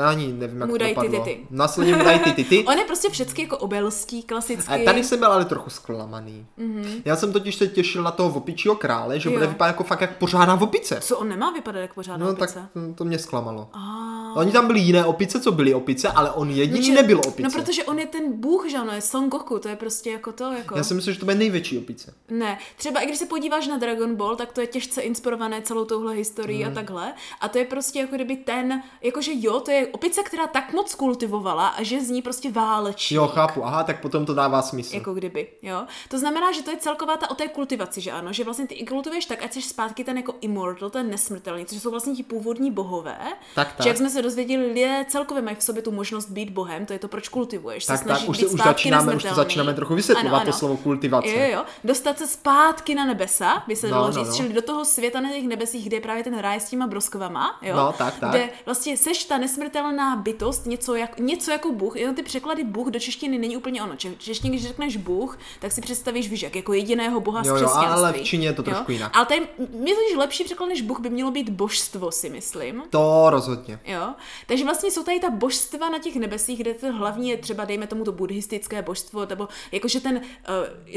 Ani 0.05 0.33
nevím, 0.33 0.59
jak 0.61 0.69
Mu 0.69 0.73
to 0.73 0.77
dají 0.77 0.95
ty 0.95 1.01
dopadlo. 1.01 1.25
tity. 1.25 1.47
Následně 1.49 1.95
dají 1.95 2.19
ty 2.19 2.31
tity. 2.31 2.63
On 2.67 2.77
je 2.77 2.85
prostě 2.85 3.09
všechny 3.09 3.43
jako 3.43 3.57
obelský, 3.57 4.23
klasický. 4.23 4.73
A 4.73 4.85
tady 4.85 5.03
jsem 5.03 5.19
byl 5.19 5.27
ale 5.31 5.45
trochu 5.45 5.69
zklamaný. 5.69 6.45
Mm-hmm. 6.59 7.01
Já 7.05 7.15
jsem 7.15 7.33
totiž 7.33 7.55
se 7.55 7.67
těšil 7.67 8.03
na 8.03 8.11
toho 8.11 8.37
opičího 8.37 8.75
krále, 8.75 9.19
že 9.19 9.29
Jo. 9.29 9.33
bude 9.35 9.47
vypadat 9.47 9.67
jako 9.67 9.83
fakt 9.83 10.01
jak 10.01 10.17
pořádná 10.17 10.61
opice. 10.61 10.99
Co 11.01 11.17
on 11.17 11.29
nemá 11.29 11.51
vypadat 11.51 11.79
jako 11.79 11.93
pořádná 11.93 12.25
No 12.25 12.31
opice? 12.31 12.53
tak 12.53 12.69
to, 12.73 12.93
to 12.95 13.05
mě 13.05 13.19
zklamalo. 13.19 13.69
A... 13.73 14.07
Oni 14.35 14.51
tam 14.51 14.67
byli 14.67 14.79
jiné 14.79 15.05
opice, 15.05 15.39
co 15.39 15.51
byly 15.51 15.73
opice, 15.73 16.07
ale 16.07 16.31
on 16.31 16.49
jediný 16.49 16.85
že- 16.85 16.93
nebyl 16.93 17.19
opice. 17.19 17.41
No 17.41 17.51
protože 17.51 17.83
on 17.83 17.99
je 17.99 18.05
ten 18.07 18.33
bůh, 18.33 18.69
že 18.69 18.77
ano, 18.77 18.91
je 18.91 19.01
Son 19.01 19.29
Goku, 19.29 19.59
to 19.59 19.67
je 19.69 19.75
prostě 19.75 20.11
jako 20.11 20.31
to, 20.31 20.51
jako... 20.53 20.77
Já 20.77 20.83
si 20.83 20.93
myslím, 20.93 21.13
že 21.13 21.19
to 21.19 21.25
bude 21.25 21.35
největší 21.37 21.77
opice. 21.77 22.13
Ne, 22.29 22.57
třeba 22.75 22.99
i 22.99 23.05
když 23.05 23.17
se 23.17 23.25
podíváš 23.25 23.67
na 23.67 23.77
Dragon 23.77 24.15
Ball, 24.15 24.35
tak 24.35 24.51
to 24.53 24.61
je 24.61 24.67
těžce 24.67 25.01
inspirované 25.01 25.61
celou 25.61 25.85
touhle 25.85 26.13
historií 26.13 26.63
Mhm. 26.63 26.71
a 26.71 26.75
takhle. 26.75 27.13
A 27.41 27.47
to 27.47 27.57
je 27.57 27.65
prostě 27.65 27.99
jako 27.99 28.15
kdyby 28.15 28.35
ten, 28.35 28.81
jakože 29.01 29.31
jo, 29.35 29.59
to 29.59 29.71
je 29.71 29.86
opice, 29.87 30.23
která 30.23 30.47
tak 30.47 30.73
moc 30.73 30.95
kultivovala 30.95 31.67
a 31.67 31.83
že 31.83 32.01
z 32.01 32.09
ní 32.09 32.21
prostě 32.21 32.51
válečí. 32.51 33.15
Jo, 33.15 33.27
chápu, 33.27 33.65
aha, 33.65 33.83
tak 33.83 34.01
potom 34.01 34.25
to 34.25 34.33
dává 34.33 34.61
smysl. 34.61 34.95
Jako 34.95 35.13
kdyby, 35.13 35.47
jo. 35.61 35.85
To 36.09 36.19
znamená, 36.19 36.51
že 36.51 36.61
to 36.63 36.71
je 36.71 36.77
celková 36.77 37.17
ta 37.17 37.31
o 37.31 37.35
té 37.35 37.47
kultivaci, 37.47 38.01
že 38.01 38.11
ano, 38.11 38.33
že 38.33 38.43
vlastně 38.43 38.67
ty 38.67 38.85
kultivuješ 38.85 39.25
tak, 39.25 39.43
ať 39.43 39.53
jsi 39.53 39.61
zpátky 39.61 40.03
ten 40.03 40.17
jako 40.17 40.35
immortal, 40.41 40.89
ten 40.89 41.09
nesmrtelný, 41.09 41.65
což 41.65 41.81
jsou 41.81 41.91
vlastně 41.91 42.13
ti 42.15 42.23
původní 42.23 42.71
bohové. 42.71 43.17
Tak, 43.55 43.67
tak. 43.73 43.81
Že 43.83 43.89
jak 43.89 43.97
jsme 43.97 44.09
se 44.09 44.21
dozvěděli, 44.21 44.67
lidé 44.67 45.05
celkově 45.09 45.43
mají 45.43 45.55
v 45.55 45.63
sobě 45.63 45.81
tu 45.81 45.91
možnost 45.91 46.29
být 46.29 46.49
bohem, 46.49 46.85
to 46.85 46.93
je 46.93 46.99
to, 46.99 47.07
proč 47.07 47.27
kultivuješ. 47.29 47.83
se 47.83 47.91
Tak, 47.93 48.01
snažíš 48.01 48.25
tak, 48.25 48.29
už, 48.29 48.37
být 48.37 48.47
se, 48.47 48.53
už, 48.53 48.61
začínáme, 48.63 49.15
už 49.15 49.23
to 49.23 49.35
začínáme 49.35 49.73
trochu 49.73 49.95
vysvětlovat, 49.95 50.41
Ano, 50.41 50.51
to 50.51 50.57
slovo 50.57 50.77
kultivace. 50.77 51.27
Jo, 51.29 51.45
jo, 51.57 51.63
dostat 51.83 52.17
se 52.17 52.27
zpátky 52.27 52.95
na 52.95 53.05
nebesa, 53.05 53.63
by 53.67 53.75
se 53.75 53.87
No, 53.87 53.93
dalo 53.93 54.07
no, 54.07 54.13
říct, 54.13 54.27
no. 54.29 54.35
čili 54.35 54.53
do 54.53 54.61
toho 54.61 54.85
světa 54.85 55.19
na 55.19 55.29
těch 55.29 55.43
nebesích, 55.47 55.85
kde 55.85 55.97
je 55.97 56.01
právě 56.01 56.23
ten 56.23 56.39
ráj 56.39 56.59
s 56.59 56.69
těma 56.69 56.87
broskovama, 56.87 57.59
jo, 57.61 57.75
No, 57.75 57.93
tak, 57.97 58.19
tak. 58.19 58.29
kde 58.29 58.49
vlastně 58.65 58.97
seš 58.97 59.23
ta 59.25 59.37
nesmrtelná 59.37 59.76
bytost, 60.23 60.65
něco, 60.65 60.95
jak, 60.95 61.19
něco 61.19 61.51
jako 61.51 61.71
Bůh, 61.71 61.95
jenom 61.95 62.15
ty 62.15 62.23
překlady 62.23 62.63
Bůh 62.63 62.87
do 62.87 62.99
češtiny 62.99 63.37
není 63.37 63.57
úplně 63.57 63.83
ono. 63.83 63.95
Če- 63.95 64.15
Češtině, 64.17 64.49
když 64.49 64.67
řekneš 64.67 64.97
Bůh, 64.97 65.39
tak 65.59 65.71
si 65.71 65.81
představíš, 65.81 66.29
víš, 66.29 66.41
jak 66.41 66.55
jako 66.55 66.73
jediného 66.73 67.19
Boha 67.19 67.43
z 67.43 67.47
Jo, 67.47 67.53
jo, 67.55 67.59
křesťanství. 67.61 67.91
ale 67.93 68.13
v 68.13 68.21
Číně 68.23 68.47
je 68.47 68.53
to 68.53 68.63
trošku 68.63 68.91
jo? 68.91 68.95
jinak. 68.95 69.15
Ale 69.15 69.25
tady, 69.25 69.47
to, 69.95 70.01
že 70.11 70.17
lepší 70.17 70.43
překlad 70.43 70.67
než 70.67 70.81
Bůh 70.81 70.99
by 70.99 71.09
mělo 71.09 71.31
být 71.31 71.49
božstvo, 71.49 72.11
si 72.11 72.29
myslím. 72.29 72.83
To 72.89 73.25
rozhodně. 73.29 73.79
Jo, 73.85 74.13
takže 74.47 74.63
vlastně 74.63 74.91
jsou 74.91 75.03
tady 75.03 75.19
ta 75.19 75.29
božstva 75.29 75.89
na 75.89 75.99
těch 75.99 76.15
nebesích, 76.15 76.59
kde 76.59 76.73
to 76.73 76.93
hlavní 76.93 77.29
je 77.29 77.37
třeba, 77.37 77.65
dejme 77.65 77.87
tomu 77.87 78.03
to 78.03 78.11
buddhistické 78.11 78.81
božstvo, 78.81 79.25
nebo 79.25 79.47
jakože 79.71 79.99
ten, 79.99 80.15
uh, 80.17 80.21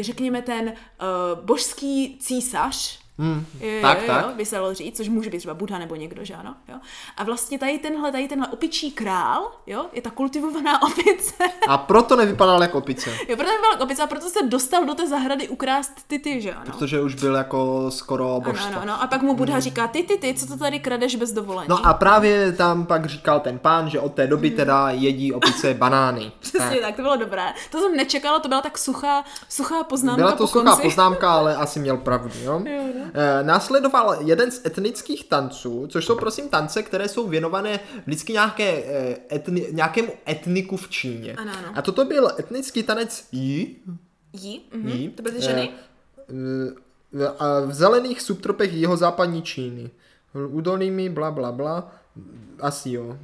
řekněme 0.02 0.42
ten 0.42 0.68
uh, 0.68 1.44
božský 1.44 2.18
císař, 2.20 2.98
Hmm, 3.20 3.46
jo, 3.60 3.68
tak, 3.82 4.00
jo, 4.00 4.06
tak. 4.06 4.24
Jo, 4.24 4.30
by 4.36 4.46
se 4.46 4.56
dalo 4.56 4.74
říct, 4.74 4.96
což 4.96 5.08
může 5.08 5.30
být 5.30 5.38
třeba 5.38 5.54
Buddha 5.54 5.78
nebo 5.78 5.96
někdo, 5.96 6.24
že 6.24 6.34
ano, 6.34 6.54
jo. 6.68 6.74
A 7.16 7.24
vlastně 7.24 7.58
tady 7.58 7.78
tenhle, 7.78 8.12
tady 8.12 8.28
tenhle 8.28 8.48
opičí 8.48 8.90
král, 8.92 9.52
jo, 9.66 9.86
je 9.92 10.02
ta 10.02 10.10
kultivovaná 10.10 10.82
opice, 10.92 11.34
A 11.68 11.78
proto 11.78 12.16
nevypadal 12.16 12.62
jako 12.62 12.78
opice. 12.78 13.10
jo, 13.10 13.36
proto 13.36 13.50
byla 13.60 13.80
opice 13.80 14.02
a 14.02 14.06
proto 14.06 14.28
se 14.28 14.38
dostal 14.46 14.84
do 14.84 14.94
té 14.94 15.06
zahrady 15.08 15.48
ukrást 15.48 15.92
ty 16.06 16.18
ty, 16.18 16.40
že 16.40 16.52
ano. 16.54 16.64
Protože 16.66 17.00
už 17.00 17.14
byl 17.14 17.34
jako 17.34 17.90
skoro 17.90 18.30
Ano, 18.30 18.40
božstvo. 18.40 18.66
ano, 18.68 18.80
ano. 18.82 19.02
A 19.02 19.06
pak 19.06 19.22
mu 19.22 19.34
Buddha 19.34 19.60
říká, 19.60 19.88
ty, 19.88 20.02
ty, 20.02 20.16
ty, 20.16 20.34
co 20.34 20.46
to 20.46 20.56
tady 20.56 20.80
kradeš 20.80 21.16
bez 21.16 21.32
dovolení? 21.32 21.66
No 21.68 21.86
a 21.86 21.94
právě 21.94 22.52
tam 22.52 22.86
pak 22.86 23.06
říkal 23.06 23.40
ten 23.40 23.58
pán, 23.58 23.90
že 23.90 24.00
od 24.00 24.14
té 24.14 24.26
doby 24.26 24.50
teda 24.50 24.90
jedí 24.90 25.32
opice 25.32 25.74
banány. 25.78 26.20
Hmm. 26.22 26.30
Přesně 26.40 26.80
tak, 26.80 26.96
to 26.96 27.02
bylo 27.02 27.16
dobré. 27.16 27.52
To 27.70 27.80
jsem 27.80 27.96
nečekala, 27.96 28.38
to 28.38 28.48
byla 28.48 28.60
tak 28.60 28.78
suchá, 28.78 29.24
suchá 29.48 29.84
poznámka 29.84 30.16
Byla 30.22 30.32
to 30.32 30.36
po 30.36 30.46
suchá 30.46 30.64
konci. 30.70 30.82
poznámka, 30.82 31.32
ale 31.32 31.56
asi 31.60 31.80
měl 31.80 31.96
pravdu, 31.96 32.30
jo? 32.42 32.62
Jo, 32.66 32.82
no. 32.98 33.09
Eh, 33.14 33.42
Následoval 33.44 34.16
jeden 34.20 34.50
z 34.50 34.66
etnických 34.66 35.24
tanců, 35.28 35.86
což 35.86 36.04
jsou 36.06 36.16
prosím 36.16 36.48
tance, 36.48 36.82
které 36.82 37.08
jsou 37.08 37.28
věnované 37.28 37.80
vždycky 38.06 38.32
nějaké, 38.32 38.84
eh, 38.84 39.16
etni, 39.36 39.66
nějakému 39.70 40.12
etniku 40.28 40.76
v 40.76 40.88
Číně. 40.88 41.34
Ano, 41.34 41.52
ano. 41.58 41.68
A 41.74 41.82
toto 41.82 42.04
byl 42.04 42.30
etnický 42.38 42.82
tanec 42.82 43.24
Yi. 43.32 43.76
Jí, 44.32 44.60
mhm. 44.74 44.88
Yi. 44.88 45.08
to 45.08 45.22
byly 45.22 45.40
ženy. 45.42 45.70
Eh, 46.18 46.32
v- 47.12 47.34
a 47.38 47.60
v 47.60 47.74
zelených 47.74 48.20
subtropech 48.22 48.72
jihozápadní 48.72 49.42
Číny. 49.42 49.90
Údolnými 50.48 51.08
bla 51.08 51.30
bla 51.30 51.52
bla. 51.52 51.92
Asi 52.60 52.90
jo. 52.90 53.18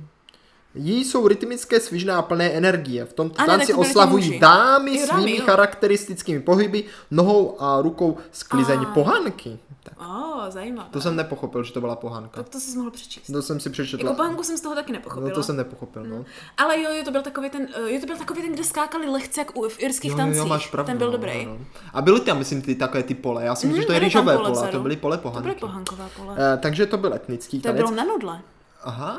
Jí 0.75 1.05
jsou 1.05 1.29
rytmické, 1.29 1.81
svižné 1.81 2.13
a 2.13 2.23
plné 2.23 2.51
energie. 2.51 3.05
V 3.05 3.13
tomto 3.13 3.41
Ano, 3.41 3.47
tanci 3.47 3.75
oslavují 3.75 4.39
dámy 4.39 4.97
Jo, 5.01 5.07
dámy, 5.07 5.23
svými 5.25 5.37
jo. 5.39 5.45
charakteristickými 5.47 6.41
pohyby, 6.41 6.85
nohou 7.11 7.63
a 7.63 7.81
rukou 7.83 8.17
sklizeň 8.33 8.79
A. 8.81 8.85
pohanky. 8.85 9.59
Tak, 9.99 10.09
O, 10.09 10.51
zajímavé. 10.51 10.89
to 10.93 11.01
jsem 11.01 11.17
nepochopil, 11.17 11.65
že 11.65 11.73
to 11.73 11.81
byla 11.81 11.97
pohanka. 11.97 12.31
Tak 12.43 12.49
to 12.49 12.61
jsi 12.61 12.79
mohl 12.79 12.91
přečíst. 12.91 13.27
To 13.33 13.43
jsem 13.43 13.61
si 13.61 13.71
přečetl. 13.71 14.05
Jako 14.05 14.17
pohanku 14.17 14.43
jsem 14.43 14.57
z 14.57 14.61
toho 14.61 14.75
taky 14.75 14.93
nepochopila. 14.93 15.29
No 15.29 15.35
to 15.35 15.43
jsem 15.43 15.57
nepochopil, 15.57 16.05
no. 16.05 16.25
Ale 16.57 16.81
jo, 16.83 16.91
jo, 16.95 17.05
to 17.05 17.11
byl 17.11 17.23
takový 17.23 17.51
ten, 17.51 17.69
eh, 17.75 17.93
jo, 17.95 18.01
to 18.01 18.07
byl 18.07 18.17
takový 18.17 18.43
ten, 18.43 18.53
kde 18.53 18.65
skákali 18.65 19.07
lehce 19.07 19.41
jak 19.41 19.57
u, 19.57 19.69
v 19.69 19.81
irských 19.83 20.11
Jo, 20.11 20.17
tancích. 20.17 20.39
jo, 20.39 20.47
máš 20.47 20.67
pravdu. 20.67 20.87
ten 20.87 20.99
byl 20.99 21.07
no, 21.07 21.13
dobrý. 21.13 21.47
No, 21.47 21.53
no. 21.59 21.65
A 21.93 22.03
byly 22.03 22.21
tam, 22.21 22.39
myslím, 22.39 22.63
ty 22.63 22.75
takové 22.75 23.03
ty 23.03 23.15
pole. 23.15 23.45
Já 23.45 23.55
si 23.55 23.67
myslím, 23.67 23.73
Mhm, 23.79 23.83
že 23.83 23.87
to 23.87 23.93
je 23.93 24.01
tam 24.01 24.05
rýžové 24.05 24.37
pole 24.37 24.51
pole, 24.53 24.69
to 24.69 24.81
byly 24.81 24.97
pole 24.97 25.17
To 25.17 25.23
pohanky. 25.23 25.43
byly 25.49 25.61
pohanková 25.61 26.09
pole. 26.17 26.37
Eh, 26.55 26.57
takže 26.57 26.87
to 26.87 26.97
byl 26.97 27.15
etnický 27.15 27.59
To 27.61 27.63
tanec. 27.69 27.77
bylo 27.77 27.91
na 27.91 28.05
nudle. 28.05 28.41
Aha, 28.85 29.19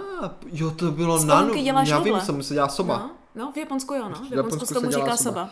jo, 0.52 0.72
to 0.72 0.92
bylo 0.92 1.18
Z 1.20 1.26
na 1.26 1.48
děláš 1.64 1.88
Já 1.90 2.00
vím, 2.00 2.08
nudle. 2.14 2.26
jsem 2.26 2.44
se 2.44 2.54
dělá 2.54 2.68
soba. 2.70 2.98
No, 2.98 3.10
no, 3.38 3.52
v 3.52 3.58
Japonsku 3.58 3.94
jo, 3.94 4.10
no. 4.10 4.16
V 4.16 4.30
V 4.30 4.34
Japonsku 4.34 4.66
se 4.66 4.74
tomu 4.74 4.92
říká 4.92 5.18
soba. 5.18 5.50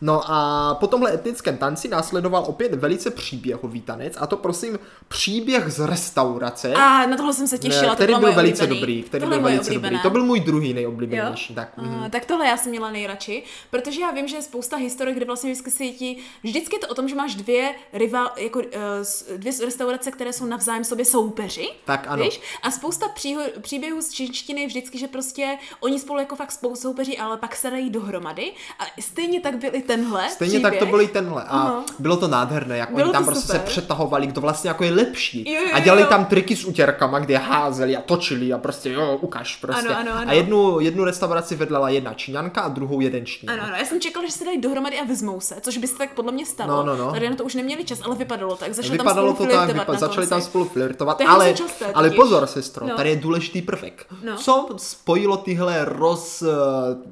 No 0.00 0.22
a 0.30 0.74
po 0.80 0.86
tomhle 0.86 1.14
etnickém 1.14 1.56
tanci 1.56 1.88
následoval 1.88 2.44
opět 2.48 2.74
velice 2.74 3.10
příběhový 3.10 3.80
tanec, 3.80 4.14
a 4.18 4.26
to 4.26 4.36
prosím 4.36 4.78
příběh 5.08 5.72
z 5.72 5.86
restaurace, 5.86 6.74
A 6.74 7.06
na 7.06 7.16
tohle 7.16 7.32
jsem 7.34 7.48
se 7.48 7.58
těšila, 7.58 7.88
to 7.90 7.94
který 7.94 8.12
bylo 8.12 8.20
byl 8.20 8.32
velice 8.32 8.62
oblíbený. 8.62 8.80
dobrý, 8.80 9.02
který 9.02 9.20
Tohle 9.22 9.36
byl 9.36 9.44
velice 9.44 9.64
dobrý. 9.64 9.76
oblíbené. 9.76 10.02
To 10.02 10.10
byl 10.10 10.24
můj 10.24 10.40
druhý 10.40 10.68
Jo? 10.68 10.74
nejoblíbenější. 10.74 11.54
Tak. 11.54 11.72
Uh, 11.78 12.08
tak 12.08 12.24
tohle 12.26 12.46
já 12.46 12.56
jsem 12.56 12.70
měla 12.70 12.90
nejradši, 12.90 13.42
protože 13.70 14.00
já 14.00 14.10
vím, 14.10 14.28
že 14.28 14.36
je 14.36 14.42
spousta 14.42 14.76
historie, 14.76 15.14
kde 15.14 15.24
vlastně 15.24 15.50
vždycky 15.52 15.70
si 15.70 15.90
ti, 15.92 16.16
vždycky 16.42 16.76
je 16.76 16.80
to 16.80 16.88
o 16.88 16.94
tom, 16.94 17.08
že 17.08 17.14
máš 17.14 17.34
dvě 17.34 17.74
rival, 17.92 18.30
jako 18.36 18.58
uh, 18.58 18.64
s- 19.02 19.36
dvě 19.36 19.52
restaurace, 19.64 20.10
které 20.10 20.32
jsou 20.32 20.44
navzájem 20.46 20.84
sobě 20.84 21.04
soupeři. 21.04 21.68
Tak 21.84 22.04
ano. 22.08 22.24
Víš? 22.24 22.40
A 22.62 22.70
spousta 22.70 23.08
přího, 23.08 23.42
příběhů 23.60 24.00
z 24.02 24.10
čínštiny 24.10 24.66
vždycky, 24.66 24.98
že 24.98 25.08
prostě 25.08 25.58
oni 25.80 25.98
spolu 25.98 26.18
jako 26.18 26.36
fakt 26.36 26.52
spolu 26.52 26.76
soupeří, 26.76 27.18
ale 27.18 27.27
pak 27.36 27.56
se 27.56 27.70
dají 27.70 27.90
dohromady. 27.90 28.52
A 28.78 28.82
stejně 29.00 29.40
tak 29.40 29.56
byl 29.58 29.70
i 29.74 29.82
tenhle 29.82 30.28
Stejně 30.30 30.50
příběh. 30.52 30.72
tak 30.72 30.78
to 30.78 30.86
byl 30.86 31.00
i 31.00 31.08
tenhle. 31.08 31.42
A 31.42 31.46
Aha. 31.48 31.84
bylo 31.98 32.16
to 32.16 32.28
nádherné, 32.28 32.78
jak 32.78 32.90
Bylo 32.90 33.02
oni 33.04 33.12
tam 33.12 33.24
to 33.24 33.30
prostě 33.30 33.46
super. 33.46 33.60
se 33.60 33.66
přetahovali, 33.66 34.26
kdo 34.26 34.40
vlastně 34.40 34.68
jako 34.70 34.84
je 34.84 34.92
lepší. 34.92 35.52
Jo, 35.52 35.60
jo, 35.62 35.68
a 35.72 35.80
dělali 35.80 36.02
jo. 36.02 36.08
tam 36.08 36.24
triky 36.24 36.56
s 36.56 36.64
utěrkama, 36.64 37.18
kde 37.18 37.36
házeli 37.38 37.96
a 37.96 38.00
točili 38.00 38.52
a 38.52 38.58
prostě 38.58 38.92
jo, 38.92 39.18
ukaž 39.20 39.56
prostě. 39.56 39.88
Ano, 39.88 39.98
ano, 39.98 40.12
ano. 40.20 40.30
A 40.30 40.32
jednu, 40.32 40.80
jednu 40.80 41.04
restauraci 41.04 41.54
vedla 41.56 41.88
jedna 41.88 42.14
Číňanka 42.14 42.60
a 42.60 42.68
druhou 42.68 43.00
jeden 43.00 43.26
Číňan. 43.26 43.54
Ano, 43.60 43.68
ano, 43.68 43.76
já 43.78 43.84
jsem 43.84 44.00
čekala, 44.00 44.26
že 44.26 44.32
se 44.32 44.44
dají 44.44 44.60
dohromady 44.60 45.00
a 45.00 45.04
vezmou 45.04 45.40
se, 45.40 45.54
což 45.60 45.78
by 45.78 45.86
se 45.86 45.98
tak 45.98 46.12
podle 46.14 46.32
mě 46.32 46.46
stalo. 46.46 46.76
No, 46.76 46.82
no, 46.96 47.04
no. 47.04 47.12
Tady 47.12 47.30
na 47.30 47.36
to 47.36 47.44
už 47.44 47.54
neměli 47.54 47.84
čas, 47.84 48.00
ale 48.04 48.14
vypadalo 48.14 48.56
tak. 48.56 48.74
Začali 48.74 48.98
Vypadalo 48.98 49.26
tam 49.28 49.36
to 49.36 49.42
spolu 49.44 49.50
tak, 49.58 49.64
flirtovat 49.68 49.88
vypa- 49.96 50.00
začali 50.00 50.26
tam 50.26 50.42
spolu 50.42 50.64
flirtovat, 50.64 51.18
To 51.18 51.28
ale, 51.30 51.54
časté 51.54 51.86
ale 51.94 52.10
pozor, 52.10 52.46
sestro, 52.46 52.86
No. 52.86 52.96
tady 52.96 53.10
je 53.10 53.16
důležitý 53.16 53.62
prvek. 53.62 54.06
No. 54.24 54.36
Co 54.36 54.68
spojilo 54.76 55.36
tyhle 55.36 55.84
roz, 55.84 56.42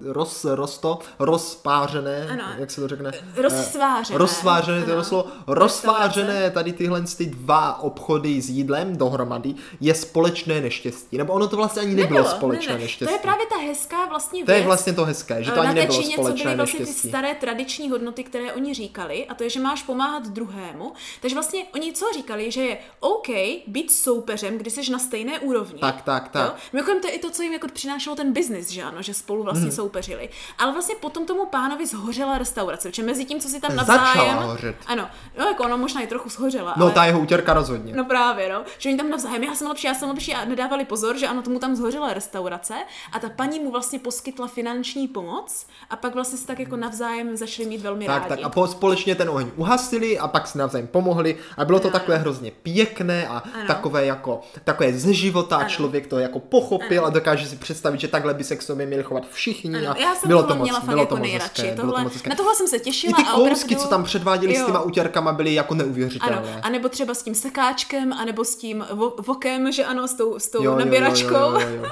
roz, 0.08 0.44
rosto, 0.44 0.98
rozpářené, 1.18 2.26
Ano. 2.30 2.44
jak 2.58 2.70
se 2.70 2.80
to 2.80 2.88
řekne? 2.88 3.12
Rozsvářené. 3.36 4.16
Eh, 4.16 4.18
Rozsvářené, 4.18 4.82
to 4.82 5.04
slovo. 5.04 5.24
Rozsvářené 5.46 6.50
tady 6.50 6.72
tyhle 6.72 7.02
ty 7.16 7.26
dva 7.26 7.82
obchody 7.82 8.42
s 8.42 8.48
jídlem 8.48 8.96
dohromady 8.96 9.54
je 9.80 9.94
společné 9.94 10.60
neštěstí. 10.60 11.18
Nebo 11.18 11.32
ono 11.32 11.48
to 11.48 11.56
vlastně 11.56 11.82
ani 11.82 11.94
nebylo, 11.94 12.24
společné 12.24 12.72
ne, 12.72 12.78
ne. 12.78 12.84
neštěstí. 12.84 13.04
To 13.04 13.12
je 13.12 13.18
právě 13.18 13.46
ta 13.46 13.56
hezká 13.56 14.06
vlastně 14.06 14.38
věc. 14.38 14.46
to 14.46 14.52
je 14.52 14.62
vlastně 14.62 14.92
to 14.92 15.04
hezké, 15.04 15.44
že 15.44 15.50
to 15.50 15.60
eh, 15.60 15.66
ani 15.66 15.80
nebylo 15.80 16.02
Číně, 16.02 16.16
co 16.16 16.22
společné 16.22 16.44
byly 16.44 16.56
vlastně 16.56 16.78
ty 16.78 16.84
neštěstí. 16.84 17.08
staré 17.08 17.34
tradiční 17.34 17.90
hodnoty, 17.90 18.24
které 18.24 18.52
oni 18.52 18.74
říkali, 18.74 19.26
a 19.26 19.34
to 19.34 19.44
je, 19.44 19.50
že 19.50 19.60
máš 19.60 19.82
pomáhat 19.82 20.26
druhému. 20.28 20.92
Takže 21.20 21.34
vlastně 21.34 21.64
oni 21.74 21.92
co 21.92 22.06
říkali, 22.14 22.50
že 22.50 22.62
je 22.62 22.78
OK 23.00 23.28
být 23.66 23.92
soupeřem, 23.92 24.58
když 24.58 24.72
jsi 24.72 24.90
na 24.90 24.98
stejné 24.98 25.38
úrovni. 25.38 25.78
Tak, 25.78 26.02
tak, 26.02 26.28
tak. 26.28 26.46
Jo? 26.46 26.54
Mimochodem 26.72 27.00
to 27.00 27.08
je 27.08 27.14
i 27.14 27.18
to, 27.18 27.30
co 27.30 27.42
jim 27.42 27.52
jako 27.52 27.68
přinášelo 27.68 28.16
ten 28.16 28.32
biznis, 28.32 28.70
že 28.70 28.82
ano, 28.82 29.02
že 29.02 29.14
spolu 29.14 29.42
vlastně 29.42 29.62
hmm. 29.62 29.72
Soupeřili. 29.86 30.28
Ale 30.58 30.72
vlastně 30.72 30.94
potom 31.00 31.26
tomu 31.26 31.46
pánovi 31.46 31.86
zhořela 31.86 32.38
restaurace, 32.38 32.88
protože 32.88 33.02
mezi 33.02 33.24
tím, 33.24 33.40
co 33.40 33.48
si 33.48 33.60
tam 33.60 33.72
Začala 33.76 34.04
navzájem... 34.04 34.36
hořet. 34.36 34.76
Ano, 34.86 35.08
no 35.38 35.44
jako 35.46 35.64
ono 35.64 35.78
možná 35.78 36.00
i 36.00 36.06
trochu 36.06 36.28
shořela, 36.28 36.74
No 36.76 36.84
ale... 36.86 36.94
ta 36.94 37.04
jeho 37.04 37.20
utěrka 37.20 37.52
rozhodně. 37.54 37.92
No 37.96 38.04
právě, 38.04 38.52
no. 38.52 38.62
Že 38.78 38.88
oni 38.88 38.98
tam 38.98 39.10
navzájem, 39.10 39.44
já 39.44 39.54
jsem 39.54 39.68
lepší, 39.68 39.86
já 39.86 39.94
jsem 39.94 40.08
lepší 40.08 40.34
a 40.34 40.44
nedávali 40.44 40.84
pozor, 40.84 41.18
že 41.18 41.26
ano, 41.26 41.42
tomu 41.42 41.58
tam 41.58 41.76
zhořela 41.76 42.14
restaurace 42.14 42.74
a 43.12 43.18
ta 43.18 43.28
paní 43.28 43.60
mu 43.60 43.70
vlastně 43.70 43.98
poskytla 43.98 44.46
finanční 44.46 45.08
pomoc 45.08 45.66
a 45.90 45.96
pak 45.96 46.14
vlastně 46.14 46.38
se 46.38 46.46
tak 46.46 46.58
jako 46.60 46.76
navzájem 46.76 47.36
začali 47.36 47.68
mít 47.68 47.80
velmi 47.80 48.06
Tak, 48.06 48.16
rádi. 48.22 48.28
tak 48.28 48.38
a 48.44 48.48
po, 48.48 48.66
společně 48.66 49.14
ten 49.14 49.30
oheň 49.30 49.50
uhasili 49.56 50.18
a 50.18 50.28
pak 50.28 50.46
si 50.46 50.58
navzájem 50.58 50.86
pomohli 50.86 51.36
a 51.56 51.64
bylo 51.64 51.80
to 51.80 51.88
Ano, 51.88 51.92
takové 51.98 52.16
hrozně 52.18 52.50
pěkné 52.50 53.28
a 53.28 53.38
Ano. 53.38 53.66
takové 53.66 54.06
jako, 54.06 54.40
takové 54.64 54.92
ze 54.92 55.12
života 55.14 55.56
a 55.56 55.60
Ano. 55.60 55.68
člověk 55.68 56.06
to 56.06 56.18
jako 56.18 56.38
pochopil 56.40 57.06
a 57.06 57.10
dokáže 57.10 57.46
si 57.46 57.56
představit, 57.56 58.00
že 58.00 58.08
takhle 58.08 58.34
by 58.34 58.44
se 58.44 58.56
k 58.56 58.62
sobě 58.62 58.86
měli 58.86 59.02
chovat 59.02 59.22
všichni 59.30 59.70
Ano, 59.78 59.90
a 59.90 59.98
já 59.98 60.14
jsem 60.14 60.28
bylo 60.28 60.40
tohle 60.42 60.54
to 60.54 60.58
moc, 60.58 60.64
měla 60.66 60.80
fakt 60.80 60.88
bylo 60.88 61.00
jako 61.02 61.08
to 61.14 61.16
moc 61.16 61.22
nejradši. 61.28 61.62
hezké, 61.62 61.74
bylo 61.74 61.76
to 61.76 61.82
Tohle, 61.92 62.04
moc 62.04 62.12
hezké. 62.12 62.30
na 62.30 62.36
tohle 62.36 62.54
jsem 62.54 62.68
se 62.68 62.76
I 62.76 62.80
těšila 62.80 63.16
ty 63.16 63.22
a 63.22 63.32
kousky, 63.34 63.52
opravdu... 63.64 63.74
co 63.76 63.88
tam 63.88 64.04
předváděli 64.04 64.54
s 64.56 64.58
Jo. 64.58 64.66
těma 64.66 64.80
utěrkama, 64.80 65.32
byly 65.32 65.54
jako 65.54 65.74
Ano, 65.74 65.84
neuvěřitelné. 65.84 66.60
a 66.62 66.68
nebo 66.68 66.88
třeba 66.88 67.14
s 67.14 67.22
tím 67.22 67.34
sekáčkem, 67.34 68.12
anebo 68.12 68.44
s 68.44 68.56
tím 68.56 68.84
vo- 68.92 69.22
vokem, 69.26 69.72
že 69.72 69.84
ano, 69.84 70.08
s 70.08 70.14
tou, 70.14 70.38
s 70.38 70.48
tou 70.48 70.58
Jo, 70.58 70.64
jo, 70.64 70.78
jo, 70.78 70.84
naběračkou. 70.84 71.34
jo, 71.34 71.60
jo, 71.60 71.68
jo. 71.76 71.84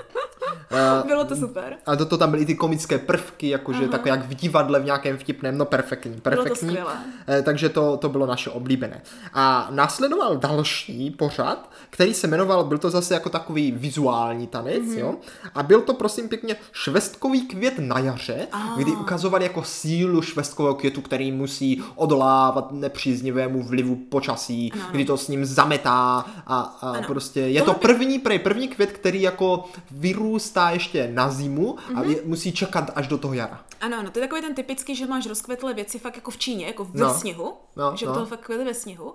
Eh, 0.70 1.02
Bylo 1.06 1.24
to 1.24 1.36
super. 1.36 1.76
A 1.86 1.94
do 1.94 2.06
toho 2.06 2.18
tam 2.18 2.30
byly 2.30 2.46
ty 2.46 2.54
komické 2.54 2.98
prvky, 2.98 3.48
jakože 3.48 3.88
tak 3.88 4.06
jak 4.06 4.24
v 4.26 4.34
divadle 4.34 4.80
v 4.80 4.84
nějakém 4.84 5.18
vtipném, 5.18 5.58
no 5.58 5.64
perfektní, 5.64 6.10
Bylo 6.10 6.36
to 6.36 6.42
perfektní. 6.42 6.68
skvělé. 6.68 6.92
Eh, 7.28 7.42
takže 7.42 7.68
to, 7.68 7.96
to 7.96 8.08
bylo 8.08 8.26
naše 8.26 8.50
oblíbené. 8.50 9.02
A 9.34 9.68
následoval 9.70 10.36
další 10.36 11.10
pořad, 11.10 11.70
který 11.90 12.14
se 12.14 12.26
jmenoval, 12.26 12.64
byl 12.64 12.78
to 12.78 12.90
zase 12.90 13.14
jako 13.14 13.28
takový 13.28 13.72
vizuální 13.72 14.46
tanec, 14.46 14.74
Mhm. 14.82 14.88
mm-hmm. 14.94 14.98
jo, 14.98 15.14
a 15.54 15.62
byl 15.62 15.80
to 15.80 15.94
prosím 15.94 16.28
pěkně 16.28 16.56
švestkový 16.72 17.46
květ 17.46 17.73
na 17.78 17.98
jaře, 17.98 18.48
ah. 18.52 18.58
kdy 18.76 18.92
ukazovali 18.92 19.44
jako 19.44 19.62
sílu 19.64 20.22
švestkového 20.22 20.74
květu, 20.74 21.00
který 21.00 21.32
musí 21.32 21.82
odolávat 21.94 22.72
nepříznivému 22.72 23.62
vlivu 23.62 23.96
počasí, 23.96 24.72
Ano, 24.72 24.82
ano. 24.82 24.92
kdy 24.92 25.04
to 25.04 25.16
s 25.16 25.28
ním 25.28 25.44
zametá 25.44 26.24
a, 26.46 26.60
a 26.60 26.90
Ano. 26.90 27.02
prostě 27.06 27.40
je 27.40 27.60
Tohle 27.62 27.74
to 27.74 27.80
by- 27.80 27.94
první, 27.94 28.18
prej, 28.18 28.38
první 28.38 28.68
květ, 28.68 28.92
který 28.92 29.22
jako 29.22 29.64
vyrůstá 29.90 30.70
ještě 30.70 31.10
na 31.14 31.30
zimu 31.30 31.76
a 31.94 32.00
Mhm. 32.00 32.10
je, 32.10 32.16
musí 32.24 32.52
čekat 32.52 32.90
až 32.94 33.06
do 33.08 33.18
toho 33.18 33.34
jara. 33.34 33.60
Ano, 33.80 33.96
ano, 33.98 34.10
to 34.10 34.18
je 34.18 34.26
takový 34.26 34.42
ten 34.42 34.54
typický, 34.54 34.96
že 34.96 35.06
máš 35.06 35.26
rozkvetlé 35.26 35.74
věci 35.74 35.98
fakt 35.98 36.16
jako 36.16 36.30
v 36.30 36.36
Číně, 36.38 36.66
jako 36.66 36.84
v 36.84 36.94
No. 36.94 37.14
sněhu, 37.14 37.52
No, 37.76 37.92
že 37.96 38.06
no. 38.06 38.14
to 38.14 38.26
fakt 38.26 38.40
kvete 38.40 38.64
ve 38.64 38.74
sněhu. 38.74 39.04
Uh, 39.04 39.14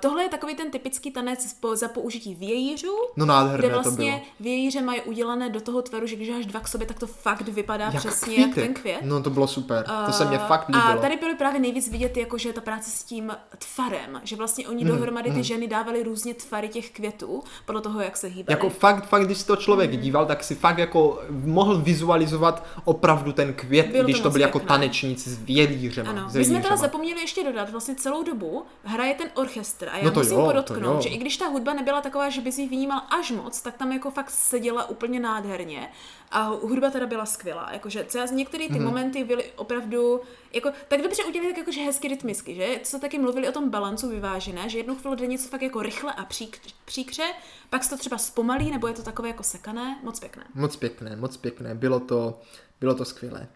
tohle 0.00 0.22
je 0.22 0.28
takový 0.28 0.54
ten 0.54 0.70
typický 0.70 1.10
tanec 1.10 1.52
po, 1.60 1.76
za 1.76 1.88
použití 1.88 2.34
vějířů, 2.34 2.92
No 3.16 3.26
nádherné 3.26 3.58
kde 3.58 3.68
to 3.68 3.74
vlastně 3.82 4.10
bylo. 4.10 4.20
vějíře 4.40 4.82
mají 4.82 5.00
udělané 5.00 5.50
do 5.50 5.60
toho 5.60 5.82
tvaru, 5.82 6.06
že 6.06 6.16
když 6.16 6.30
máš 6.30 6.46
dva 6.46 6.60
k 6.60 6.68
sobě, 6.68 6.86
tak 6.86 6.98
to 6.98 7.06
fakt 7.06 7.48
vypadá 7.48 7.83
Jak 7.92 7.96
přesně 7.96 8.34
jak 8.36 8.44
kvítek. 8.50 8.64
ten 8.64 8.74
květ. 8.74 8.98
No 9.02 9.22
to 9.22 9.30
bylo 9.30 9.46
super, 9.48 9.84
to 10.06 10.12
se 10.12 10.24
mě 10.24 10.38
Uh, 10.38 10.44
fakt 10.44 10.68
líbilo. 10.68 10.84
A 10.84 10.96
tady 10.96 11.16
byly 11.16 11.34
právě 11.34 11.60
nejvíc 11.60 11.88
vidět, 11.90 12.16
jako, 12.16 12.38
že 12.38 12.52
ta 12.52 12.60
práce 12.60 12.90
s 12.90 13.02
tím 13.04 13.32
tvarem, 13.74 14.20
že 14.24 14.36
vlastně 14.36 14.68
oni 14.68 14.84
dohromady 14.84 15.30
ty 15.30 15.44
ženy 15.44 15.68
dávali 15.68 16.02
různě 16.02 16.34
tvary 16.34 16.68
těch 16.68 16.90
květů, 16.90 17.42
podle 17.66 17.80
toho, 17.80 18.00
jak 18.00 18.16
se 18.16 18.26
hýbaly. 18.26 18.46
Jako 18.52 18.70
fakt, 18.70 19.06
fakt, 19.08 19.24
když 19.24 19.38
si 19.38 19.46
to 19.46 19.56
člověk 19.56 19.90
Mhm. 19.92 20.00
díval, 20.00 20.26
tak 20.26 20.44
si 20.44 20.54
fakt 20.54 20.78
jako 20.78 21.22
mohl 21.30 21.78
vizualizovat 21.78 22.66
opravdu 22.84 23.32
ten 23.32 23.52
květ, 23.54 23.86
Bylo 23.86 23.98
to 23.98 24.04
když 24.04 24.20
to 24.20 24.24
moc 24.28 24.32
byli 24.32 24.42
jako 24.42 24.58
pěkné. 24.58 24.68
tanečníci 24.74 25.30
s 25.30 25.38
vělířema. 25.42 26.10
Ano, 26.10 26.30
s 26.30 26.34
my 26.36 26.44
jsme 26.44 26.60
teda 26.60 26.76
zapomněli 26.76 27.20
ještě 27.20 27.44
dodat, 27.44 27.70
vlastně 27.70 27.94
celou 27.94 28.22
dobu 28.22 28.64
hraje 28.84 29.14
ten 29.14 29.28
orchestr 29.34 29.88
a 29.88 29.96
já 29.96 30.04
No 30.04 30.10
to 30.10 30.20
musím 30.20 30.34
jo, 30.34 30.40
to 30.40 30.46
podotknout, 30.46 31.02
že 31.02 31.08
i 31.08 31.16
když 31.18 31.36
ta 31.36 31.46
hudba 31.48 31.72
nebyla 31.72 32.00
taková, 32.00 32.30
že 32.30 32.40
bys 32.40 32.58
ji 32.58 32.68
vnímal 32.68 33.00
až 33.20 33.30
moc, 33.30 33.60
tak 33.62 33.76
tam 33.76 33.92
jako 33.92 34.10
fakt 34.10 34.30
seděla 34.30 34.88
úplně 34.90 35.20
nádherně 35.20 35.88
a 36.34 36.42
hudba 36.42 36.90
teda 36.90 37.06
byla 37.06 37.26
skvělá, 37.26 37.68
jakože 37.72 38.04
třeba 38.04 38.26
z 38.26 38.30
některé 38.30 38.68
ty 38.68 38.78
momenty 38.78 39.24
byly 39.24 39.44
opravdu, 39.56 40.20
jako, 40.52 40.70
tak 40.88 41.02
dobře 41.02 41.24
udělali 41.24 41.52
tak 41.52 41.58
jakože 41.58 41.80
hezky 41.80 42.08
rytmicky, 42.08 42.54
že, 42.54 42.80
co 42.82 42.98
taky 42.98 43.18
mluvili 43.18 43.48
o 43.48 43.52
tom 43.52 43.70
balancu 43.70 44.08
vyvážené, 44.08 44.68
že 44.68 44.78
jednu 44.78 44.96
chvíli 44.96 45.16
jde 45.16 45.26
něco 45.26 45.48
fakt 45.48 45.62
jako 45.62 45.82
rychle 45.82 46.12
a 46.12 46.24
přík, 46.24 46.58
příkře, 46.84 47.22
pak 47.70 47.84
se 47.84 47.90
to 47.90 47.96
třeba 47.96 48.18
zpomalí, 48.18 48.70
nebo 48.70 48.88
je 48.88 48.94
to 48.94 49.02
takové 49.02 49.28
jako 49.28 49.42
sekané, 49.42 49.98
moc 50.02 50.20
pěkné. 50.20 50.44
Moc 50.54 50.76
pěkné, 50.76 51.16
moc 51.16 51.36
pěkné, 51.36 51.74
bylo 51.74 52.00
to, 52.00 52.40
bylo 52.80 52.94
to 52.94 53.04
skvělé. 53.04 53.48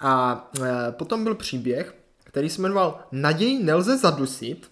A 0.00 0.44
e, 0.62 0.92
potom 0.92 1.24
byl 1.24 1.34
příběh, 1.34 1.94
který 2.24 2.50
se 2.50 2.62
jmenoval 2.62 3.04
Naději 3.12 3.64
nelze 3.64 3.98
zadusit. 3.98 4.70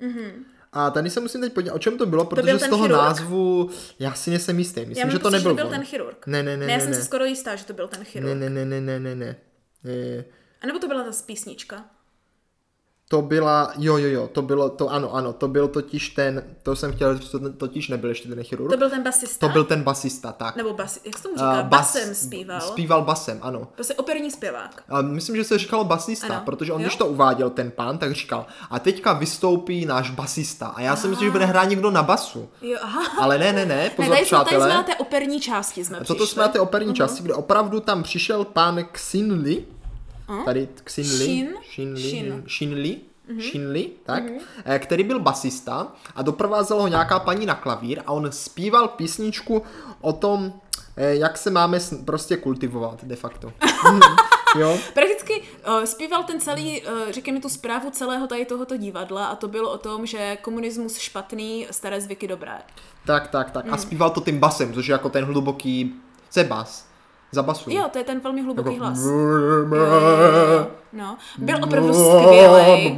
Mm-hmm. 0.00 0.32
A 0.72 0.90
tady 0.90 1.10
se 1.10 1.20
musím 1.20 1.40
teď 1.40 1.52
podívat, 1.52 1.74
o 1.74 1.78
čem 1.78 1.98
to 1.98 2.06
bylo, 2.06 2.24
protože 2.24 2.46
byl 2.46 2.58
z 2.58 2.68
toho 2.68 2.84
chirurg? 2.84 3.02
názvu 3.02 3.70
já 3.98 4.14
si 4.14 4.30
nejsem 4.30 4.58
jistý. 4.58 4.80
Myslím, 4.80 5.06
já 5.06 5.12
že 5.12 5.18
to 5.18 5.30
nebyl 5.30 5.50
že 5.50 5.54
byl 5.54 5.66
on. 5.66 5.72
ten 5.72 5.84
chirurg. 5.84 6.26
Ne, 6.26 6.42
ne, 6.42 6.56
ne, 6.56 6.66
ne, 6.66 6.72
já 6.72 6.78
ne, 6.78 6.84
jsem 6.84 6.90
ne. 6.90 6.96
si 6.96 7.02
skoro 7.04 7.24
jistá, 7.24 7.56
že 7.56 7.64
to 7.64 7.72
byl 7.72 7.88
ten 7.88 8.04
chirurg. 8.04 8.34
Ne, 8.34 8.50
ne, 8.50 8.64
ne, 8.64 8.80
ne, 8.80 8.98
ne, 8.98 9.14
ne, 9.14 9.36
ne. 9.84 10.24
A 10.62 10.66
nebo 10.66 10.78
to 10.78 10.88
byla 10.88 11.02
ta 11.04 11.10
písnička. 11.26 11.84
To 13.12 13.22
byla, 13.22 13.72
jo, 13.78 13.96
jo, 13.96 14.08
jo, 14.08 14.28
to 14.32 14.42
bylo, 14.42 14.68
to 14.68 14.88
ano, 14.88 15.14
ano, 15.14 15.32
to 15.32 15.48
byl 15.48 15.68
totiž 15.68 16.08
ten, 16.08 16.44
to 16.62 16.76
jsem 16.76 16.92
chtěl 16.92 17.18
říct, 17.18 17.30
to 17.30 17.52
totiž 17.52 17.88
nebyl 17.88 18.08
ještě 18.10 18.28
ten 18.28 18.42
chirurg. 18.44 18.70
To 18.70 18.76
byl 18.76 18.90
ten 18.90 19.02
basista. 19.02 19.46
to 19.46 19.52
byl 19.52 19.64
ten 19.64 19.82
basista, 19.82 20.32
tak. 20.32 20.56
Nebo 20.56 20.72
bas, 20.74 20.98
jak 21.04 21.16
se 21.18 21.22
tomu 21.22 21.34
A 21.34 21.38
říká? 21.38 21.62
bas- 21.62 21.68
basem 21.68 22.14
zpíval. 22.14 22.60
Zpíval 22.60 23.02
basem, 23.02 23.38
ano. 23.42 23.68
Prostě 23.74 23.94
operní 23.94 24.30
zpěvák. 24.30 24.82
A 24.88 25.02
myslím, 25.02 25.36
že 25.36 25.44
se 25.44 25.58
říkalo 25.58 25.84
basista, 25.84 26.26
Ano. 26.26 26.42
protože 26.44 26.72
on, 26.72 26.80
Jo? 26.80 26.84
když 26.86 26.96
to 26.96 27.06
uváděl 27.06 27.50
ten 27.50 27.70
pán, 27.70 27.98
tak 27.98 28.12
říkal, 28.12 28.46
a 28.70 28.78
teďka 28.78 29.12
vystoupí 29.12 29.86
náš 29.86 30.10
basista. 30.10 30.66
A 30.66 30.80
já 30.80 30.96
si 30.96 31.08
myslím, 31.08 31.26
že 31.28 31.32
bude 31.32 31.44
hrát 31.46 31.64
někdo 31.64 31.90
na 31.90 32.02
basu. 32.02 32.48
Jo, 32.62 32.78
aha. 32.82 33.02
Ale 33.20 33.38
ne, 33.38 33.52
ne, 33.52 33.66
ne, 33.66 33.76
Ne, 33.76 33.90
pozor, 33.90 34.14
tady, 34.14 34.26
jsme, 34.26 34.38
tady 34.38 34.48
jsme 34.48 34.58
přátelé. 34.58 34.68
na 34.74 34.82
té 34.82 34.94
operní 34.94 35.40
části 35.40 35.84
jsme 35.84 35.98
Toto 35.98 36.14
přišli. 36.14 36.26
jsme 36.26 36.42
na 36.42 36.48
té 36.48 36.60
operní 36.60 36.94
části, 36.94 37.22
kde 37.22 37.34
opravdu 37.34 37.80
tam 37.80 38.02
přišel 38.02 38.44
pán 38.44 38.84
Xinli, 38.92 39.64
tady 40.44 40.68
Xinli, 40.84 41.24
Shin? 41.24 41.54
Shinli, 41.74 42.00
Shin. 42.02 42.44
Shinli, 42.48 43.00
Shinli, 43.40 43.90
tak, 44.02 44.22
eh, 44.64 44.78
který 44.78 45.04
byl 45.04 45.20
basista 45.20 45.92
a 46.14 46.22
doprovázel 46.22 46.80
ho 46.80 46.88
nějaká 46.88 47.18
paní 47.18 47.46
na 47.46 47.54
klavír 47.54 48.02
a 48.06 48.12
on 48.12 48.32
zpíval 48.32 48.88
písničku 48.88 49.62
o 50.00 50.12
tom, 50.12 50.52
eh, 50.96 51.14
jak 51.14 51.38
se 51.38 51.50
máme 51.50 51.78
prostě 52.04 52.36
kultivovat 52.36 53.04
de 53.04 53.16
facto. 53.16 53.52
Mhm, 53.84 54.00
jo? 54.58 54.78
Prakticky 54.94 55.42
uh, 55.68 55.84
zpíval 55.84 56.24
ten 56.24 56.40
celý, 56.40 56.82
uh, 56.82 57.10
řekněme 57.10 57.40
tu 57.40 57.48
zprávu 57.48 57.90
celého 57.90 58.26
tady 58.26 58.44
tohoto 58.44 58.76
divadla 58.76 59.26
a 59.26 59.36
to 59.36 59.48
bylo 59.48 59.70
o 59.70 59.78
tom, 59.78 60.06
že 60.06 60.36
komunismus 60.36 60.98
špatný, 60.98 61.66
staré 61.70 62.00
zvyky 62.00 62.28
dobré. 62.28 62.58
Tak, 63.06 63.28
tak, 63.28 63.50
tak. 63.50 63.64
Hmm. 63.64 63.74
A 63.74 63.76
zpíval 63.76 64.10
to 64.10 64.20
tím 64.20 64.38
basem, 64.38 64.74
což 64.74 64.86
je 64.86 64.92
jako 64.92 65.08
ten 65.08 65.24
hluboký, 65.24 65.94
co 66.30 66.40
je 66.40 66.44
bas? 66.44 66.91
Za 67.34 67.42
basu. 67.42 67.70
Jo, 67.70 67.84
to 67.92 67.98
je 67.98 68.04
ten 68.04 68.20
velmi 68.20 68.42
hluboký 68.42 68.72
Jako- 68.74 68.84
hlas. 68.84 68.98
Jo, 69.04 69.10
jo, 69.10 69.74
jo. 69.76 70.66
No, 70.92 71.16
byl 71.38 71.56
opravdu 71.64 71.94
skvělý. 71.94 72.96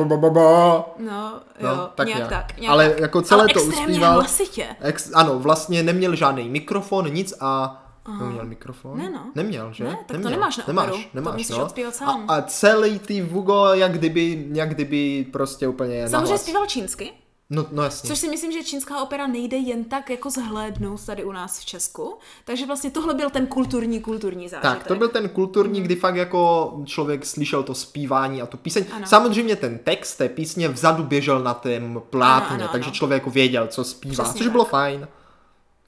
No, 0.98 1.40
jo, 1.58 1.68
No, 1.76 1.88
tak 1.94 2.06
nějak 2.06 2.18
nějak. 2.30 2.46
tak. 2.46 2.58
Nějak 2.58 2.72
Ale 2.72 2.90
tak. 2.90 3.00
jako 3.00 3.22
celé 3.22 3.40
Ale 3.42 3.52
to 3.54 3.62
uspíval. 3.62 4.14
hlasitě. 4.14 4.66
Ex, 4.80 5.10
ano, 5.14 5.38
vlastně 5.38 5.82
neměl 5.82 6.14
žádný 6.16 6.48
mikrofon, 6.48 7.12
nic 7.12 7.34
a 7.40 7.80
No, 8.20 8.26
měl 8.26 8.44
mikrofon? 8.46 8.98
Ne, 8.98 9.10
no. 9.10 9.20
Neměl, 9.34 9.72
že? 9.72 9.84
Ne, 9.84 9.90
tak 9.90 10.06
to 10.06 10.12
neměl. 10.12 10.30
nemáš 10.30 10.56
na 10.56 10.64
nemáš, 10.66 10.86
operu. 10.88 11.02
To 11.02 11.08
nemáš, 11.14 11.34
musíš 11.34 11.56
no. 11.56 11.68
sám. 11.90 12.24
A, 12.28 12.34
a 12.34 12.42
celý 12.42 12.98
ty 12.98 13.22
Vugo, 13.22 13.66
jak 13.72 13.92
kdyby, 13.92 14.46
jak 14.52 14.68
kdyby 14.74 15.26
prostě 15.32 15.68
úplně 15.68 16.08
Samozřejmě 16.08 16.22
nahlas. 16.22 16.42
zpíval 16.42 16.66
čínsky, 16.66 17.12
No, 17.50 17.66
no 17.72 17.82
jasně. 17.82 18.08
což 18.08 18.18
si 18.18 18.28
myslím, 18.28 18.52
že 18.52 18.64
čínská 18.64 19.02
opera 19.02 19.26
nejde 19.26 19.56
jen 19.56 19.84
tak 19.84 20.10
jako 20.10 20.30
zhlédnout 20.30 21.06
tady 21.06 21.24
u 21.24 21.32
nás 21.32 21.58
v 21.60 21.64
Česku. 21.64 22.18
Takže 22.44 22.66
vlastně 22.66 22.90
tohle 22.90 23.14
byl 23.14 23.30
ten 23.30 23.46
kulturní, 23.46 24.00
kulturní 24.00 24.48
zážitek. 24.48 24.78
Tak, 24.78 24.86
to 24.86 24.94
byl 24.94 25.08
ten 25.08 25.28
kulturní, 25.28 25.82
kdy 25.82 25.96
fakt 25.96 26.16
jako 26.16 26.72
člověk 26.86 27.26
slyšel 27.26 27.62
to 27.62 27.74
zpívání 27.74 28.42
a 28.42 28.46
tu 28.46 28.56
píseň. 28.56 28.84
Ano. 28.92 29.06
Samozřejmě 29.06 29.56
ten 29.56 29.78
text 29.78 30.16
té 30.16 30.28
písně 30.28 30.68
vzadu 30.68 31.02
běžel 31.02 31.40
na 31.40 31.54
tém 31.54 32.02
plátně, 32.10 32.54
Ano, 32.54 32.62
ano, 32.64 32.72
takže 32.72 32.86
ano. 32.88 32.94
člověk 32.94 33.22
jako 33.22 33.30
věděl, 33.30 33.66
co 33.66 33.84
zpívá, 33.84 34.24
Přesně 34.24 34.38
což 34.38 34.44
tak. 34.46 34.52
bylo 34.52 34.64
fajn. 34.64 35.08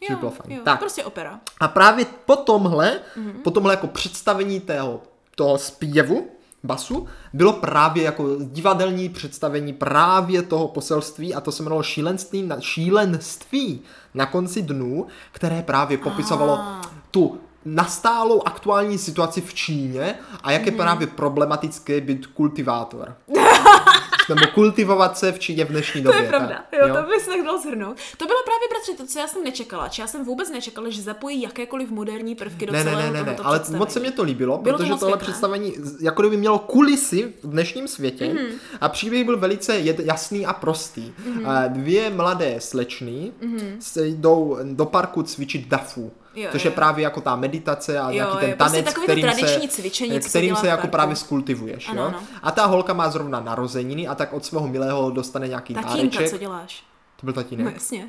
Což 0.00 0.10
jo, 0.10 0.16
bylo 0.16 0.30
fajn. 0.30 0.52
Jo, 0.56 0.62
tak. 0.64 0.78
prostě 0.80 1.04
opera. 1.04 1.40
A 1.60 1.68
právě 1.68 2.06
po 2.26 2.36
tomhle, 2.36 3.00
Mhm. 3.16 3.30
mm-hmm. 3.30 3.42
po 3.42 3.50
tomhle 3.50 3.72
jako 3.72 3.86
představení 3.86 4.60
tého, 4.60 5.02
toho 5.34 5.58
zpěvu, 5.58 6.28
basu, 6.66 7.06
bylo 7.32 7.52
právě 7.52 8.02
jako 8.02 8.24
divadelní 8.40 9.08
představení 9.08 9.72
právě 9.72 10.42
toho 10.42 10.68
poselství 10.68 11.34
a 11.34 11.40
to 11.40 11.52
se 11.52 11.62
jmenovalo 11.62 11.82
šílenství 11.82 12.42
na, 12.42 12.56
šílenství 12.60 13.80
na 14.14 14.26
konci 14.26 14.62
dnů, 14.62 15.06
které 15.32 15.62
právě 15.62 15.98
popisovalo 15.98 16.58
Ah. 16.58 16.82
tu 17.10 17.38
nastálou 17.64 18.42
aktuální 18.46 18.98
situaci 18.98 19.40
v 19.40 19.54
Číně 19.54 20.14
a 20.42 20.50
jak 20.52 20.66
je 20.66 20.72
Mhm. 20.72 20.78
právě 20.80 21.06
problematické 21.06 22.00
být 22.00 22.26
kultivátor. 22.26 23.14
Nebo 24.28 24.46
kultivovat 24.54 25.18
se 25.18 25.32
v 25.32 25.38
Číně 25.38 25.64
v 25.64 25.68
dnešní 25.68 26.02
To 26.02 26.08
době. 26.08 26.22
je 26.22 26.28
pravda, 26.28 26.64
tak, 26.70 26.80
jo, 26.80 26.94
to 26.94 27.02
by 27.02 27.20
se 27.20 27.30
tak 27.30 27.44
dalo 27.44 27.58
zhrnout. 27.58 27.96
To 28.16 28.26
bylo 28.26 28.38
právě, 28.44 28.68
bratře, 28.70 28.92
to, 28.92 29.06
co 29.06 29.18
já 29.18 29.28
jsem 29.28 29.44
nečekala. 29.44 29.88
Či 29.88 30.00
já 30.00 30.06
jsem 30.06 30.24
vůbec 30.24 30.50
nečekala, 30.50 30.88
že 30.90 31.02
zapojí 31.02 31.42
jakékoliv 31.42 31.90
moderní 31.90 32.34
prvky 32.34 32.66
do 32.66 32.72
Ne, 32.72 32.82
celého 32.84 33.12
ne, 33.12 33.24
ne, 33.24 33.30
ne, 33.30 33.36
ale 33.42 33.60
moc 33.76 33.92
se 33.92 34.00
mě 34.00 34.10
to 34.12 34.22
líbilo, 34.22 34.58
Bylo 34.58 34.72
to 34.74 34.78
protože 34.78 34.90
moc 34.90 35.00
tohle 35.00 35.16
pěkné. 35.16 35.32
představení 35.32 35.74
jako 36.00 36.22
kdyby 36.22 36.36
mělo 36.36 36.58
kulisy 36.58 37.32
v 37.42 37.50
dnešním 37.50 37.88
světě 37.88 38.26
Mhm. 38.28 38.36
mm-hmm. 38.36 38.58
a 38.80 38.88
příběh 38.88 39.24
byl 39.24 39.36
velice 39.36 39.80
jasný 39.80 40.46
a 40.46 40.52
prostý. 40.52 41.12
Mhm. 41.26 41.44
Mm-hmm. 41.44 41.72
Dvě 41.72 42.10
mladé 42.10 42.54
slečny 42.58 43.32
mm-hmm. 43.42 43.76
se 43.80 44.06
jdou 44.08 44.58
do 44.62 44.84
parku 44.84 45.22
cvičit 45.22 45.68
dafu. 45.68 46.12
Jo, 46.36 46.48
což 46.52 46.64
jo. 46.64 46.70
je 46.70 46.74
právě 46.74 47.02
jako 47.04 47.20
ta 47.20 47.36
meditace 47.36 47.98
a 47.98 48.04
Jo, 48.04 48.10
nějaký 48.14 48.32
jo, 48.34 48.40
ten 48.40 48.52
prostě 48.56 48.78
tanec, 48.82 48.94
to 48.94 49.00
kterým 49.00 49.22
tradiční 49.22 49.68
se, 49.68 49.74
cvičení, 49.74 50.20
kterým 50.20 50.56
se 50.56 50.66
jako 50.66 50.88
právě 50.88 51.16
skultivuješ. 51.16 51.88
Ano, 51.88 52.02
jo? 52.02 52.08
ano. 52.08 52.20
A 52.42 52.50
ta 52.50 52.66
holka 52.66 52.92
má 52.92 53.10
zrovna 53.10 53.40
narozeniny 53.40 54.08
a 54.08 54.14
tak 54.14 54.32
od 54.32 54.44
svého 54.44 54.68
milého 54.68 55.10
dostane 55.10 55.48
nějaký 55.48 55.74
Tatínka, 55.74 55.96
dáreček. 55.96 56.30
co 56.30 56.38
děláš? 56.38 56.84
To 57.20 57.26
byl 57.26 57.34
No 57.36 57.42
tatínek. 57.42 57.74
jasně. 57.74 58.08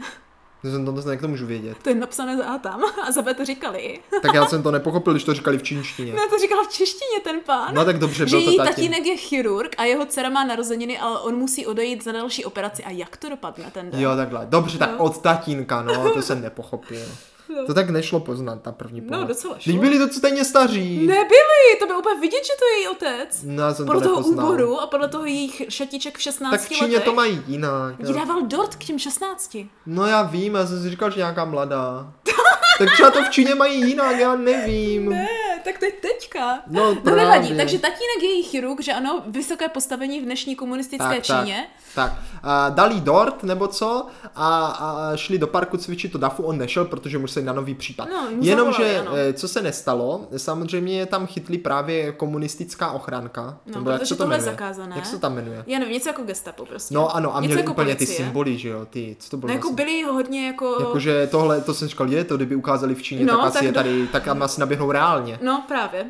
To 0.62 0.72
jsem 0.72 0.86
to, 0.86 1.02
to, 1.02 1.12
jak 1.12 1.22
to 1.22 1.28
můžu 1.28 1.46
vědět. 1.46 1.78
To 1.84 1.90
je 1.90 1.96
napsané 1.96 2.38
za 2.38 2.46
a 2.46 2.58
tam. 2.58 2.82
A 3.08 3.12
za 3.12 3.22
B 3.22 3.34
to 3.34 3.46
říkali. 3.46 4.00
Tak 4.22 4.34
já 4.34 4.46
jsem 4.46 4.63
to 4.63 4.72
nepochopil, 4.72 5.13
když 5.13 5.24
to 5.24 5.34
říkali 5.34 5.58
v 5.58 5.63
čínštině. 5.63 6.13
Ne, 6.13 6.22
to 6.30 6.38
říkal 6.38 6.63
v 6.63 6.68
češtině 6.74 7.20
ten 7.24 7.40
pán. 7.46 7.74
No 7.76 7.86
tak 7.86 8.00
dobře, 8.00 8.28
že 8.28 8.36
byl 8.36 8.44
to 8.44 8.50
její 8.50 8.58
tatín. 8.58 8.74
tatínek 8.76 9.06
je 9.06 9.18
chirurg 9.18 9.76
a 9.78 9.84
jeho 9.84 10.06
dcera 10.06 10.30
má 10.30 10.44
narozeniny, 10.44 11.00
ale 11.00 11.20
on 11.20 11.36
musí 11.36 11.66
odejít 11.66 12.04
za 12.04 12.12
další 12.12 12.46
operaci. 12.46 12.84
A 12.84 12.90
jak 12.90 13.18
to 13.18 13.30
dopadne 13.30 13.72
ten 13.72 13.92
den? 13.92 14.02
Jo, 14.02 14.15
takhle. 14.15 14.46
Dobře, 14.50 14.78
tak 14.78 14.92
No. 14.92 14.98
od 14.98 15.21
tatínka, 15.21 15.82
no, 15.82 16.13
to 16.13 16.21
jsem 16.21 16.42
nepochopil. 16.42 17.06
To 17.67 17.73
tak 17.73 17.89
nešlo 17.89 18.19
poznat 18.19 18.65
na 18.65 18.71
první 18.71 19.02
No, 19.02 19.08
pohled. 19.08 19.27
docela 19.27 19.60
šlo. 19.60 19.73
Teď 19.73 19.81
byli 19.81 20.00
to 20.00 20.13
stejně 20.13 20.45
staří. 20.45 20.98
Nebyli, 21.08 21.79
to 21.79 21.85
bylo 21.87 22.00
úplně 22.00 22.19
vidět, 22.21 22.43
že 22.45 22.54
to 22.60 22.65
je 22.65 22.79
její 22.81 22.87
otec. 22.87 23.43
No, 23.43 23.63
já 23.63 23.73
jsem 23.73 23.85
Podle 23.85 24.02
to 24.02 24.08
toho 24.08 24.19
nepoznal. 24.21 24.45
úboru 24.45 24.79
a 24.81 24.87
podle 24.87 25.08
toho 25.08 25.25
jejich 25.25 25.62
šatíček 25.69 26.17
v 26.17 26.21
16 26.21 26.52
Tak 26.52 26.62
v 26.62 26.69
Číně 26.69 26.87
letech. 26.91 27.04
to 27.06 27.13
mají 27.13 27.41
jinak. 27.48 27.95
Jí 28.08 28.13
dával 28.13 28.41
dort 28.41 28.75
k 28.75 28.83
těm 28.83 29.00
16. 29.00 29.58
No 29.85 30.06
já 30.06 30.23
vím, 30.23 30.56
já 30.56 30.65
jsem 30.67 30.81
si 30.83 30.89
říkal, 30.89 31.12
že 31.12 31.17
nějaká 31.17 31.45
mladá. 31.45 32.13
Tak 32.79 32.91
třeba 32.93 33.12
to 33.12 33.23
v 33.23 33.29
Číně 33.29 33.56
mají 33.56 33.81
jinak, 33.89 34.19
já 34.19 34.35
nevím. 34.35 35.10
Ne, 35.10 35.27
tak 35.63 35.77
to 35.77 35.85
je 35.85 35.91
teďka. 35.91 36.60
No, 36.67 36.98
no 37.04 37.15
nevadí. 37.15 37.58
Takže 37.58 37.79
tatínek 37.79 38.23
je 38.23 38.29
její 38.29 38.43
chirurg, 38.43 38.81
že 38.81 38.93
ano, 38.93 39.23
vysoké 39.27 39.69
postavení 39.69 40.19
v 40.21 40.23
dnešní 40.23 40.56
komunistické 40.56 41.08
Tak, 41.15 41.23
Číně. 41.23 41.67
Tak, 41.95 42.12
tak. 42.12 42.19
A 42.43 42.69
dali 42.69 43.02
dort 43.02 43.43
nebo 43.43 43.67
co 43.67 44.08
a, 44.35 44.65
a 44.67 45.15
šli 45.15 45.37
do 45.37 45.48
parku 45.48 45.77
cvičit 45.77 46.12
to 46.12 46.17
DAFu, 46.17 46.43
on 46.43 46.58
nešel, 46.58 46.85
protože 46.85 47.17
museli 47.38 47.46
na 47.46 47.54
nový 47.54 47.75
případ. 47.75 48.08
No, 48.10 48.27
Jenomže, 48.42 49.04
eh, 49.15 49.33
co 49.33 49.48
se 49.48 49.62
nestalo, 49.62 50.27
samozřejmě 50.38 51.06
tam 51.06 51.27
chytli 51.27 51.58
právě 51.58 52.12
komunistická 52.12 52.92
ochranka. 52.92 53.58
No, 53.65 53.77
nebo 53.77 53.90
jak 53.90 54.00
protože 54.00 54.10
se 54.10 54.15
to 54.15 54.23
je 54.23 54.29
jmenuje? 54.29 54.52
zakázané. 54.52 54.96
Jak 54.96 55.06
se 55.06 55.12
to 55.12 55.19
tam 55.19 55.35
jmenuje? 55.35 55.63
Já 55.67 55.79
nevím, 55.79 55.94
něco 55.94 56.10
jako 56.10 56.23
gestapo 56.23 56.65
prostě. 56.65 56.96
No 56.96 57.15
ano, 57.15 57.35
a 57.35 57.40
něco 57.42 57.48
měli 57.48 57.62
jako 57.62 57.71
úplně 57.71 57.96
ty 57.96 58.06
policie. 58.06 58.25
symboly, 58.25 58.58
že 58.58 58.69
jo, 58.69 58.85
ty, 58.90 59.15
co 59.19 59.29
to 59.29 59.38
bylo 59.38 59.48
No 59.48 59.54
jako 59.54 59.67
vlastně? 59.67 59.85
byli 59.85 60.04
hodně 60.04 60.48
jako... 60.48 60.75
Jakože 60.79 61.27
tohle, 61.31 61.62
to 61.62 61.73
jsem 61.73 61.88
říkal, 61.88 62.10
je 62.13 62.23
to, 62.23 62.35
kdyby 62.38 62.56
ukázali 62.56 62.96
v 62.96 63.02
Číně, 63.04 63.25
No, 63.25 63.38
tak 63.38 63.46
asi 63.46 63.54
tak 63.54 63.63
je 63.63 63.69
do- 63.71 63.75
tady, 63.75 64.08
tak 64.08 64.23
tam 64.23 64.44
asi 64.44 64.60
naběhnou 64.60 64.92
reálně. 64.92 65.40
No 65.44 65.63
právě. 65.67 66.06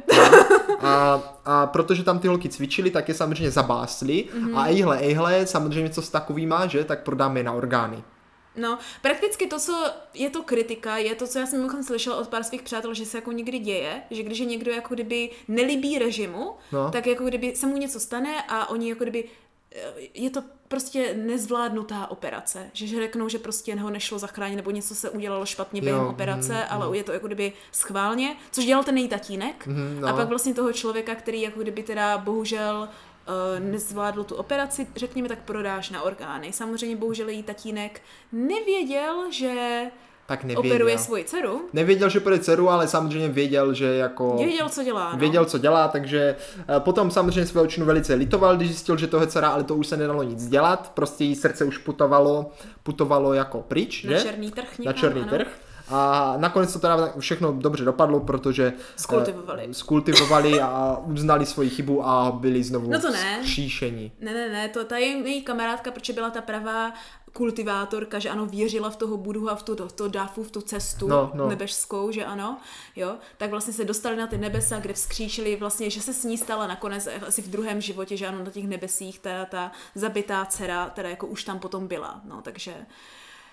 A, 0.81 1.19
a 1.45 1.65
protože 1.67 2.03
tam 2.03 2.19
ty 2.19 2.27
holky 2.27 2.49
cvičily, 2.49 2.89
tak 2.89 3.07
je 3.09 3.15
samozřejmě 3.15 3.51
zabásli 3.51 4.25
Mhm. 4.39 4.57
a 4.57 4.65
ejhle, 4.67 4.97
ejhle, 4.97 5.45
samozřejmě 5.47 5.89
co 5.89 6.01
s 6.01 6.09
takový 6.09 6.45
má, 6.45 6.67
že, 6.67 6.83
tak 6.83 7.03
prodáme 7.03 7.39
je 7.39 7.43
na 7.43 7.51
orgány. 7.53 8.03
No, 8.57 8.77
prakticky 9.01 9.47
to, 9.47 9.59
co 9.59 9.91
je 10.13 10.29
to 10.29 10.43
kritika, 10.43 10.97
je 10.97 11.15
to, 11.15 11.27
co 11.27 11.39
já 11.39 11.45
jsem 11.45 11.59
mimochodem 11.59 11.83
slyšela 11.83 12.15
od 12.15 12.27
pár 12.27 12.43
svých 12.43 12.61
přátel, 12.61 12.93
že 12.93 13.05
se 13.05 13.17
jako 13.17 13.31
někdy 13.31 13.59
děje, 13.59 14.01
že 14.11 14.23
když 14.23 14.39
je 14.39 14.45
někdo 14.45 14.71
jako 14.71 14.93
kdyby 14.93 15.29
nelíbí 15.47 15.99
režimu, 15.99 16.53
No. 16.71 16.91
tak 16.91 17.07
jako 17.07 17.23
kdyby 17.25 17.55
se 17.55 17.67
mu 17.67 17.77
něco 17.77 17.99
stane 17.99 18.43
a 18.49 18.69
oni 18.69 18.89
jako 18.89 19.03
kdyby 19.03 19.23
eh, 19.75 19.93
je 20.13 20.29
to 20.29 20.43
prostě 20.67 21.13
nezvládnutá 21.17 22.07
operace, 22.11 22.69
že 22.73 22.87
že 22.87 22.95
řeknou, 22.99 23.29
že 23.29 23.39
prostě 23.39 23.75
ho 23.75 23.89
nešlo 23.89 24.19
zachránit 24.19 24.55
nebo 24.55 24.71
něco 24.71 24.95
se 24.95 25.09
udělalo 25.09 25.45
špatně 25.45 25.81
během 25.81 26.01
Jo, 26.01 26.09
operace, 26.09 26.53
mm, 26.53 26.59
ale 26.69 26.97
je 26.97 27.03
to 27.03 27.11
jako 27.13 27.27
kdyby 27.27 27.53
schválně, 27.71 28.35
což 28.51 28.65
dělal 28.65 28.83
ten 28.83 28.97
její 28.97 29.07
tatínek 29.07 29.67
Mhm, 29.67 30.01
no. 30.01 30.07
a 30.07 30.13
pak 30.13 30.27
vlastně 30.29 30.53
toho 30.53 30.73
člověka, 30.73 31.15
který 31.15 31.41
jako 31.41 31.59
kdyby 31.61 31.83
teda 31.83 32.17
bohužel 32.17 32.89
nezvládl 33.59 34.23
tu 34.23 34.35
operaci, 34.35 34.87
řekněme, 34.95 35.27
tak 35.27 35.39
prodáš 35.39 35.89
na 35.89 36.01
orgány. 36.01 36.53
Samozřejmě 36.53 36.95
bohužel 36.95 37.29
její 37.29 37.43
tatínek 37.43 38.01
nevěděl, 38.31 39.31
že 39.31 39.81
Tak 40.25 40.43
nevěděl. 40.43 40.71
operuje 40.71 40.97
svoji 40.97 41.23
dceru. 41.23 41.61
Nevěděl, 41.73 42.09
že 42.09 42.19
půjde 42.19 42.39
dceru, 42.39 42.69
ale 42.69 42.87
samozřejmě 42.87 43.29
věděl, 43.29 43.73
že 43.73 43.85
jako... 43.95 44.35
Nevěděl, 44.39 44.69
co 44.69 44.83
dělá. 44.83 45.11
No. 45.13 45.17
Věděl, 45.19 45.45
co 45.45 45.57
dělá, 45.57 45.87
takže 45.87 46.35
eh, 46.59 46.79
potom 46.79 47.11
samozřejmě 47.11 47.45
svého 47.45 47.67
činu 47.67 47.85
velice 47.85 48.13
litoval, 48.13 48.55
když 48.57 48.67
zjistil, 48.67 48.97
že 48.97 49.07
to 49.07 49.21
je 49.21 49.27
dcera, 49.27 49.49
ale 49.49 49.63
to 49.63 49.75
už 49.75 49.87
se 49.87 49.97
nedalo 49.97 50.23
nic 50.23 50.47
dělat, 50.47 50.91
prostě 50.93 51.23
jí 51.23 51.35
srdce 51.35 51.65
už 51.65 51.77
putovalo, 51.77 52.51
putovalo 52.83 53.33
jako 53.33 53.61
pryč, 53.61 54.03
Na 54.03 54.17
že? 54.17 54.23
černý 54.23 54.51
trh 54.51 54.79
Na 54.79 54.83
někam, 54.83 54.93
černý 54.93 55.21
ano. 55.21 55.29
trh. 55.29 55.47
A 55.89 56.33
nakonec 56.37 56.73
to 56.73 56.79
teda 56.79 57.13
všechno 57.19 57.51
dobře 57.53 57.85
dopadlo, 57.85 58.19
protože 58.19 58.73
Skultivovali. 58.95 59.67
eh, 59.69 59.73
skultivovali 59.73 60.61
a 60.61 60.97
uznali 61.05 61.45
svoji 61.45 61.69
chybu 61.69 62.07
a 62.07 62.31
byli 62.31 62.63
znovu 62.63 62.91
No 62.91 63.01
to 63.01 63.11
ne. 63.11 63.39
skříšení. 63.41 64.11
Ne, 64.21 64.33
ne, 64.33 64.49
ne, 64.49 64.69
to 64.69 64.85
ta 64.85 64.97
je 64.97 65.05
její 65.07 65.41
kamarádka, 65.41 65.91
protože 65.91 66.13
byla 66.13 66.29
ta 66.29 66.41
pravá 66.41 66.93
kultivátorka, 67.33 68.19
že 68.19 68.29
ano, 68.29 68.45
věřila 68.45 68.89
v 68.89 68.95
toho 68.95 69.17
Budhu 69.17 69.49
a 69.49 69.55
v 69.55 69.63
tu, 69.63 69.75
to, 69.75 69.87
to 69.87 70.07
dáfu, 70.07 70.43
v 70.43 70.51
tu 70.51 70.61
cestu 70.61 71.07
No, 71.07 71.31
no. 71.33 71.49
nebeskou, 71.49 72.11
že 72.11 72.25
ano, 72.25 72.57
jo, 72.95 73.15
tak 73.37 73.49
vlastně 73.49 73.73
se 73.73 73.85
dostali 73.85 74.15
na 74.15 74.27
ty 74.27 74.37
nebesa, 74.37 74.79
kde 74.79 74.93
vzkříšili 74.93 75.55
vlastně, 75.55 75.89
že 75.89 76.01
se 76.01 76.13
s 76.13 76.23
ní 76.23 76.37
stala 76.37 76.67
nakonec 76.67 77.07
asi 77.27 77.41
v 77.41 77.49
druhém 77.49 77.81
životě, 77.81 78.17
že 78.17 78.27
ano, 78.27 78.43
na 78.43 78.51
těch 78.51 78.67
nebesích, 78.67 79.19
ta, 79.19 79.45
ta 79.45 79.71
zabitá 79.95 80.45
dcera, 80.45 80.89
teda 80.89 81.09
jako 81.09 81.27
už 81.27 81.43
tam 81.43 81.59
potom 81.59 81.87
byla, 81.87 82.21
no, 82.25 82.41
takže 82.41 82.73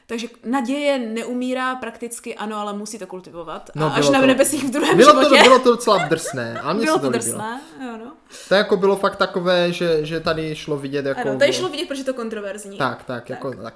takže 0.07 0.27
naděje 0.45 0.99
neumírá 0.99 1.75
prakticky, 1.75 2.35
ano, 2.35 2.57
ale 2.57 2.73
musí 2.73 2.99
to 2.99 3.07
kultivovat. 3.07 3.71
No, 3.75 3.87
a 3.87 3.91
až 3.91 4.09
na 4.11 4.21
to- 4.21 4.27
nebesích 4.27 4.65
v 4.65 4.71
druhém 4.71 4.97
Bylo 4.97 5.13
to, 5.13 5.23
životě. 5.23 5.43
bylo 5.43 5.59
to 5.59 5.71
docela 5.71 5.99
drsné. 6.09 6.61
A 6.61 6.73
mně 6.73 6.85
bylo 6.85 6.99
to 6.99 7.05
to 7.07 7.11
drsné, 7.11 7.61
jo, 7.87 7.97
no. 8.05 8.13
To 8.49 8.55
jako 8.55 8.77
bylo 8.77 8.97
fakt 8.97 9.17
takové, 9.17 9.73
že, 9.73 10.07
že 10.07 10.21
tady 10.21 10.55
šlo 10.57 10.77
vidět 10.77 11.07
jako... 11.07 11.29
Ano, 11.29 11.39
tady 11.39 11.53
šlo 11.53 11.69
vidět, 11.69 11.87
proč 11.87 11.99
je 11.99 12.05
to 12.05 12.15
kontroverzní. 12.15 12.79
Tak, 12.79 13.05
tak, 13.05 13.31
jako 13.31 13.55
tak. 13.55 13.75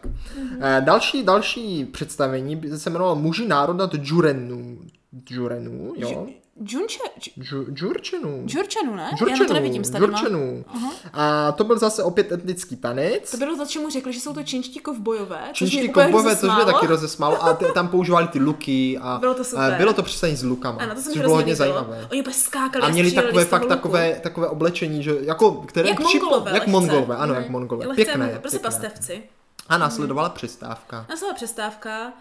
Eh, 0.61 0.81
Další, 0.85 1.23
další 1.23 1.85
představení 1.85 2.63
se 2.77 2.91
jmenovalo 2.91 3.17
Muži 3.17 3.49
národa 3.49 3.87
Džurenu. 3.87 4.79
Džurenu, 5.25 5.93
jo? 5.97 6.27
Džunče, 6.65 6.99
Džu- 7.41 7.73
Džurčenu. 7.75 8.43
Džurčenu, 8.47 8.95
ne? 8.97 9.03
Já 9.03 9.11
na 9.11 9.17
Džurčenu, 9.17 9.47
to 9.47 9.55
nevidím 9.55 9.85
s 9.85 9.91
tadyma. 9.91 10.19
Džurčenu. 10.19 10.65
A 11.13 11.53
to 11.53 11.65
byl 11.65 11.79
zase 11.79 12.03
opět 12.03 12.33
etnický 12.33 12.77
tanec. 12.77 13.31
To 13.31 13.37
bylo 13.37 13.57
to, 13.57 13.67
čemu 13.67 13.91
řekli, 13.91 14.13
že 14.13 14.21
jsou 14.21 14.35
to 14.35 14.43
činští 14.43 14.81
kovbojové. 14.81 15.41
Čínští 15.53 15.89
kovbové, 15.89 16.37
což 16.37 16.51
mě 16.55 16.65
taky 16.65 16.87
rozesmálo. 16.87 17.43
A 17.45 17.53
t- 17.55 17.73
tam 17.75 17.89
používali 17.89 18.29
ty 18.29 18.39
luky. 18.39 18.99
A, 19.03 19.19
Bylo 19.19 19.35
to 19.35 19.45
super. 19.45 19.75
A 19.75 19.77
bylo 19.79 19.93
to 19.93 20.03
představení 20.03 20.37
s 20.37 20.43
lukama. 20.43 20.79
Ano, 20.83 20.95
to 20.95 21.01
hrozně 21.01 21.21
bylo 21.23 21.35
hodně 21.35 21.57
zajímavé. 21.57 22.09
Oni 22.11 22.25
skákali 22.33 22.85
A 22.85 22.89
měli 22.89 23.13
takové 23.13 23.45
fakt 23.45 23.61
luku. 23.63 23.75
takové, 23.75 24.21
takové 24.23 24.49
oblečení, 24.49 25.03
že 25.03 25.13
jako, 25.21 25.51
které 25.53 25.89
Jak 25.89 26.01
připom- 26.01 26.29
mongolové, 26.29 26.51
jak 26.55 26.67
mongolové, 26.67 27.17
ano, 27.17 27.33
Mhm. 27.35 27.43
jak 27.43 27.51
mongolové. 27.51 27.95
Pěkné, 27.95 28.39
Prostě 28.41 28.59
pastevci. 28.59 29.23
A 29.69 29.79
následovala 29.79 30.29
přestávka. 30.29 31.07
Nastala 31.09 31.35
přestávka, 31.35 32.13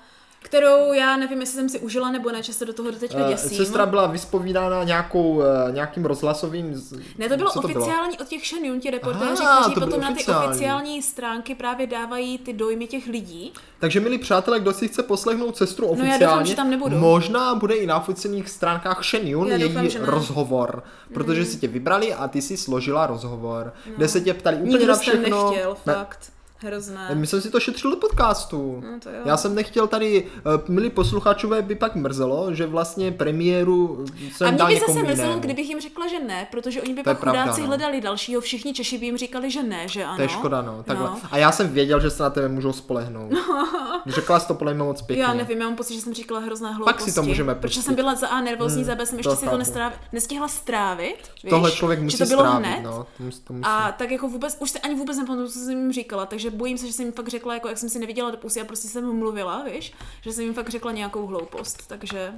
kterou 0.44 0.94
já 0.94 1.18
nevím, 1.18 1.40
jestli 1.40 1.56
jsem 1.56 1.70
si 1.70 1.80
užila 1.80 2.12
nebo 2.12 2.32
ne, 2.32 2.44
že 2.44 2.54
se 2.54 2.66
do 2.66 2.74
toho 2.74 2.92
doteďka 2.92 3.18
Eh, 3.26 3.30
děsím. 3.32 3.58
Sestra 3.58 3.86
byla 3.86 4.08
vyspovídána 4.08 4.84
nějakou, 4.84 5.42
eh, 5.42 5.72
nějakým 5.72 6.06
rozhlasovým... 6.06 6.76
z- 6.76 7.00
Ne, 7.18 7.30
to 7.30 7.38
bylo 7.38 7.50
co 7.52 7.60
oficiální 7.60 8.18
od 8.20 8.28
těch 8.28 8.48
Shen 8.48 8.80
ti 8.80 8.92
reportéři, 8.92 9.44
Aha, 9.44 9.60
kteří 9.62 9.74
to 9.74 9.80
bylo 9.80 9.86
potom 9.92 10.02
na 10.02 10.08
ty 10.08 10.14
oficiální. 10.14 10.48
oficiální 10.48 11.02
stránky 11.02 11.56
právě 11.56 11.88
dávají 11.88 12.38
ty 12.38 12.54
dojmy 12.54 12.88
těch 12.88 13.08
lidí. 13.08 13.54
Takže 13.80 14.00
milí 14.00 14.18
přátelé, 14.18 14.60
kdo 14.60 14.74
si 14.74 14.88
chce 14.88 15.04
poslechnout 15.04 15.58
sestru 15.58 15.86
No 15.86 15.92
já 15.92 16.10
oficiálně, 16.10 16.26
doufám, 16.26 16.46
že 16.46 16.56
tam 16.56 16.70
nebudu. 16.70 16.98
možná 16.98 17.56
bude 17.56 17.76
i 17.76 17.88
na 17.88 17.98
oficiálních 17.98 18.50
stránkách 18.50 19.04
Shen 19.06 19.28
Yun 19.28 19.48
její 19.48 19.62
doufám, 19.64 19.90
že 19.90 20.00
ne. 20.00 20.06
rozhovor, 20.06 20.84
protože 21.14 21.46
si 21.46 21.58
tě 21.58 21.68
vybrali 21.68 22.14
a 22.14 22.28
ty 22.28 22.42
si 22.42 22.58
složila 22.58 23.08
rozhovor, 23.08 23.74
kde 23.98 24.08
se 24.08 24.22
tě 24.22 24.34
ptali 24.34 24.56
úplně 24.58 24.72
Nikdo 24.72 24.88
na 24.88 24.96
všechno. 24.96 25.50
nechtěl, 25.52 25.78
Ne, 25.86 25.94
fakt. 25.94 26.20
Hrozné. 26.60 27.10
My 27.16 27.28
jsem 27.28 27.42
si 27.42 27.52
to 27.52 27.60
šetřil 27.60 27.92
do 27.92 27.98
podcastu. 27.98 28.84
No 28.92 29.00
to 29.00 29.10
jo. 29.10 29.16
Já 29.26 29.38
jsem 29.38 29.56
nechtěl 29.56 29.88
tady, 29.88 30.24
uh, 30.24 30.74
milí 30.76 30.90
posluchačové, 30.90 31.62
by 31.62 31.76
pak 31.76 31.96
mrzelo, 31.96 32.54
že 32.54 32.66
vlastně 32.66 33.12
premiéru 33.12 34.06
jsem 34.36 34.48
A 34.48 34.50
mě 34.50 34.58
dal 34.60 34.68
by 34.68 34.80
zase 34.88 35.04
mrzelo, 35.04 35.40
kdybych 35.40 35.70
jim 35.70 35.82
řekla, 35.82 36.08
že 36.08 36.20
ne, 36.20 36.48
protože 36.52 36.82
oni 36.82 36.94
by 36.94 37.04
To 37.04 37.10
pak 37.10 37.20
pravda, 37.20 37.42
chudáci 37.42 37.62
no. 37.62 37.68
hledali 37.68 38.02
dalšího, 38.02 38.42
všichni 38.42 38.74
Češi 38.74 38.98
by 38.98 39.06
jim 39.06 39.18
říkali, 39.18 39.52
že 39.52 39.64
ne, 39.64 39.88
že 39.88 40.06
ano. 40.06 40.16
To 40.16 40.22
je 40.22 40.30
škoda, 40.30 40.62
no. 40.62 40.84
Takhle. 40.84 41.08
No. 41.10 41.20
A 41.32 41.38
já 41.38 41.52
jsem 41.52 41.70
věděl, 41.70 42.00
že 42.00 42.10
se 42.10 42.24
na 42.24 42.30
tebe 42.30 42.48
můžou 42.48 42.74
spolehnout. 42.74 43.32
Řekla 44.06 44.40
jsi 44.40 44.48
to 44.48 44.54
podle 44.54 44.74
mě 44.74 44.84
moc 44.84 45.02
pěkně. 45.02 45.24
Já 45.24 45.34
nevím, 45.34 45.62
já 45.62 45.66
mám 45.68 45.76
pocit, 45.76 45.94
že 45.94 46.02
jsem 46.02 46.14
říkala 46.14 46.40
hrozné 46.40 46.70
Pak 46.70 46.78
hlouposti. 46.78 47.12
si 47.12 47.16
to 47.16 47.24
můžeme 47.24 47.56
Protože 47.56 47.68
pustit. 47.68 47.82
jsem 47.82 47.96
byla 47.96 48.16
za 48.16 48.28
A 48.28 48.42
nervózní, 48.42 48.84
za 48.84 48.96
B 48.96 49.06
jsem 49.06 49.18
ještě 49.20 49.30
to 49.30 49.36
si 49.36 49.46
to 49.46 49.58
nestráv, 49.58 49.94
nestihla 50.14 50.48
strávit. 50.48 51.18
Víš? 51.44 51.50
Tohle 51.50 51.72
člověk 51.72 52.02
musí 52.02 52.18
že 52.18 52.24
to 52.24 52.30
bylo 52.30 52.42
strávit, 52.42 52.68
hned. 52.68 52.84
no. 52.84 53.06
To 53.18 53.24
musí, 53.24 53.42
to 53.42 53.54
musí. 53.54 53.64
A 53.66 53.92
tak 53.92 54.12
jako 54.12 54.28
vůbec, 54.30 54.58
už 54.60 54.70
se 54.70 54.80
ani 54.80 54.96
vůbec 54.96 55.18
nepamatuju, 55.18 55.48
co 55.48 55.60
jsem 55.60 55.70
jim 55.70 55.92
říkala, 55.92 56.26
takže 56.26 56.47
bojím 56.50 56.78
se, 56.78 56.88
že 56.88 56.94
jsem 56.94 57.06
jim 57.06 57.14
fakt 57.14 57.28
řekla, 57.28 57.54
jako 57.54 57.68
jak 57.68 57.78
jsem 57.78 57.90
si 57.90 58.00
neviděla 58.00 58.32
do 58.32 58.38
pusy 58.38 58.62
a 58.62 58.66
prostě 58.66 58.88
jsem 58.88 59.16
mluvila, 59.20 59.64
víš, 59.64 59.94
že 60.22 60.34
jsem 60.34 60.44
jim 60.44 60.54
fakt 60.54 60.70
řekla 60.70 60.92
nějakou 60.92 61.28
hloupost, 61.28 61.88
takže 61.88 62.34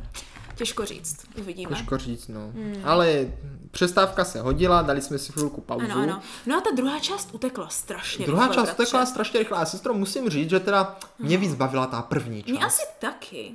těžko 0.56 0.86
říct, 0.86 1.18
uvidíme. 1.38 1.76
Těžko 1.76 1.98
říct, 1.98 2.28
no. 2.28 2.52
Hmm. 2.54 2.82
Ale 2.84 3.32
přestávka 3.72 4.26
se 4.26 4.42
hodila, 4.42 4.82
dali 4.82 5.02
jsme 5.02 5.18
si 5.18 5.32
chvilku 5.32 5.62
pauzu. 5.62 5.86
Ano, 5.86 5.96
ano. 5.96 6.22
No 6.46 6.58
a 6.58 6.62
ta 6.62 6.70
druhá 6.76 7.00
část 7.00 7.30
utekla 7.32 7.70
strašně 7.70 8.26
Druhá 8.26 8.48
rychle, 8.48 8.56
část 8.56 8.76
bratře. 8.76 8.86
tekla 8.86 9.06
strašně 9.06 9.40
rychle. 9.40 9.58
A 9.58 9.66
sestro, 9.66 9.94
musím 9.94 10.30
říct, 10.30 10.50
že 10.50 10.60
teda 10.60 11.00
mě 11.20 11.38
víc 11.38 11.56
bavila 11.56 11.88
ta 11.88 12.02
první 12.02 12.44
část. 12.44 12.52
Mě 12.52 12.66
asi 12.66 12.82
taky. 13.00 13.52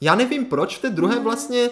Já 0.00 0.14
nevím 0.14 0.44
proč, 0.44 0.76
v 0.76 0.80
té 0.80 0.90
druhé 0.90 1.20
vlastně 1.20 1.70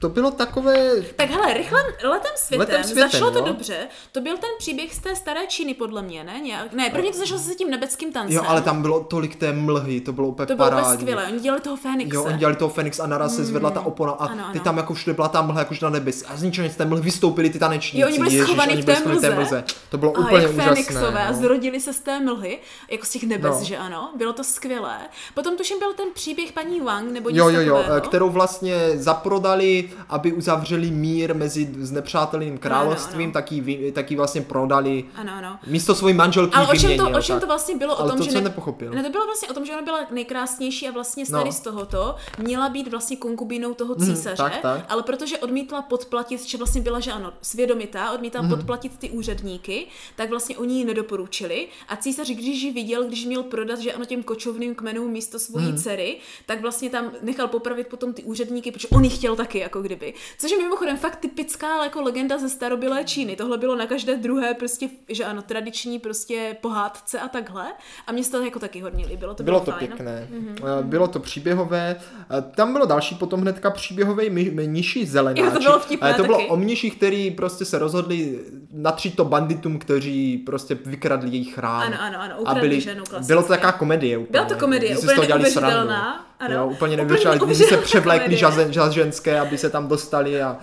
to 0.00 0.08
bylo 0.08 0.30
takové... 0.30 1.02
Tak 1.16 1.30
hele, 1.30 1.54
rychle 1.54 1.82
letem 2.04 2.32
světem, 2.36 2.60
Letem 2.68 2.84
světem, 2.84 3.10
začalo 3.10 3.30
to 3.30 3.38
jo. 3.38 3.44
dobře. 3.44 3.76
To 4.12 4.20
byl 4.20 4.36
ten 4.36 4.50
příběh 4.58 4.94
z 4.94 4.98
té 4.98 5.16
staré 5.16 5.46
Číny, 5.46 5.74
podle 5.74 6.02
mě, 6.02 6.24
ne? 6.24 6.40
Nějak, 6.40 6.72
ne, 6.72 6.90
první 6.90 7.12
to 7.12 7.18
začalo 7.18 7.40
se 7.40 7.54
tím 7.54 7.70
nebeckým 7.70 8.12
tancem. 8.12 8.36
Jo, 8.36 8.42
ale 8.46 8.62
tam 8.62 8.82
bylo 8.82 9.00
tolik 9.00 9.36
té 9.36 9.52
mlhy, 9.52 10.00
to 10.00 10.12
bylo 10.12 10.28
úplně 10.28 10.46
to 10.46 10.56
bylo 10.56 10.68
úplně 10.68 10.84
skvělé. 10.98 11.26
Oni 11.26 11.40
dělali 11.40 11.60
toho 11.62 11.76
Fénixe. 11.76 12.16
Jo, 12.16 12.24
oni 12.24 12.38
dělali 12.38 12.56
toho 12.56 12.68
Fenix 12.68 13.00
a 13.00 13.06
naraz 13.06 13.36
se 13.36 13.44
zvedla 13.44 13.70
ta 13.70 13.80
opona 13.80 14.12
a 14.12 14.24
Ano, 14.26 14.44
ty 14.52 14.58
ano. 14.58 14.64
tam 14.64 14.76
jako 14.76 14.94
všude 14.94 15.14
byla 15.14 15.28
ta 15.28 15.42
mlha 15.42 15.58
jakož 15.58 15.80
na 15.80 15.90
nebes 15.90 16.24
a 16.28 16.36
z 16.36 16.42
ničeho 16.42 16.66
nic 16.66 16.76
té 16.76 16.84
mlhy 16.84 17.02
vystoupili 17.02 17.50
ty 17.50 17.58
tanečníci. 17.58 18.00
Jo, 18.02 18.06
oni 18.08 18.18
byli 18.18 18.42
schovaní 18.44 18.82
v 18.82 18.84
té 18.84 18.96
schovaní 18.96 19.34
mlze. 19.34 19.64
To 19.90 19.98
bylo 19.98 20.16
a 20.16 20.20
úplně 20.20 20.48
úžasné. 20.48 20.64
Fénixové 20.64 21.24
a 21.26 21.30
no. 21.32 21.38
zrodili 21.38 21.80
se 21.80 21.92
z 21.92 22.00
té 22.00 22.20
mlhy, 22.20 22.58
jako 22.90 23.06
z 23.06 23.10
těch 23.10 23.22
nebes, 23.22 23.58
No. 23.58 23.64
že 23.64 23.76
ano. 23.76 24.10
Bylo 24.16 24.32
to 24.32 24.44
skvělé. 24.44 24.98
Potom 25.34 25.56
tuším 25.56 25.78
byl 25.78 25.92
ten 25.92 26.06
příběh 26.14 26.52
paní 26.52 26.80
Wang, 26.80 27.10
nebo 27.12 27.30
nic 27.30 27.38
Jo, 27.38 27.48
jo, 27.48 27.60
jo, 27.60 27.84
kterou 28.00 28.30
vlastně 28.30 28.74
zaprodali 28.94 29.89
aby 30.08 30.32
uzavřeli 30.32 30.90
mír 30.90 31.34
mezi 31.34 31.70
znepřátelným 31.78 32.58
královstvím, 32.58 33.26
ano. 33.26 33.32
taky, 33.32 33.60
vy- 33.60 33.92
taky 33.92 34.16
vlastně 34.16 34.40
prodali 34.42 35.04
Ano, 35.14 35.32
ano. 35.38 35.58
místo 35.66 35.94
svojí 35.94 36.14
manželky 36.14 36.54
Ale 36.54 36.66
o 36.68 36.76
čem, 36.76 36.96
to, 36.98 37.10
o 37.18 37.22
čem 37.22 37.34
tak. 37.36 37.40
to 37.40 37.46
vlastně 37.46 37.76
bylo? 37.76 38.00
Ale 38.00 38.06
o 38.06 38.08
tom, 38.10 38.18
to 38.18 38.24
že 38.24 38.30
jsem 38.30 38.44
nepochopil. 38.44 38.90
Ne, 38.92 39.02
to 39.02 39.10
bylo 39.10 39.26
vlastně 39.26 39.48
o 39.48 39.54
tom, 39.54 39.66
že 39.66 39.72
ona 39.72 39.82
byla 39.82 40.00
nejkrásnější 40.10 40.88
a 40.88 40.90
vlastně 40.92 41.26
z 41.26 41.30
tady 41.30 41.44
No. 41.44 41.52
z 41.52 41.60
tohoto 41.60 42.14
měla 42.38 42.68
být 42.68 42.88
vlastně 42.90 43.16
konkubínou 43.16 43.74
toho 43.74 43.94
císaře, 43.94 44.36
tak, 44.36 44.58
tak. 44.62 44.84
ale 44.88 45.02
protože 45.02 45.38
odmítla 45.38 45.82
podplatit, 45.82 46.44
že 46.44 46.58
vlastně 46.58 46.80
byla, 46.80 47.00
že 47.00 47.12
ano, 47.12 47.32
svědomitá, 47.42 48.10
odmítla 48.12 48.42
Mhm. 48.42 48.50
podplatit 48.50 48.98
ty 48.98 49.10
úředníky, 49.10 49.86
tak 50.16 50.30
vlastně 50.30 50.56
oni 50.58 50.74
ji 50.78 50.84
nedoporučili 50.84 51.68
a 51.88 51.96
císař, 51.96 52.30
když 52.30 52.62
ji 52.62 52.72
viděl, 52.72 53.04
když 53.04 53.24
měl 53.24 53.42
prodat, 53.42 53.78
že 53.78 53.92
ano, 53.92 54.04
těm 54.04 54.22
kočovným 54.22 54.74
kmenům 54.74 55.10
místo 55.10 55.38
svojí 55.38 55.66
Mhm. 55.66 55.76
dcery, 55.78 56.16
tak 56.46 56.60
vlastně 56.60 56.90
tam 56.90 57.10
nechal 57.22 57.48
popravit 57.48 57.86
potom 57.86 58.12
ty 58.12 58.22
úředníky, 58.22 58.72
protože 58.72 58.88
on 58.88 59.04
ji 59.04 59.10
chtěl 59.10 59.36
taky, 59.36 59.58
jako 59.58 59.79
kdyby. 59.82 60.14
Což 60.38 60.50
je 60.50 60.58
mimochodem 60.58 60.96
fakt 60.96 61.16
typická 61.16 61.84
jako 61.84 62.02
legenda 62.02 62.38
ze 62.38 62.48
starobylé 62.48 63.04
Číny. 63.04 63.36
Tohle 63.36 63.58
bylo 63.58 63.76
na 63.76 63.86
každé 63.86 64.16
druhé 64.16 64.54
prostě, 64.54 64.88
že 65.08 65.24
ano, 65.24 65.42
tradiční 65.42 65.98
prostě 65.98 66.56
pohádce 66.60 67.20
a 67.20 67.28
takhle. 67.28 67.66
A 68.06 68.12
mě 68.12 68.24
se 68.24 68.30
to 68.30 68.42
jako 68.44 68.58
taky 68.58 68.80
hodně 68.80 69.06
líbilo. 69.06 69.34
To 69.34 69.42
Bylo 69.42 69.60
bylo, 69.60 69.64
to 69.64 69.78
fajn. 69.78 69.86
pěkné. 69.88 70.28
Mm-hmm. 70.32 70.82
Bylo 70.82 71.08
to 71.08 71.20
příběhové. 71.20 71.96
Eh, 72.38 72.42
Tam 72.56 72.72
bylo 72.72 72.86
další 72.86 73.14
potom 73.14 73.40
hnedka 73.40 73.70
příběhový 73.70 74.30
mniši 74.30 75.06
zelenáči. 75.06 75.42
Jo, 75.42 75.50
to 75.50 75.58
bylo 75.60 75.78
vtipné 75.78 76.08
Ale 76.08 76.16
to 76.16 76.22
bylo 76.24 76.38
taky. 76.38 76.50
o 76.50 76.56
mniších, 76.56 76.96
který 76.96 77.30
prostě 77.30 77.64
se 77.64 77.78
rozhodli 77.78 78.38
natřít 78.72 79.16
to 79.16 79.24
banditům, 79.24 79.78
kteří 79.78 80.38
prostě 80.38 80.74
vykradli 80.86 81.30
jejich 81.30 81.54
chrám. 81.54 81.80
Ano, 81.82 81.96
ano, 82.00 82.20
ano, 82.20 82.34
a 82.48 82.54
byli, 82.54 82.80
ženu 82.80 83.04
klasicky. 83.04 83.26
Bylo 83.32 83.42
to 83.42 83.48
taková 83.48 83.72
komedie 83.72 84.18
úplně. 84.18 84.30
Byla 84.30 84.44
to 84.44 84.56
komedie, 84.56 84.98
úplně 84.98 85.28
neuvěřitelná. 85.28 86.26
Ano. 86.40 86.54
Jo, 86.54 86.66
úplně 86.66 86.96
neuvěřitelné, 86.96 87.38
když 87.46 87.58
se 87.58 87.76
převlékli 87.76 88.36
za 88.36 88.90
ženské, 88.90 89.40
aby 89.40 89.58
se 89.58 89.70
tam 89.70 89.88
dostali 89.88 90.42
a 90.42 90.58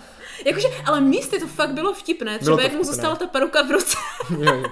Jakože, 0.45 0.67
ale 0.86 1.01
místy 1.01 1.39
to 1.39 1.47
fakt 1.47 1.69
bylo 1.73 1.93
vtipné. 1.93 2.39
Třeba 2.39 2.57
to 2.57 2.63
jak 2.63 2.73
mu 2.73 2.84
zůstala 2.84 3.15
ta 3.15 3.28
paruka 3.28 3.61
v 3.63 3.71
ruce. 3.71 3.97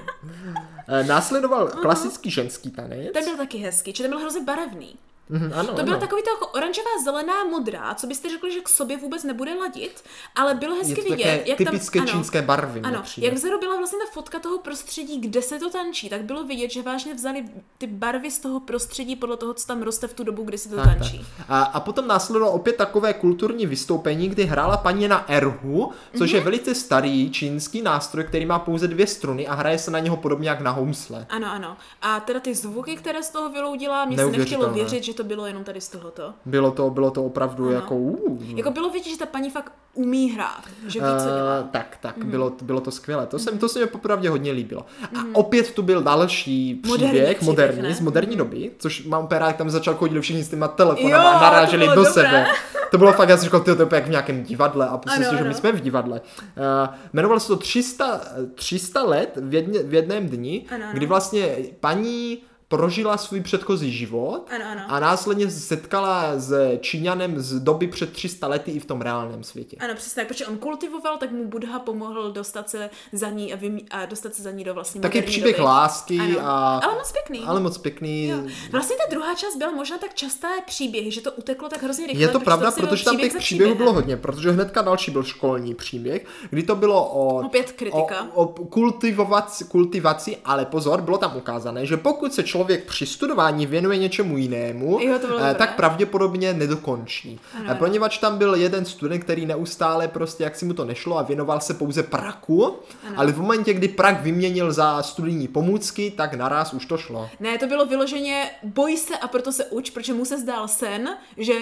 Eh, 0.88 1.04
Následoval 1.04 1.68
klasický 1.68 2.32
ženský 2.32 2.72
tanec. 2.72 3.14
ten 3.14 3.24
byl 3.26 3.38
taky 3.38 3.58
hezký, 3.58 3.94
že 3.96 4.04
ten 4.04 4.12
byl 4.12 4.20
hrozně 4.20 4.42
barevný. 4.42 4.96
Mhm, 5.30 5.52
ano, 5.56 5.68
To 5.68 5.84
byla 5.84 5.96
ano. 5.96 6.00
takový 6.00 6.22
to 6.24 6.30
jako 6.30 6.48
oranžová, 6.48 6.90
zelená, 7.04 7.44
modrá, 7.44 7.96
co 7.96 8.08
byste 8.08 8.30
řekli, 8.30 8.52
že 8.54 8.60
k 8.62 8.70
sobě 8.70 8.98
vůbec 8.98 9.24
nebude 9.24 9.54
ladit, 9.54 10.04
ale 10.36 10.54
bylo 10.56 10.76
hezky 10.76 10.90
Je 11.00 11.04
to 11.06 11.10
vidět, 11.16 11.44
jak 11.46 11.58
typické 11.58 12.00
tam, 12.00 12.08
ano, 12.08 12.12
čínské 12.18 12.42
barvy. 12.42 12.82
Ano, 12.84 13.04
jak 13.18 13.34
vzadu 13.34 13.60
byla 13.60 13.76
vlastně 13.78 14.00
ta 14.00 14.06
fotka 14.14 14.40
toho 14.40 14.58
prostředí, 14.58 15.20
kde 15.22 15.42
se 15.42 15.60
to 15.60 15.70
tančí, 15.70 16.10
tak 16.10 16.22
bylo 16.24 16.44
vidět, 16.44 16.72
že 16.72 16.82
vážně 16.82 17.14
vzali 17.14 17.46
ty 17.78 17.88
barvy 17.88 18.32
z 18.32 18.40
toho 18.40 18.60
prostředí 18.60 19.16
podle 19.16 19.38
toho, 19.38 19.54
co 19.54 19.68
tam 19.68 19.82
roste 19.82 20.08
v 20.08 20.14
tu 20.14 20.24
dobu, 20.24 20.44
kdy 20.44 20.58
se 20.58 20.70
to 20.70 20.76
Tak, 20.76 20.86
tančí. 20.86 21.26
tak. 21.38 21.46
A, 21.50 21.64
a 21.64 21.80
potom 21.80 22.08
následovalo 22.08 22.52
opět 22.52 22.76
takové 22.76 23.14
kulturní 23.14 23.66
vystoupení, 23.66 24.30
kdy 24.30 24.44
hrála 24.44 24.78
paní 24.78 25.08
na 25.08 25.26
erhu, 25.32 25.92
což 26.18 26.30
Mhm. 26.32 26.38
je 26.38 26.44
velice 26.44 26.76
starý 26.76 27.32
čínský 27.32 27.82
nástroj, 27.82 28.24
který 28.24 28.46
má 28.46 28.60
pouze 28.60 28.88
dvě 28.88 29.08
struny 29.08 29.48
a 29.48 29.54
hraje 29.54 29.80
se 29.80 29.92
na 29.92 30.00
něho 30.00 30.18
podobně 30.18 30.50
jak 30.50 30.60
na 30.62 30.72
housle. 30.72 31.26
Ano, 31.30 31.48
ano. 31.52 31.78
A 32.02 32.20
teda 32.20 32.40
ty 32.40 32.56
zvuky, 32.56 32.96
které 32.96 33.24
z 33.24 33.30
toho 33.30 33.50
vyloudila, 33.50 34.06
mě 34.06 34.18
se 34.18 34.26
nechtělo 34.32 34.70
věřit, 34.70 35.04
že 35.04 35.15
to 35.16 35.24
bylo 35.24 35.46
jenom 35.46 35.64
tady 35.64 35.82
z 35.82 35.88
tohoto. 35.90 36.34
Bylo 36.46 36.72
to, 36.72 36.90
bylo 36.90 37.12
to 37.12 37.24
opravdu 37.26 37.66
Ano. 37.66 37.74
jako... 37.76 37.96
Uh, 37.96 38.44
Jako 38.58 38.72
bylo 38.72 38.90
vidět, 38.90 39.10
že 39.10 39.18
ta 39.18 39.26
paní 39.26 39.50
fakt 39.50 39.74
umí 39.94 40.32
hrát, 40.32 40.62
že 40.88 41.00
ví, 41.00 41.06
co 41.06 41.28
Eh, 41.30 41.38
dělá. 41.38 41.60
Mhm. 41.60 41.70
tak, 41.72 41.98
tak, 42.02 42.26
bylo, 42.26 42.52
bylo 42.62 42.82
to 42.82 42.92
skvělé. 42.92 43.26
To, 43.28 43.40
jsem, 43.40 43.58
to 43.58 43.70
se 43.70 43.80
mi 43.80 43.86
popravdě 43.88 44.30
hodně 44.30 44.52
líbilo. 44.52 44.86
A 45.16 45.20
opět 45.34 45.72
tu 45.72 45.82
byl 45.82 46.02
další 46.04 46.82
Moderní 46.88 47.12
příběh, 47.14 47.42
moderní, 47.42 47.82
ne? 47.82 47.94
z 47.96 48.00
moderní 48.00 48.36
doby, 48.36 48.72
což 48.78 49.06
mám 49.06 49.28
rád, 49.32 49.48
jak 49.48 49.58
tam 49.58 49.70
začal 49.70 49.94
chodit 49.96 50.20
všichni 50.22 50.44
s 50.44 50.50
těma 50.50 50.68
telefonama 50.68 51.24
Jo, 51.24 51.30
a 51.38 51.42
naráželi 51.42 51.88
do 51.88 51.96
dobré. 51.96 52.12
sebe. 52.12 52.46
To 52.92 52.98
bylo 52.98 53.14
fakt, 53.14 53.30
já 53.30 53.38
jsem 53.38 53.44
říkal, 53.46 53.60
to 53.60 53.72
je 53.72 53.78
jak 53.92 54.06
v 54.06 54.10
nějakém 54.10 54.44
divadle 54.44 54.88
a 54.88 54.98
prostě 54.98 55.24
si, 55.24 55.38
že 55.38 55.44
my 55.44 55.54
jsme 55.54 55.72
v 55.72 55.82
divadle. 55.82 56.22
Uh, 56.22 56.96
jmenovalo 57.14 57.40
se 57.40 57.48
to 57.48 57.56
300, 57.56 58.22
300 58.56 59.04
let 59.04 59.38
v, 59.42 59.54
jedně, 59.54 59.80
v 59.84 59.94
jedném 59.94 60.30
dni, 60.30 60.66
Ano, 60.72 60.84
ano. 60.84 60.94
kdy 60.94 61.06
vlastně 61.06 61.56
paní 61.80 62.44
prožila 62.68 63.18
svůj 63.18 63.42
předchozí 63.42 63.92
život 63.92 64.48
Ano, 64.56 64.66
ano. 64.72 64.82
a 64.88 65.00
následně 65.00 65.52
se 65.52 65.60
setkala 65.60 66.40
s 66.40 66.78
Číňanem 66.82 67.40
z 67.40 67.60
doby 67.60 67.88
před 67.88 68.14
300 68.14 68.48
lety 68.48 68.72
i 68.72 68.80
v 68.80 68.86
tom 68.86 69.02
reálném 69.02 69.44
světě. 69.44 69.78
Ano, 69.80 69.94
přesně 69.96 70.22
tak, 70.22 70.28
protože 70.28 70.46
on 70.46 70.58
kultivoval, 70.58 71.18
tak 71.18 71.32
mu 71.32 71.48
Buddha 71.48 71.80
pomohl 71.80 72.32
dostat 72.32 72.70
se 72.70 72.90
za 73.14 73.30
ní 73.30 73.54
a, 73.54 73.58
vymí- 73.58 73.86
a 73.92 74.06
dostat 74.06 74.34
se 74.36 74.44
za 74.44 74.52
ní 74.52 74.64
do 74.64 74.74
vlastně 74.74 75.02
Taky 75.02 75.22
příběh 75.22 75.56
doby. 75.58 75.66
lásky 75.68 76.20
Ano. 76.20 76.40
a... 76.42 76.78
Ale 76.84 76.96
moc 76.96 77.12
pěkný. 77.12 77.40
Ale 77.46 77.60
moc 77.60 77.78
pěkný. 77.78 78.28
Jo. 78.28 78.38
Vlastně 78.72 78.96
ta 78.96 79.04
druhá 79.12 79.36
část 79.36 79.56
byla 79.58 79.72
možná 79.72 79.98
tak 79.98 80.14
časté 80.14 80.48
příběhy, 80.66 81.12
že 81.12 81.22
to 81.22 81.32
uteklo 81.32 81.70
tak 81.70 81.84
hrozně 81.84 82.08
rychle. 82.08 82.22
Je 82.24 82.28
to 82.28 82.34
protože 82.40 82.46
pravda, 82.46 82.64
vlastně 82.64 82.82
byl 82.82 82.90
protože 82.90 83.06
tam 83.06 83.18
těch 83.18 83.36
příběhů 83.38 83.76
bylo 83.76 83.94
hodně, 83.94 84.18
protože 84.18 84.52
hnedka 84.52 84.82
další 84.82 85.12
byl 85.12 85.24
školní 85.24 85.76
příběh, 85.76 86.26
kdy 86.50 86.64
to 86.64 86.76
bylo 86.76 87.10
o, 87.10 87.46
Opět 87.46 87.72
kritika. 87.72 88.28
o, 88.34 88.44
o 88.44 88.48
kultivovaci, 88.66 89.64
kultivaci, 89.66 90.38
ale 90.46 90.66
pozor, 90.66 91.02
bylo 91.02 91.18
tam 91.18 91.38
ukázané, 91.38 91.86
že 91.86 91.98
pokud 91.98 92.34
se 92.34 92.44
člověk 92.56 92.84
při 92.84 93.06
studování 93.06 93.66
věnuje 93.66 93.98
něčemu 93.98 94.38
jinému, 94.38 95.00
Jo, 95.02 95.20
to 95.20 95.28
bylo 95.28 95.40
eh, 95.40 95.42
dobré. 95.42 95.56
tak 95.56 95.76
pravděpodobně 95.76 96.54
nedokončí. 96.54 97.40
Ano, 97.54 97.64
Eh, 97.66 97.70
ano. 97.70 97.80
Poněvadž 97.80 98.18
tam 98.18 98.38
byl 98.38 98.56
jeden 98.56 98.86
student, 98.86 99.24
který 99.24 99.46
neustále 99.46 100.08
prostě, 100.08 100.44
jak 100.44 100.56
si 100.56 100.66
mu 100.66 100.74
to 100.74 100.86
nešlo 100.86 101.18
a 101.18 101.22
věnoval 101.22 101.60
se 101.62 101.74
pouze 101.74 102.04
praku, 102.04 102.76
ale 103.16 103.32
v 103.32 103.38
momentě, 103.42 103.74
kdy 103.74 103.88
prak 103.88 104.22
vyměnil 104.22 104.74
za 104.74 105.04
studijní 105.04 105.48
pomůcky, 105.48 106.12
tak 106.18 106.34
naraz 106.34 106.74
už 106.74 106.86
to 106.86 106.98
šlo. 106.98 107.30
Ne, 107.40 107.58
to 107.58 107.68
bylo 107.68 107.86
vyloženě 107.86 108.50
boj 108.64 108.98
se 108.98 109.18
a 109.18 109.28
proto 109.28 109.52
se 109.52 109.66
uč, 109.66 109.90
protože 109.90 110.14
mu 110.14 110.26
se 110.26 110.38
zdál 110.40 110.68
sen, 110.68 111.10
že 111.38 111.54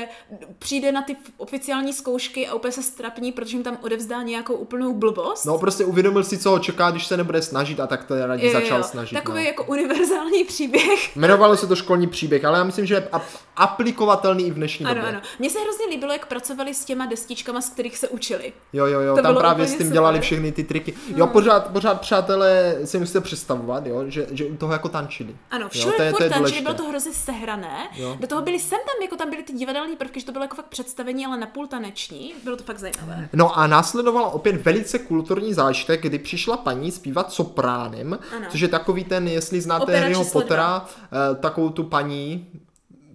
přijde 0.60 0.92
na 0.92 1.02
ty 1.02 1.16
oficiální 1.38 1.94
zkoušky 1.94 2.48
a 2.48 2.54
úplně 2.54 2.72
se 2.72 2.84
strapní, 2.84 3.32
protože 3.32 3.56
jim 3.58 3.64
tam 3.64 3.78
odevzdá 3.82 4.22
nějakou 4.22 4.54
úplnou 4.54 4.94
blbost. 4.94 5.46
No 5.46 5.58
prostě 5.58 5.86
uvědomil 5.86 6.24
si, 6.24 6.38
co 6.38 6.50
ho 6.50 6.60
čeká, 6.60 6.92
když 6.92 7.08
se 7.08 7.18
nebude 7.18 7.42
snažit 7.42 7.80
a 7.80 7.88
tak 7.88 8.04
to 8.04 8.28
raději 8.28 8.54
začal 8.54 8.78
jo. 8.78 8.84
snažit. 8.84 9.16
Takový 9.16 9.42
no. 9.42 9.48
jako 9.48 9.64
univerzální 9.64 10.44
příběh. 10.44 10.83
Jmenovalo 11.16 11.58
se 11.58 11.68
to 11.68 11.76
školní 11.76 12.08
příběh, 12.08 12.46
ale 12.46 12.58
já 12.58 12.64
myslím, 12.64 12.86
že 12.86 12.94
je 12.96 13.02
ap- 13.12 13.22
aplikovatelný 13.56 14.48
i 14.48 14.52
v 14.52 14.54
dnešní 14.54 14.86
Ano, 14.86 14.96
době. 14.96 15.10
ano. 15.10 15.22
Mně 15.40 15.50
se 15.50 15.60
hrozně 15.60 15.86
líbilo, 15.86 16.14
jak 16.14 16.26
pracovali 16.26 16.74
s 16.74 16.86
těma 16.86 17.06
destičkama, 17.06 17.62
z 17.62 17.70
kterých 17.70 17.98
se 17.98 18.08
učili. 18.10 18.54
Jo, 18.74 18.86
jo, 18.86 19.00
jo, 19.00 19.16
To 19.16 19.22
tam 19.22 19.36
právě 19.38 19.66
s 19.68 19.70
tím 19.72 19.78
super. 19.80 19.94
dělali 19.94 20.20
všechny 20.20 20.52
ty 20.52 20.64
triky. 20.64 20.94
Jo, 21.16 21.28
pořád, 21.28 21.68
pořád 21.68 22.02
přátelé 22.02 22.76
si 22.86 23.00
musíte 23.00 23.22
představovat, 23.22 23.86
jo, 23.88 24.04
že, 24.08 24.28
že 24.32 24.46
u 24.46 24.56
toho 24.58 24.74
jako 24.74 24.90
tančili. 24.90 25.36
Ano, 25.52 25.64
jo, 25.64 25.70
všude 25.70 25.98
to 25.98 26.04
je, 26.04 26.10
furt 26.12 26.18
to 26.18 26.24
je 26.24 26.30
tančili, 26.30 26.40
důležité. 26.50 26.62
bylo 26.62 26.74
to 26.74 26.90
hrozně 26.90 27.14
sehrané. 27.14 27.88
Jo. 27.96 28.18
Do 28.20 28.28
toho 28.28 28.42
byly 28.42 28.60
sem 28.60 28.80
tam, 28.86 29.02
jako 29.04 29.16
tam 29.16 29.30
byly 29.30 29.44
ty 29.44 29.54
divadelní 29.54 29.96
prvky, 29.96 30.20
že 30.20 30.26
to 30.26 30.32
bylo 30.32 30.44
jako 30.44 30.56
fakt 30.56 30.66
představení, 30.66 31.26
ale 31.26 31.38
napůl 31.38 31.68
taneční. 31.68 32.34
Bylo 32.44 32.58
to 32.58 32.64
fakt 32.64 32.80
zajímavé. 32.80 33.30
No 33.34 33.58
a 33.58 33.68
následoval 33.68 34.30
opět 34.34 34.56
velice 34.66 35.00
kulturní 35.00 35.54
zážitek, 35.54 36.02
kdy 36.02 36.20
přišla 36.20 36.58
paní 36.58 36.92
zpívat 36.92 37.32
sopránem, 37.32 38.20
Ano. 38.38 38.46
což 38.50 38.60
je 38.62 38.68
takový 38.68 39.04
ten, 39.04 39.28
jestli 39.28 39.62
znáte 39.62 40.00
Harryho 40.00 40.26
Pottera, 40.26 40.73
eh, 40.86 41.36
takovou 41.36 41.70
tu 41.70 41.84
paní 41.84 42.48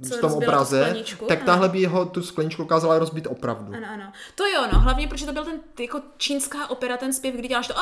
Co 0.08 0.16
v 0.16 0.20
tom 0.20 0.30
tu 0.30 0.36
obraze, 0.36 0.80
skleničku, 0.84 1.26
tak 1.26 1.38
ano. 1.38 1.46
tahle 1.46 1.68
by 1.68 1.80
jeho 1.80 2.04
tu 2.04 2.22
skleničku 2.22 2.62
dokázala 2.62 2.98
rozbít 2.98 3.26
opravdu. 3.26 3.74
Ano, 3.74 3.86
ano. 3.92 4.12
To 4.34 4.46
jo, 4.46 4.60
no, 4.72 4.80
hlavně 4.80 5.08
protože 5.08 5.26
to 5.26 5.32
byl 5.32 5.44
ten 5.44 5.60
jako 5.80 6.00
čínská 6.16 6.70
opera, 6.70 6.96
ten 6.96 7.12
zpěv, 7.12 7.34
kdy 7.34 7.48
děláš 7.48 7.66
to 7.68 7.74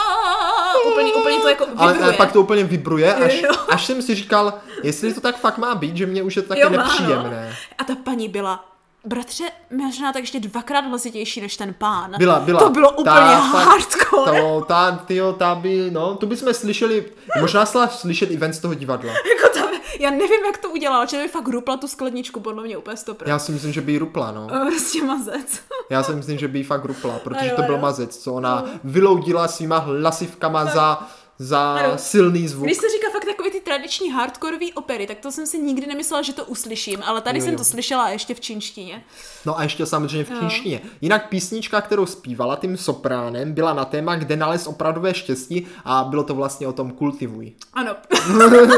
úplně, 0.93 1.15
úplně 1.21 1.39
to 1.39 1.49
jako 1.49 1.67
vibruje. 1.67 1.99
ale 2.03 2.13
pak 2.13 2.33
to 2.33 2.41
úplně 2.41 2.65
vibruje, 2.65 3.15
až, 3.15 3.43
až 3.69 3.87
jsem 3.87 4.03
si 4.03 4.15
říkal, 4.15 4.55
jestli 4.83 5.15
to 5.15 5.21
tak 5.21 5.39
fakt 5.39 5.59
má 5.59 5.75
být, 5.75 5.97
že 5.97 6.07
mě 6.07 6.23
už 6.23 6.37
je 6.37 6.43
to 6.43 6.49
taky 6.49 6.61
Jo, 6.61 6.71
no. 6.71 6.77
nepříjemné. 6.77 7.57
A 7.79 7.85
ta 7.85 7.95
paní 8.05 8.29
byla 8.29 8.65
Bratře, 9.07 9.45
možná 9.71 10.13
tak 10.13 10.23
ještě 10.23 10.41
dvakrát 10.41 10.81
hlasitější 10.85 11.41
než 11.41 11.57
ten 11.57 11.75
pán. 11.79 12.15
Byla, 12.19 12.41
byla. 12.41 12.61
To 12.61 12.71
bylo 12.71 12.91
úplně 12.93 13.15
fakt- 13.53 13.67
hardcore. 13.67 14.41
To, 14.41 14.65
ta, 14.69 14.93
tyjo, 15.07 15.33
ta 15.33 15.55
by, 15.55 15.91
no, 15.91 16.15
tu 16.17 16.27
bychom 16.27 16.55
slyšeli, 16.55 17.05
možná 17.41 17.65
šla 17.65 17.89
slyšet 17.89 18.31
i 18.31 18.37
ven 18.37 18.53
z 18.53 18.59
toho 18.59 18.75
divadla. 18.75 19.13
Jako 19.37 19.55
tam, 19.59 19.69
já 20.01 20.11
nevím, 20.11 20.45
jak 20.47 20.59
to 20.59 20.71
udělala, 20.71 21.05
že 21.05 21.17
by 21.23 21.29
fakt 21.29 21.49
rupla 21.49 21.77
tu 21.77 21.89
skledničku, 21.89 22.41
podle 22.41 22.63
mě 22.65 22.77
úplně 22.77 22.97
stopr. 22.97 23.29
Já 23.29 23.39
si 23.39 23.53
myslím, 23.53 23.73
že 23.73 23.81
by 23.81 23.93
jí 23.93 23.99
rupla, 23.99 24.33
no. 24.33 24.49
Prostě 24.69 25.03
mazec. 25.05 25.61
Já 25.91 26.03
si 26.03 26.13
myslím, 26.13 26.39
že 26.39 26.49
by 26.49 26.59
jí 26.59 26.65
fakt 26.65 26.85
rupla, 26.85 27.19
protože 27.25 27.41
Ano, 27.41 27.57
to 27.57 27.63
byl 27.63 27.75
ano. 27.75 27.83
mazec, 27.83 28.17
co 28.19 28.33
ona 28.35 28.65
vyloudila 28.85 29.49
svýma 29.49 29.79
hlasivkama 29.79 30.65
za, 30.65 31.09
za 31.39 31.75
Ano. 31.75 31.93
silný 31.99 32.49
zvuk. 32.49 32.65
Když 32.67 32.77
se 32.77 32.87
říká 32.89 33.07
fakt 33.13 33.25
tradiční 33.67 34.11
hardkorový 34.11 34.73
opery, 34.73 35.07
tak 35.07 35.19
to 35.19 35.33
jsem 35.33 35.47
si 35.47 35.59
nikdy 35.59 35.87
nemyslela, 35.87 36.23
že 36.23 36.33
to 36.33 36.45
uslyším, 36.45 37.03
ale 37.07 37.21
tady 37.21 37.39
Jo, 37.39 37.45
jsem 37.45 37.53
jo. 37.53 37.59
to 37.59 37.65
slyšela 37.65 38.09
ještě 38.09 38.35
v 38.35 38.41
čínštině. 38.41 39.05
No 39.47 39.59
a 39.59 39.63
ještě 39.63 39.87
samozřejmě 39.87 40.25
v 40.25 40.31
Jo. 40.31 40.37
čínštině. 40.41 40.81
Jinak 41.01 41.29
písnička, 41.29 41.81
kterou 41.81 42.07
zpívala 42.07 42.57
tím 42.57 42.77
sopránem, 42.77 43.53
byla 43.53 43.75
na 43.75 43.85
téma, 43.85 44.17
kde 44.17 44.37
nalez 44.37 44.67
opravdové 44.67 45.15
štěstí 45.15 45.67
a 45.85 46.05
bylo 46.05 46.23
to 46.25 46.35
vlastně 46.35 46.69
o 46.69 46.73
tom 46.73 46.91
kultivuj. 46.91 47.53
Ano. 47.73 47.97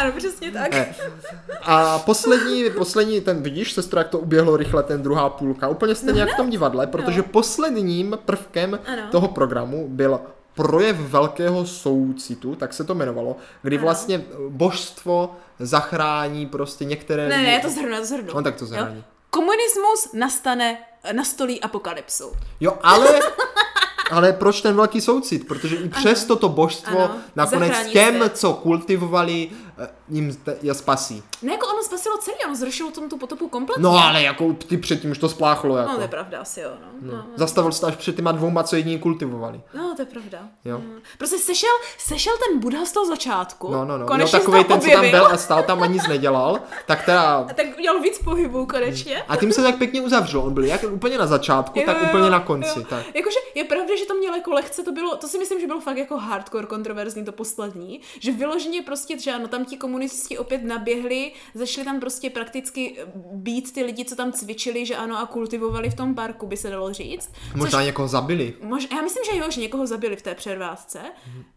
ano, 0.00 0.12
přesně 0.16 0.50
tak. 0.50 0.70
Ne. 0.70 0.94
A 1.62 1.98
poslední, 1.98 2.70
poslední, 2.70 3.20
ten 3.20 3.42
vidíš, 3.42 3.72
sestro, 3.72 4.00
jak 4.00 4.08
to 4.08 4.18
uběhlo 4.18 4.56
rychle, 4.56 4.82
ten 4.82 5.02
druhá 5.02 5.28
půlka, 5.30 5.68
úplně 5.68 5.94
stejně 5.94 6.20
jak 6.20 6.32
v 6.34 6.36
tom 6.36 6.50
divadle, 6.50 6.86
protože 6.86 7.22
posledním 7.22 8.18
prvkem 8.24 8.78
Ano. 8.86 9.02
toho 9.10 9.28
programu 9.28 9.86
byl 9.88 10.20
projev 10.56 10.96
velkého 10.96 11.66
soucitu, 11.66 12.54
tak 12.54 12.72
se 12.72 12.84
to 12.84 12.92
jmenovalo, 12.94 13.36
kdy 13.62 13.76
Ano. 13.76 13.84
vlastně 13.84 14.24
božstvo 14.48 15.36
zachrání 15.58 16.46
prostě 16.46 16.84
některé... 16.84 17.28
Ne, 17.28 17.38
ne, 17.42 17.52
já 17.52 17.60
to 17.60 17.70
zhrnu, 17.70 17.88
já 17.90 18.00
to 18.00 18.06
zhrnu. 18.06 18.28
No, 18.34 18.42
tak 18.42 18.56
to 18.56 18.64
Jo? 18.64 18.68
zhrni. 18.68 19.04
komunismus 19.30 20.08
nastane, 20.12 20.78
nastolí 21.12 21.60
apokalypsu. 21.60 22.32
Jo, 22.60 22.78
ale, 22.82 23.20
ale 24.10 24.32
proč 24.32 24.60
ten 24.60 24.76
velký 24.76 25.00
soucit? 25.00 25.48
Protože 25.48 25.76
i 25.76 25.88
přes 25.88 26.24
toto 26.24 26.48
božstvo 26.48 26.98
Ano, 27.04 27.16
nakonec 27.36 27.68
zachrání 27.68 27.92
těm, 27.92 28.16
svět. 28.16 28.38
co 28.38 28.52
kultivovali, 28.52 29.48
eh, 29.52 29.65
jim 30.08 30.34
te- 30.34 30.56
je 30.62 30.74
spasí. 30.74 31.22
Ne, 31.42 31.52
jako 31.52 31.66
ono 31.66 31.82
spasilo 31.82 32.18
celý, 32.18 32.36
ono 32.46 32.56
zrušilo 32.56 32.90
tomu 32.90 33.08
tu 33.08 33.18
potopu 33.18 33.48
kompletně. 33.48 33.82
No 33.82 33.98
ale 33.98 34.22
jako 34.22 34.52
ty 34.52 34.76
předtím 34.76 35.10
už 35.10 35.18
to 35.18 35.28
spláchlo. 35.28 35.76
Jako. 35.76 35.90
No, 35.90 35.96
to 35.96 36.02
je 36.02 36.08
pravda, 36.08 36.40
asi 36.40 36.60
jo, 36.60 36.70
no. 37.00 37.12
no. 37.16 37.26
Zastavil 37.36 37.72
se 37.72 37.86
až 37.86 37.96
před 37.96 38.16
těma 38.16 38.32
dvouma, 38.32 38.62
co 38.62 38.76
jediní 38.76 38.98
kultivovali. 38.98 39.60
No, 39.74 39.94
to 39.96 40.02
je 40.02 40.06
pravda. 40.06 40.38
Jo. 40.64 40.78
Mm. 40.78 41.00
Prostě 41.18 41.38
sešel, 41.38 41.70
sešel 41.98 42.32
ten 42.48 42.60
Buddha 42.60 42.84
z 42.84 42.92
toho 42.92 43.06
začátku. 43.06 43.72
No, 43.72 43.84
no, 43.84 43.98
no. 43.98 44.04
Jo, 44.04 44.08
Konečně 44.08 44.38
takový 44.38 44.62
se 44.62 44.68
tam 44.68 44.80
ten, 44.80 44.90
co 44.90 44.96
tam 44.96 45.10
byl 45.10 45.26
a 45.26 45.36
stál 45.36 45.62
tam 45.62 45.82
a 45.82 45.86
nic 45.86 46.08
nedělal, 46.08 46.60
tak 46.86 47.04
teda... 47.04 47.36
A 47.50 47.54
tak 47.54 47.66
udělal 47.78 48.00
víc 48.00 48.18
pohybů 48.18 48.66
konečně. 48.66 49.22
A 49.22 49.36
tím 49.36 49.52
se 49.52 49.62
tak 49.62 49.78
pěkně 49.78 50.00
uzavřel. 50.00 50.40
On 50.40 50.54
byl 50.54 50.64
jak 50.64 50.84
úplně 50.90 51.18
na 51.18 51.26
začátku, 51.26 51.80
tak 51.86 51.96
úplně 52.02 52.30
na 52.30 52.40
konci. 52.40 52.84
Tak. 52.84 53.14
Jakože 53.14 53.36
je 53.54 53.64
pravda, 53.64 53.96
že 53.98 54.06
to 54.06 54.14
mělo 54.14 54.36
jako 54.36 54.52
lehce, 54.52 54.82
to 54.82 54.92
bylo, 54.92 55.16
to 55.16 55.28
si 55.28 55.38
myslím, 55.38 55.60
že 55.60 55.66
bylo 55.66 55.80
fakt 55.80 55.96
jako 55.96 56.16
hardcore 56.16 56.66
kontroverzní 56.66 57.24
to 57.24 57.32
poslední, 57.32 58.00
že 58.20 58.32
vyloženě 58.32 58.82
prostě, 58.82 59.18
že 59.18 59.32
ano, 59.32 59.48
tam 59.48 59.65
ti 59.66 59.76
komunisti 59.76 60.38
opět 60.38 60.64
naběhli, 60.64 61.32
začali 61.54 61.84
tam 61.84 62.00
prostě 62.00 62.30
prakticky 62.30 62.98
být 63.32 63.72
ty 63.72 63.82
lidi, 63.82 64.04
co 64.04 64.16
tam 64.16 64.32
cvičili, 64.32 64.86
že 64.86 64.96
ano, 64.96 65.18
a 65.18 65.26
kultivovali 65.26 65.90
v 65.90 65.94
tom 65.94 66.14
parku, 66.14 66.46
by 66.46 66.56
se 66.56 66.70
dalo 66.70 66.92
říct. 66.92 67.32
Možná 67.54 67.82
někoho 67.82 68.08
zabili. 68.08 68.54
Mož, 68.62 68.88
já 68.96 69.02
myslím, 69.02 69.24
že 69.32 69.38
jo, 69.38 69.50
že 69.50 69.60
někoho 69.60 69.86
zabili 69.86 70.16
v 70.16 70.22
té 70.22 70.34
předvázce, 70.34 70.98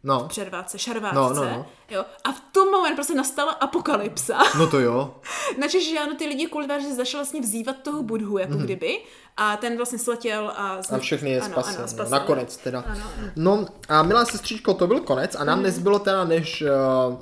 No, 0.04 0.26
předvádce, 0.28 0.80
šarvátce, 0.80 1.16
No, 1.16 1.34
no, 1.34 1.44
no. 1.46 1.66
jo. 1.90 2.06
A 2.24 2.32
v 2.32 2.40
tom 2.52 2.72
moment 2.72 2.96
prostě 2.96 3.14
nastala 3.16 3.52
apokalypsa. 3.52 4.38
no 4.58 4.68
to 4.68 4.80
jo. 4.80 5.16
Načež, 5.60 5.90
že 5.90 6.00
ano, 6.00 6.16
ty 6.16 6.26
lidi 6.26 6.48
kultiváři 6.48 6.94
začali 6.96 7.20
vlastně 7.20 7.42
vzývat 7.42 7.76
toho 7.84 8.04
budhu, 8.04 8.38
jako 8.38 8.54
mm-hmm. 8.54 8.64
kdyby, 8.64 9.00
a 9.38 9.58
ten 9.58 9.78
vlastně 9.78 10.00
sletěl 10.00 10.52
a... 10.56 10.76
Mhm. 10.76 10.96
A 10.96 10.98
všechny 10.98 11.30
je 11.32 11.42
ano, 11.42 11.52
spasil. 11.54 11.74
Ano, 11.74 11.82
no, 11.82 11.88
spasil. 11.88 12.12
nakonec 12.12 12.58
teda. 12.58 12.80
Ano, 12.88 13.04
ano. 13.18 13.28
No 13.36 13.66
a 13.90 14.04
milá 14.04 14.26
sestřičko, 14.26 14.74
to 14.74 14.88
byl 14.88 15.00
konec 15.00 15.36
a 15.36 15.44
nám 15.44 15.58
Mhm. 15.58 15.64
nezbylo 15.64 16.00
teda 16.00 16.24
než... 16.26 16.64
Uh, 17.08 17.20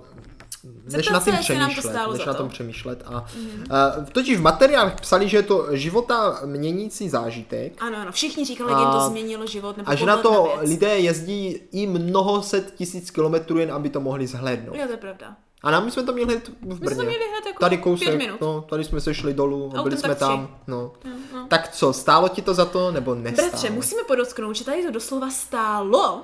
než 0.91 1.09
na 1.09 1.20
se, 1.20 1.32
tím 1.32 1.38
to 1.38 1.43
přemýšlet, 1.43 1.91
stálo 1.91 2.13
než 2.13 2.26
na 2.26 2.34
to. 2.34 2.38
Tom 2.38 2.49
přemýšlet. 2.49 3.03
A, 3.05 3.26
uh, 3.99 4.05
totiž 4.11 4.38
v 4.38 4.41
materiálech 4.41 4.95
psali, 5.01 5.30
že 5.30 5.38
je 5.38 5.43
to 5.43 5.68
života 5.72 6.39
měnící 6.45 7.09
zážitek 7.09 7.74
Ano, 7.84 7.97
ano, 7.97 8.11
všichni 8.11 8.45
říkali, 8.45 8.72
jak 8.72 8.80
jim 8.80 8.89
to 8.89 8.99
změnilo 8.99 9.45
život, 9.47 9.78
nebo 9.78 9.89
a 9.89 9.95
že 9.95 10.05
na 10.05 10.18
to 10.18 10.43
věc. 10.59 10.70
lidé 10.70 10.97
jezdí 10.99 11.59
i 11.72 11.88
mnoho 11.88 12.41
set 12.43 12.74
tisíc 12.76 13.11
kilometrů 13.11 13.59
jen, 13.59 13.72
aby 13.72 13.89
to 13.89 13.99
mohli 13.99 14.28
zhlédnout. 14.28 14.76
Jo, 14.76 14.86
to 14.86 14.91
je 14.91 14.97
pravda. 14.97 15.36
A 15.63 15.72
nám 15.72 15.91
jsme 15.91 16.03
to 16.03 16.13
měli 16.13 16.34
hned 16.34 16.47
v 16.47 16.51
My 16.61 16.76
jsme 16.76 16.86
Brně. 16.86 16.95
to 16.95 17.03
měli 17.03 17.24
hned 17.30 17.45
jako 17.45 17.59
Tady 17.59 17.78
pět 17.78 17.84
kousek, 17.84 18.18
minut. 18.18 18.41
no, 18.41 18.61
tady 18.61 18.84
jsme 18.84 19.01
se 19.01 19.13
šli 19.13 19.34
dolů 19.34 19.74
a 19.78 19.84
byli 19.84 19.97
jsme 19.97 20.15
tam. 20.15 20.57
No. 20.68 20.91
no. 21.34 21.47
Tak 21.47 21.72
co, 21.72 21.93
stálo 21.93 22.30
ti 22.30 22.41
to 22.41 22.53
za 22.53 22.65
to, 22.65 22.91
nebo 22.91 23.15
nestálo? 23.15 23.49
Bratře, 23.49 23.70
musíme 23.70 24.03
podotknout, 24.03 24.55
že 24.55 24.65
tady 24.65 24.84
to 24.84 24.91
doslova 24.91 25.30
stálo, 25.30 26.22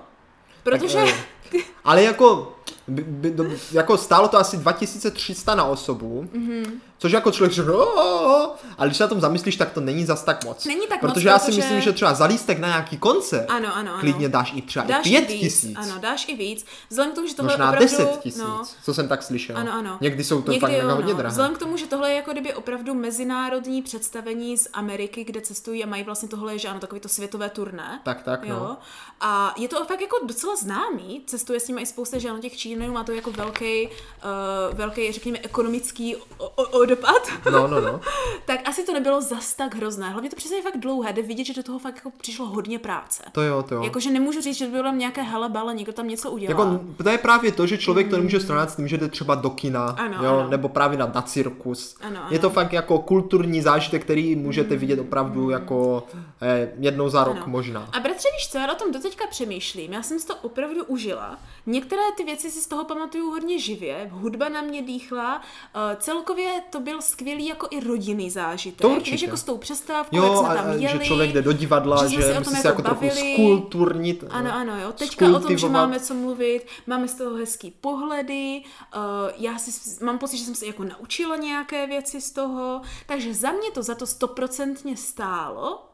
protože... 0.63 0.99
Tak, 0.99 1.55
eh, 1.55 1.63
Ale 1.83 2.03
jako, 2.03 2.55
by, 2.87 3.03
by, 3.03 3.31
do, 3.31 3.45
jako 3.71 3.97
stálo 3.97 4.27
to 4.27 4.37
asi 4.37 4.57
2300 4.57 5.55
na 5.55 5.65
osobu, 5.65 6.27
mm-hmm. 6.33 6.79
Což 6.97 7.11
jako 7.11 7.31
člověk 7.31 7.53
řekne, 7.53 7.71
"O, 7.73 7.85
o, 7.85 8.43
o", 8.45 8.55
ale 8.77 8.87
když 8.87 8.97
se 8.97 9.03
na 9.03 9.07
tom 9.07 9.21
zamyslíš, 9.21 9.55
tak 9.55 9.71
to 9.71 9.81
není 9.81 10.05
zas 10.05 10.23
tak 10.23 10.45
moc. 10.45 10.65
Není 10.65 10.87
tak 10.87 11.01
moc, 11.01 11.11
protože 11.13 11.27
já 11.29 11.39
si 11.39 11.45
protože- 11.45 11.57
myslím, 11.61 11.81
že 11.81 11.91
třeba 11.93 12.13
za 12.13 12.25
lístek 12.25 12.59
na 12.59 12.67
nějaký 12.67 12.97
koncert 12.97 13.45
Ano, 13.49 13.75
ano, 13.75 13.91
ano. 13.91 13.99
klidně 13.99 14.29
dáš 14.29 14.51
i 14.55 14.61
třeba 14.61 14.85
dáš 14.85 15.05
i 15.05 15.09
5 15.09 15.19
i 15.29 15.33
víc, 15.33 15.41
tisíc. 15.41 15.77
Ano, 15.77 15.95
dáš 15.99 16.25
i 16.29 16.35
víc. 16.35 16.65
Vzhledem 16.89 17.11
k 17.11 17.15
tomu, 17.15 17.27
že 17.27 17.35
tohle 17.35 17.51
Možná 17.53 17.65
opravdu... 17.69 17.85
10 17.97 18.19
tisíc, 18.19 18.41
No, 18.41 18.63
co 18.83 18.93
jsem 18.93 19.07
tak 19.07 19.23
slyšel. 19.23 19.57
Ano, 19.57 19.73
ano. 19.73 19.97
Někdy 20.01 20.23
jsou 20.23 20.41
to 20.41 20.51
Někdy 20.51 20.61
fakt 20.61 20.71
jo, 20.71 20.77
mega 20.81 20.93
hodně 20.93 21.13
no. 21.13 21.17
drahé. 21.17 21.31
Vzhledem 21.31 21.55
k 21.55 21.59
tomu, 21.59 21.77
že 21.77 21.85
tohle 21.87 22.09
je 22.09 22.15
jako 22.15 22.31
kdyby 22.31 22.53
opravdu 22.53 22.93
mezinárodní 22.93 23.81
představení 23.81 24.57
z 24.57 24.67
Ameriky, 24.73 25.23
kde 25.23 25.41
cestují 25.41 25.83
a 25.83 25.87
mají 25.87 26.03
vlastně 26.03 26.29
tohle, 26.29 26.59
že 26.59 26.67
ano, 26.67 26.79
takový 26.79 27.01
to 27.01 27.09
světové 27.09 27.49
turné. 27.49 28.01
Tak, 28.03 28.23
tak, 28.23 28.45
no. 28.47 28.55
Jo. 28.55 28.75
A 29.21 29.53
je 29.57 29.67
to 29.67 29.85
fakt 29.85 30.01
jako 30.01 30.17
docela 30.25 30.55
známý, 30.55 31.23
cestuje 31.25 31.59
s 31.59 31.67
nimi 31.67 31.81
i 31.81 31.85
spousta, 31.85 32.17
že 32.17 32.29
ano, 32.29 32.39
těch 32.39 32.57
Číňanů 32.57 32.93
má 32.93 33.03
to 33.03 33.11
jako 33.11 33.31
velký, 33.31 33.87
uh, 33.87 34.77
velký, 34.77 35.11
řekněme, 35.11 35.39
ekonomický 35.43 36.15
o- 36.15 36.23
o- 36.37 36.63
odpad. 36.93 37.27
No, 37.51 37.67
no, 37.67 37.81
no. 37.81 37.99
tak 38.45 38.59
asi 38.69 38.85
to 38.85 38.93
nebylo 38.93 39.21
zas 39.21 39.53
tak 39.53 39.75
hrozné. 39.75 40.09
Hlavně 40.09 40.29
to 40.29 40.35
přesně 40.35 40.57
je 40.57 40.63
fakt 40.63 40.77
dlouhé, 40.77 41.13
jde 41.13 41.21
vidět, 41.21 41.43
že 41.43 41.53
do 41.53 41.63
toho 41.63 41.79
fakt 41.79 41.95
jako 41.95 42.11
přišlo 42.17 42.45
hodně 42.45 42.79
práce. 42.79 43.23
To 43.31 43.41
jo, 43.41 43.63
to 43.63 43.75
jo. 43.75 43.83
Jakože 43.83 44.11
nemůžu 44.11 44.41
říct, 44.41 44.57
že 44.57 44.65
by 44.65 44.71
bylo 44.71 44.83
tam 44.83 44.97
nějaké 44.99 45.21
halabala, 45.21 45.73
někdo 45.73 45.93
tam 45.93 46.07
něco 46.07 46.31
udělal. 46.31 46.71
Jako, 46.73 47.03
to 47.03 47.09
je 47.09 47.17
právě 47.17 47.51
to, 47.51 47.67
že 47.67 47.77
člověk 47.77 48.09
to 48.09 48.17
nemůže 48.17 48.39
srovnat 48.39 48.71
s 48.71 48.75
tím, 48.75 48.87
že 48.87 48.97
jde 48.97 49.07
třeba 49.07 49.35
do 49.35 49.49
kina, 49.49 49.85
Ano, 49.87 50.23
jo, 50.23 50.39
ano. 50.39 50.49
nebo 50.49 50.69
právě 50.69 50.97
na, 50.97 51.11
na 51.15 51.21
cirkus. 51.21 51.95
Ano, 52.01 52.19
Je 52.29 52.39
to 52.39 52.49
fakt 52.49 52.73
jako 52.73 52.99
kulturní 52.99 53.61
zážitek, 53.61 54.01
který 54.01 54.35
můžete 54.35 54.75
vidět 54.75 54.99
opravdu 54.99 55.49
jako 55.49 56.07
eh, 56.41 56.71
jednou 56.79 57.09
za 57.09 57.23
rok 57.23 57.37
Ano. 57.37 57.45
možná. 57.47 57.89
A 57.91 57.99
bratře, 57.99 58.27
víš 58.37 58.49
co, 58.51 58.57
já 58.57 58.67
na 58.67 58.75
tom 58.75 58.91
doteďka 58.91 59.27
přemýšlím, 59.29 59.93
já 59.93 60.01
jsem 60.03 60.19
si 60.19 60.27
to 60.27 60.35
opravdu 60.35 60.83
užila. 60.85 61.37
Některé 61.65 62.01
ty 62.17 62.23
věci 62.23 62.51
si 62.51 62.61
z 62.61 62.67
toho 62.67 62.83
pamatuju 62.85 63.29
hodně 63.29 63.59
živě, 63.59 64.09
hudba 64.11 64.49
na 64.49 64.61
mě 64.61 64.81
dýchla, 64.81 65.35
uh, 65.37 65.81
celkově 65.99 66.61
to 66.73 66.79
byl 66.79 67.01
skvělý 67.01 67.45
jako 67.45 67.67
i 67.71 67.79
rodinný 67.79 68.29
zážitek. 68.29 68.81
To 68.81 68.89
určitě. 68.89 69.11
Víš, 69.11 69.21
jako 69.21 69.37
s 69.37 69.43
tou 69.43 69.57
přestávkou, 69.57 70.15
jak 70.15 70.25
Jo, 70.25 70.37
jsme 70.39 70.49
a, 70.49 70.55
tam 70.55 70.71
jeli. 70.71 70.99
že 70.99 71.05
člověk 71.05 71.31
jde 71.33 71.41
do 71.41 71.53
divadla, 71.53 72.07
že 72.07 72.15
že, 72.15 72.23
jsme 72.23 72.33
se 72.33 72.39
o 72.39 72.43
tom 72.43 72.55
jako 72.55 72.67
jako 72.67 72.81
trochu 72.81 73.05
bavili. 73.05 73.33
skulturnit. 73.33 74.23
Ano, 74.29 74.49
no. 74.49 74.55
ano, 74.55 74.79
jo. 74.81 74.91
Teďka 74.91 75.25
o 75.25 75.39
tom, 75.39 75.57
že 75.57 75.69
máme 75.69 75.99
co 75.99 76.13
mluvit, 76.13 76.67
máme 76.87 77.07
z 77.07 77.15
toho 77.15 77.35
hezký 77.35 77.71
pohledy, 77.71 78.63
uh, 78.95 79.01
já 79.37 79.57
si, 79.59 80.05
mám 80.05 80.17
pocit, 80.17 80.37
že 80.37 80.45
jsem 80.45 80.55
se 80.55 80.65
jako 80.65 80.83
naučila 80.83 81.35
nějaké 81.35 81.87
věci 81.87 82.21
z 82.21 82.31
toho, 82.31 82.81
takže 83.05 83.33
za 83.33 83.51
mě 83.51 83.71
to 83.71 83.83
za 83.83 83.95
to 83.95 84.07
stoprocentně 84.07 84.97
stálo. 84.97 85.89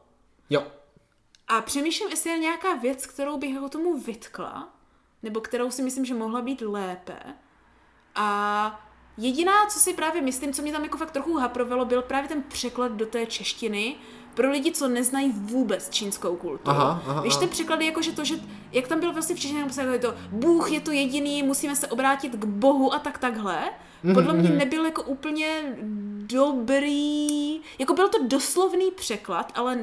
Jo, 0.50 0.62
A 1.48 1.60
přemýšlím, 1.60 2.08
jestli 2.10 2.30
je 2.30 2.38
nějaká 2.38 2.74
věc, 2.74 3.06
kterou 3.06 3.38
bych 3.38 3.54
jako 3.54 3.68
tomu 3.68 3.98
vytkla, 3.98 4.68
nebo 5.22 5.40
kterou 5.40 5.70
si 5.70 5.82
myslím, 5.82 6.04
že 6.04 6.14
mohla 6.14 6.42
být 6.42 6.60
lépe. 6.60 7.16
A 8.14 8.89
jediná, 9.16 9.52
co 9.68 9.78
si 9.78 9.94
právě 9.94 10.22
myslím, 10.22 10.52
co 10.52 10.62
mě 10.62 10.72
tam 10.72 10.84
jako 10.84 10.98
fakt 10.98 11.10
trochu 11.10 11.36
haprovalo, 11.36 11.84
byl 11.84 12.02
právě 12.02 12.28
ten 12.28 12.42
překlad 12.42 12.92
do 12.92 13.06
té 13.06 13.26
češtiny 13.26 13.96
pro 14.34 14.50
lidi, 14.50 14.72
co 14.72 14.88
neznají 14.88 15.32
vůbec 15.36 15.90
čínskou 15.90 16.36
kulturu. 16.36 16.76
Aha, 16.76 17.02
aha, 17.06 17.22
Víš, 17.22 17.36
ten 17.36 17.48
překlad 17.48 17.80
je 17.80 17.86
jako, 17.86 18.02
že 18.02 18.12
to, 18.12 18.24
že 18.24 18.34
jak 18.72 18.88
tam 18.88 19.00
bylo 19.00 19.12
vlastně 19.12 19.36
v 19.36 19.38
češtině, 19.40 19.62
napsané 19.62 19.92
jako 19.92 20.06
to 20.06 20.14
Bůh 20.30 20.72
je 20.72 20.80
to 20.80 20.90
jediný, 20.90 21.42
musíme 21.42 21.76
se 21.76 21.86
obrátit 21.86 22.32
k 22.32 22.44
Bohu 22.44 22.94
a 22.94 22.98
tak 22.98 23.18
takhle. 23.18 23.58
Mhm, 24.02 24.14
Podle 24.14 24.32
mě 24.32 24.50
nebyl 24.50 24.84
jako 24.84 25.02
úplně 25.02 25.76
dobrý, 26.26 27.60
jako 27.78 27.94
byl 27.94 28.08
to 28.08 28.18
doslovný 28.26 28.90
překlad, 28.90 29.52
ale 29.54 29.78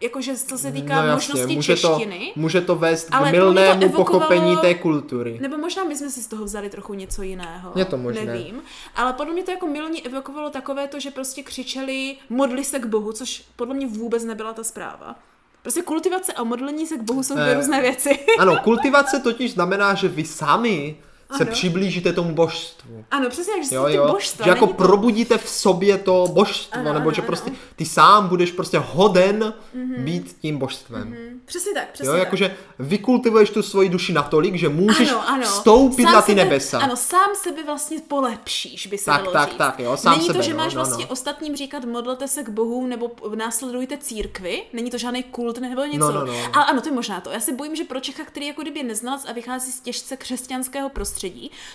jakože 0.00 0.36
co 0.36 0.58
se 0.58 0.72
týká 0.72 1.02
no 1.02 1.08
jasně, 1.08 1.32
možnosti 1.32 1.56
může 1.56 1.76
to, 1.76 1.88
češtiny, 1.88 2.32
může 2.36 2.60
to 2.60 2.76
vést 2.76 3.10
k 3.10 3.18
to 3.18 3.24
milnému 3.30 3.82
evokovalo- 3.82 3.96
pochopení 3.96 4.56
té 4.56 4.74
kultury. 4.74 5.38
nebo 5.40 5.58
možná 5.58 5.84
my 5.84 5.96
jsme 5.96 6.10
si 6.10 6.22
z 6.22 6.26
toho 6.26 6.44
vzali 6.44 6.70
trochu 6.70 6.94
něco 6.94 7.22
jiného. 7.22 7.72
Je 7.76 7.84
to 7.84 7.96
možné. 7.96 8.24
Nevím. 8.24 8.62
Ale 8.96 9.12
podle 9.12 9.32
mě 9.32 9.42
to 9.42 9.50
jako 9.50 9.66
milně 9.66 10.00
evokovalo 10.02 10.50
takové 10.50 10.88
to, 10.88 11.00
že 11.00 11.10
prostě 11.10 11.42
křičeli 11.42 12.16
modli 12.28 12.64
se 12.64 12.78
k 12.78 12.86
Bohu, 12.86 13.12
což 13.12 13.44
podle 13.56 13.74
mě 13.74 13.86
vůbec 13.86 14.24
nebyla 14.24 14.52
ta 14.52 14.64
zpráva. 14.64 15.14
Prostě 15.62 15.82
kultivace 15.82 16.32
a 16.32 16.44
modlení 16.44 16.86
se 16.86 16.96
k 16.96 17.02
Bohu 17.02 17.22
jsou 17.22 17.34
dvě 17.34 17.46
Eh, 17.46 17.54
různé 17.54 17.80
věci. 17.80 18.18
Ano, 18.38 18.56
kultivace 18.64 19.20
totiž 19.20 19.52
znamená, 19.52 19.94
že 19.94 20.08
vy 20.08 20.24
sami 20.24 20.96
se 21.36 21.42
Ano. 21.44 21.52
přiblížíte 21.52 22.12
tomu 22.12 22.34
božstvu. 22.34 23.04
ano, 23.10 23.28
přesně 23.30 23.52
jak, 23.52 23.64
že 23.68 23.74
Jo, 23.74 23.86
jo. 23.88 24.08
božstva. 24.12 24.44
že 24.44 24.50
jako 24.50 24.66
to... 24.66 24.74
probudíte 24.74 25.38
v 25.38 25.48
sobě 25.48 25.98
to 25.98 26.28
božstvo, 26.32 26.80
Ano, 26.80 26.92
nebo 26.92 27.00
ano, 27.08 27.12
že 27.12 27.20
ano. 27.22 27.26
prostě 27.26 27.50
ty 27.76 27.84
sám 27.84 28.28
budeš 28.28 28.52
prostě 28.52 28.78
hoden 28.78 29.54
být 29.98 30.36
tím 30.40 30.58
božstvem. 30.58 31.02
Hm, 31.18 31.40
Přesně 31.44 31.72
tak, 31.74 31.90
přesně 31.92 32.08
Jo, 32.08 32.12
tak. 32.12 32.18
jakože 32.24 32.56
vykultivuješ 32.78 33.50
tu 33.50 33.62
svoji 33.62 33.88
duši 33.88 34.12
natolik, 34.12 34.54
že 34.54 34.68
můžeš 34.68 35.10
ano, 35.10 35.28
ano. 35.28 35.42
vstoupit 35.42 36.02
Sám 36.02 36.12
na 36.12 36.22
ty 36.22 36.32
sebe, 36.32 36.44
nebesa. 36.44 36.78
Ano, 36.78 36.96
sám 36.96 37.30
sebe 37.42 37.64
vlastně 37.64 37.98
polepšíš, 38.08 38.86
by 38.86 38.98
se 38.98 39.04
Tak, 39.04 39.20
dalo 39.20 39.32
tak, 39.32 39.48
říct. 39.48 39.58
tak, 39.58 39.80
jo, 39.80 39.96
sám 39.96 40.12
Není 40.14 40.26
sebe, 40.26 40.38
to, 40.38 40.42
že 40.44 40.50
no, 40.50 40.56
máš 40.56 40.74
no, 40.74 40.84
vlastně 40.84 41.04
no. 41.04 41.10
ostatním 41.12 41.56
říkat 41.56 41.84
modlete 41.84 42.28
se 42.28 42.42
k 42.42 42.48
Bohu 42.48 42.86
nebo 42.86 43.10
následujte 43.34 43.96
církvi, 43.98 44.62
není 44.72 44.90
to 44.90 44.98
žádný 44.98 45.22
kult 45.22 45.58
nebo 45.58 45.84
něco. 45.84 45.98
No, 45.98 46.12
no, 46.12 46.24
no. 46.26 46.32
Ale 46.52 46.64
ano, 46.64 46.80
to 46.80 46.88
je 46.88 46.94
možná 46.94 47.20
to. 47.20 47.30
Já 47.30 47.40
si 47.40 47.52
bojím, 47.52 47.76
že 47.76 47.84
pro 47.84 48.00
Čecha, 48.00 48.24
který 48.24 48.46
jako 48.46 48.62
kdyby 48.62 48.82
neznalec 48.82 49.22
a 49.28 49.32
vychází 49.32 49.72
z 49.72 49.80
těžce 49.80 50.16
křesťanského 50.16 50.88
prostředí, 50.88 51.19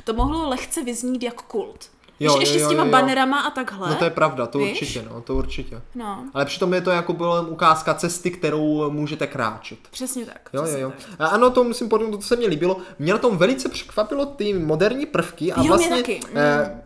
to 0.04 0.14
mohlo 0.14 0.50
lehce 0.50 0.84
vyznít 0.84 1.24
jako 1.24 1.43
kult. 1.48 1.89
Jo, 2.20 2.34
Víš, 2.34 2.36
jo, 2.36 2.39
ještě 2.39 2.60
jo, 2.60 2.66
s 2.66 2.70
těma 2.70 2.82
jo, 2.84 2.88
jo. 2.88 2.91
banerama 2.91 3.39
a 3.41 3.50
takhle. 3.50 3.89
No 3.89 3.96
to 3.96 4.04
je 4.04 4.10
pravda, 4.10 4.46
to 4.48 4.58
Víš? 4.60 4.82
určitě, 4.82 5.06
no, 5.10 5.22
to 5.22 5.36
určitě. 5.36 5.82
No, 5.96 6.24
Ale 6.34 6.46
přitom 6.46 6.74
je 6.74 6.82
to 6.82 6.89
jako 6.89 7.14
byla 7.14 7.41
ukázka 7.41 7.93
cesty, 7.93 8.32
kterou 8.32 8.91
můžete 8.91 9.28
kráčet. 9.28 9.80
přesně 9.91 10.26
tak. 10.26 10.50
Jo, 10.54 10.60
jo, 10.62 10.64
přesně 10.64 10.82
jo. 10.82 10.91
tak. 11.10 11.22
A 11.22 11.28
ano, 11.28 11.50
to 11.50 11.64
musím 11.64 11.89
podotknout, 11.89 12.18
to 12.18 12.24
se 12.28 12.36
mi 12.36 12.48
líbilo. 12.48 12.78
Mě 13.00 13.14
na 13.14 13.20
tom 13.20 13.38
velice 13.38 13.70
překvapilo 13.70 14.26
ty 14.26 14.54
moderní 14.54 15.06
prvky 15.06 15.52
a 15.54 15.56
Jo, 15.58 15.60
mě 15.62 15.70
vlastně 15.70 15.96
taky. 15.96 16.20
Mm. 16.32 16.38
Eh, 16.38 16.82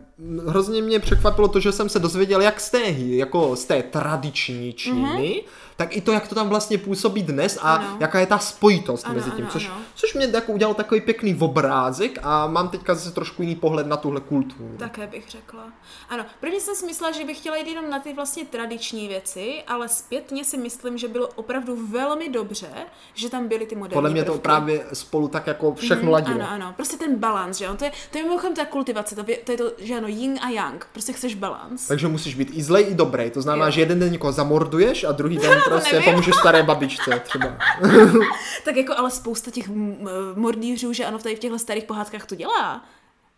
hrozně 0.46 0.82
mě 0.82 1.00
překvapilo 1.00 1.48
to, 1.48 1.60
že 1.60 1.72
jsem 1.72 1.88
se 1.88 1.98
dozvěděl, 1.98 2.40
jak 2.40 2.60
z 2.60 2.70
té, 2.70 2.82
jako 2.96 3.56
z 3.56 3.64
té 3.64 3.82
tradiční 3.82 4.72
Číny, 4.72 5.00
Mhm. 5.02 5.16
mm-hmm. 5.18 5.42
Tak 5.80 5.96
i 5.96 6.00
to, 6.00 6.12
jak 6.12 6.28
to 6.28 6.34
tam 6.34 6.48
vlastně 6.48 6.78
působí 6.78 7.22
dnes 7.22 7.58
a 7.62 7.74
Ano. 7.74 7.96
jaká 8.00 8.20
je 8.20 8.26
ta 8.26 8.38
spojitost 8.38 9.06
Ano, 9.06 9.14
mezi 9.14 9.30
tím, 9.30 9.44
ano, 9.44 9.52
což, 9.52 9.66
ano. 9.66 9.76
což 9.94 10.14
mě 10.14 10.28
jako 10.32 10.52
udělal 10.52 10.74
takový 10.74 11.00
pěkný 11.00 11.34
obrázek 11.34 12.18
a 12.22 12.46
mám 12.46 12.68
teďka 12.68 12.94
zase 12.94 13.10
trošku 13.10 13.42
jiný 13.42 13.54
pohled 13.56 13.86
na 13.86 13.96
tuhle 13.96 14.20
kulturu. 14.20 14.74
Také 14.78 15.06
bych 15.06 15.28
řekla. 15.30 15.62
Ano, 16.08 16.24
prvně 16.40 16.60
jsem 16.60 16.74
si 16.74 16.86
myslela, 16.86 17.12
že 17.12 17.24
bych 17.24 17.36
chtěla 17.38 17.56
jít 17.56 17.68
jenom 17.68 17.90
na 17.90 17.98
ty 17.98 18.12
vlastně 18.12 18.44
tradiční 18.44 19.08
věci, 19.08 19.62
ale 19.66 19.88
zpětně 19.88 20.44
si 20.44 20.58
myslím, 20.58 20.98
že 20.98 21.08
bylo 21.08 21.28
opravdu 21.34 21.86
velmi 21.86 22.28
dobře, 22.28 22.68
že 23.14 23.30
tam 23.30 23.48
byly 23.48 23.66
ty 23.66 23.74
moderní 23.74 23.94
Podle 23.94 24.10
mě 24.10 24.24
to 24.24 24.32
prvky. 24.32 24.42
právě 24.42 24.84
spolu 24.92 25.28
tak 25.28 25.46
jako 25.46 25.74
všechno 25.74 26.02
Mhm, 26.02 26.12
ladilo. 26.12 26.36
Ano, 26.40 26.50
ano, 26.50 26.72
prostě 26.76 26.96
ten 26.96 27.16
balans, 27.16 27.58
že 27.58 27.64
jo, 27.64 27.74
to 27.76 27.84
je, 27.84 27.92
to 28.12 28.18
je 28.18 28.24
mimochodem 28.24 28.56
ta 28.56 28.64
kultivace, 28.64 29.14
to, 29.14 29.24
je- 29.26 29.36
to 29.36 29.52
je 29.52 29.58
to, 29.58 29.72
že 29.78 29.94
ano, 29.96 30.08
yin 30.08 30.38
a 30.42 30.48
yang, 30.50 30.84
prostě 30.92 31.12
chceš 31.12 31.34
balans. 31.34 31.86
Takže 31.86 32.08
musíš 32.08 32.34
být 32.34 32.50
i 32.52 32.62
zlej, 32.62 32.86
i 32.90 32.94
dobrý. 32.94 33.30
To 33.30 33.42
znamená, 33.42 33.66
Jo. 33.66 33.70
že 33.72 33.80
jeden 33.80 33.98
den 34.00 34.12
někoho 34.12 34.32
zamorduješ 34.32 35.04
a 35.04 35.12
druhý 35.12 35.38
den 35.38 35.60
prostě 35.74 35.96
nevím. 35.96 36.10
pomůžeš 36.12 36.34
staré 36.34 36.62
babičce 36.62 37.20
třeba. 37.24 37.46
Tak 38.64 38.76
jako 38.76 38.94
ale 38.98 39.10
spousta 39.10 39.50
těch 39.50 39.68
m- 39.68 39.96
m- 40.00 40.08
mordýřů, 40.36 40.92
že 40.92 41.04
ano, 41.04 41.18
tady 41.18 41.36
v 41.36 41.38
těchto 41.38 41.58
starých 41.58 41.84
pohádkách 41.84 42.26
to 42.26 42.34
dělá. 42.34 42.84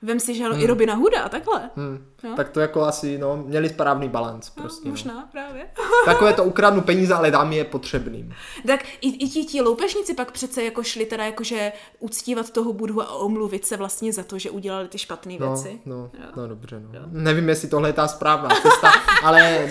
Vem 0.02 0.20
si, 0.20 0.34
že 0.34 0.44
ano, 0.44 0.60
i 0.62 0.66
Robina 0.66 0.94
Hooda, 0.94 1.28
takhle. 1.28 1.70
Hmm. 1.76 2.06
No. 2.24 2.36
Tak 2.36 2.48
to 2.48 2.60
jako 2.60 2.82
asi, 2.82 3.18
no, 3.18 3.36
měli 3.46 3.68
správný 3.68 4.08
balans 4.08 4.50
prostě. 4.50 4.80
no, 4.84 4.84
No. 4.84 4.90
možná, 4.90 5.28
právě. 5.32 5.66
Takové 6.04 6.32
to 6.32 6.44
ukradnu 6.44 6.80
peníze, 6.80 7.14
ale 7.14 7.30
dám 7.30 7.52
je 7.52 7.64
potřebným. 7.64 8.34
Tak 8.66 8.84
i, 9.00 9.24
i 9.24 9.28
ti, 9.28 9.44
ti 9.44 9.60
loupežníci 9.60 10.14
pak 10.14 10.32
přece 10.32 10.62
jako 10.64 10.82
šli 10.82 11.06
teda 11.06 11.24
jakože 11.24 11.72
uctívat 11.98 12.50
toho 12.50 12.72
Budhu 12.72 13.02
a 13.02 13.12
omluvit 13.14 13.66
se 13.66 13.76
vlastně 13.76 14.12
za 14.12 14.22
to, 14.22 14.38
že 14.38 14.50
udělali 14.50 14.88
ty 14.88 14.98
špatné 14.98 15.34
No, 15.40 15.46
věci. 15.52 15.80
no, 15.84 16.10
Jo. 16.14 16.26
no 16.36 16.48
dobře, 16.48 16.80
no. 16.80 16.88
Nevím, 17.06 17.48
jestli 17.48 17.68
tohle 17.68 17.88
je 17.88 17.92
ta 17.92 18.08
správná 18.08 18.48
cesta, 18.62 18.90
ale 19.22 19.68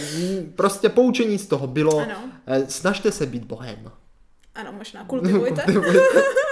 prostě 0.55 0.89
poučení 0.89 1.37
z 1.39 1.47
toho 1.47 1.67
bylo, 1.67 1.99
Ano. 1.99 2.15
eh, 2.47 2.65
snažte 2.69 3.11
se 3.11 3.25
být 3.25 3.43
bohem. 3.43 3.91
Ano, 4.55 4.71
možná 4.71 5.03
kultivujte. 5.03 5.65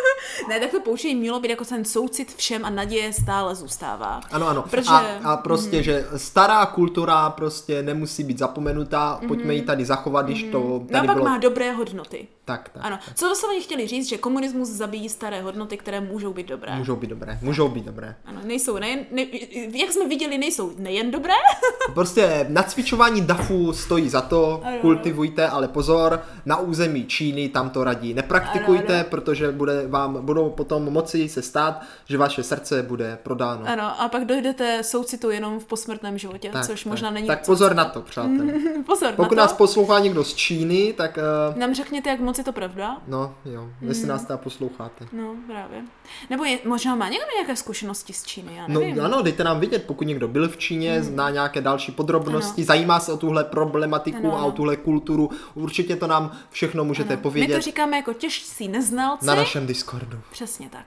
ne, 0.49 0.59
tak 0.59 0.71
to 0.71 0.79
poučení 0.79 1.15
mělo 1.15 1.39
být 1.39 1.49
jako 1.49 1.65
ten 1.65 1.85
soucit 1.85 2.35
všem 2.35 2.65
a 2.65 2.69
naděje 2.69 3.13
stále 3.13 3.55
zůstává. 3.55 4.21
Ano, 4.31 4.47
ano. 4.47 4.61
Protože- 4.69 4.89
A, 4.89 5.31
a 5.33 5.37
prostě, 5.37 5.77
mm. 5.77 5.83
že 5.83 6.05
stará 6.15 6.65
kultura 6.65 7.29
prostě 7.29 7.83
nemusí 7.83 8.23
být 8.23 8.37
zapomenutá, 8.37 9.19
pojďme 9.27 9.53
ji 9.53 9.61
tady 9.61 9.85
zachovat, 9.85 10.25
když 10.25 10.43
to 10.43 10.79
tady 10.79 10.93
Naopak 10.93 11.15
bylo... 11.15 11.25
má 11.29 11.37
dobré 11.37 11.71
hodnoty. 11.71 12.27
Tak, 12.45 12.69
tak. 12.69 12.83
Ano, 12.85 12.99
co 13.15 13.27
doslovně 13.29 13.61
chtěli 13.61 13.87
říct, 13.87 14.09
že 14.09 14.17
komunismus 14.17 14.69
zabíjí 14.69 15.09
staré 15.09 15.41
hodnoty, 15.41 15.77
které 15.77 16.01
můžou 16.01 16.33
být 16.33 16.47
dobré. 16.47 16.75
Můžou 16.75 16.95
být 16.95 17.09
dobré, 17.09 17.39
můžou 17.41 17.67
být 17.69 17.85
dobré. 17.85 18.15
Ano, 18.25 18.39
nejsou 18.43 18.77
nejen, 18.77 18.99
ne, 19.11 19.25
jak 19.73 19.91
jsme 19.91 20.07
viděli, 20.07 20.37
nejsou 20.37 20.71
nejen 20.77 21.11
dobré, 21.11 21.33
Prostě 21.93 22.45
nacvičování 22.49 23.21
DAFu 23.21 23.73
stojí 23.73 24.09
za 24.09 24.21
to, 24.21 24.61
Ano. 24.65 24.77
kultivujte, 24.81 25.47
ale 25.47 25.67
pozor, 25.67 26.21
na 26.45 26.57
území 26.59 27.05
Číny 27.05 27.49
tam 27.49 27.69
to 27.69 27.83
radí 27.83 28.13
nepraktikujte, 28.13 28.93
Ano, 28.93 28.99
ano. 28.99 29.09
protože 29.09 29.51
bude 29.51 29.87
vám, 29.87 30.25
budou 30.25 30.38
potom 30.49 30.83
moci 30.83 31.29
se 31.29 31.41
stát, 31.41 31.81
že 32.05 32.17
vaše 32.17 32.43
srdce 32.43 32.83
bude 32.83 33.17
prodáno. 33.23 33.61
ano, 33.67 34.01
a 34.01 34.09
pak 34.09 34.25
dojdete 34.25 34.83
soucitu 34.83 35.29
jenom 35.29 35.59
v 35.59 35.65
posmrtném 35.65 36.17
životě, 36.17 36.49
Tak, 36.53 36.65
což 36.65 36.83
tak. 36.83 36.89
možná 36.91 37.11
není 37.11 37.27
Tak 37.27 37.45
pozor 37.45 37.75
na 37.75 37.85
to, 37.85 38.01
přátelé. 38.01 38.53
Pozor 38.85 39.13
Pokud 39.15 39.35
na 39.37 39.43
nás 39.43 39.51
to. 39.51 39.57
poslouchá 39.57 39.99
někdo 39.99 40.23
z 40.23 40.33
Číny, 40.33 40.93
tak 40.97 41.19
uh, 41.51 41.57
Nám 41.59 41.73
řekněte, 41.75 42.09
jak 42.09 42.19
moc 42.19 42.37
je 42.37 42.43
to 42.43 42.51
pravda. 42.51 42.97
no 43.07 43.35
jo, 43.45 43.69
jestli 43.81 44.07
nás 44.07 44.25
teda 44.25 44.37
posloucháte. 44.37 45.05
No, 45.13 45.35
právě. 45.47 45.81
Nebo 46.29 46.43
je, 46.43 46.59
možná 46.65 46.95
má 46.95 47.09
někdo 47.09 47.25
nějaké 47.35 47.55
zkušenosti 47.55 48.13
z 48.13 48.23
Číny, 48.23 48.55
já 48.55 48.65
No 48.67 48.79
nevím. 48.79 49.01
ano, 49.01 49.21
dejte 49.21 49.43
nám 49.43 49.59
vidět, 49.59 49.83
pokud 49.87 50.03
někdo 50.07 50.27
byl 50.27 50.49
v 50.49 50.57
Číně, 50.57 51.03
zná 51.03 51.29
nějaké 51.29 51.61
další 51.61 51.91
podrobnosti, 51.91 52.61
Ano. 52.61 52.65
zajímá 52.65 52.99
se 52.99 53.13
o 53.13 53.17
tuhle 53.17 53.43
problematiku 53.43 54.17
Ano, 54.27 54.33
a 54.33 54.39
o 54.39 54.43
ano. 54.43 54.51
tuhle 54.51 54.75
kulturu, 54.75 55.29
určitě 55.55 55.95
to 55.95 56.07
nám 56.07 56.31
všechno 56.49 56.83
můžete 56.85 57.09
My 57.09 57.17
to 57.17 57.23
povědět 57.23 57.61
říkáme 57.61 57.97
jako 57.97 58.13
těžcí 58.13 58.67
neznalci. 58.67 59.25
na 59.25 59.35
našem 59.35 59.67
Discordu. 59.67 60.19
Přesně 60.31 60.69
tak. 60.69 60.85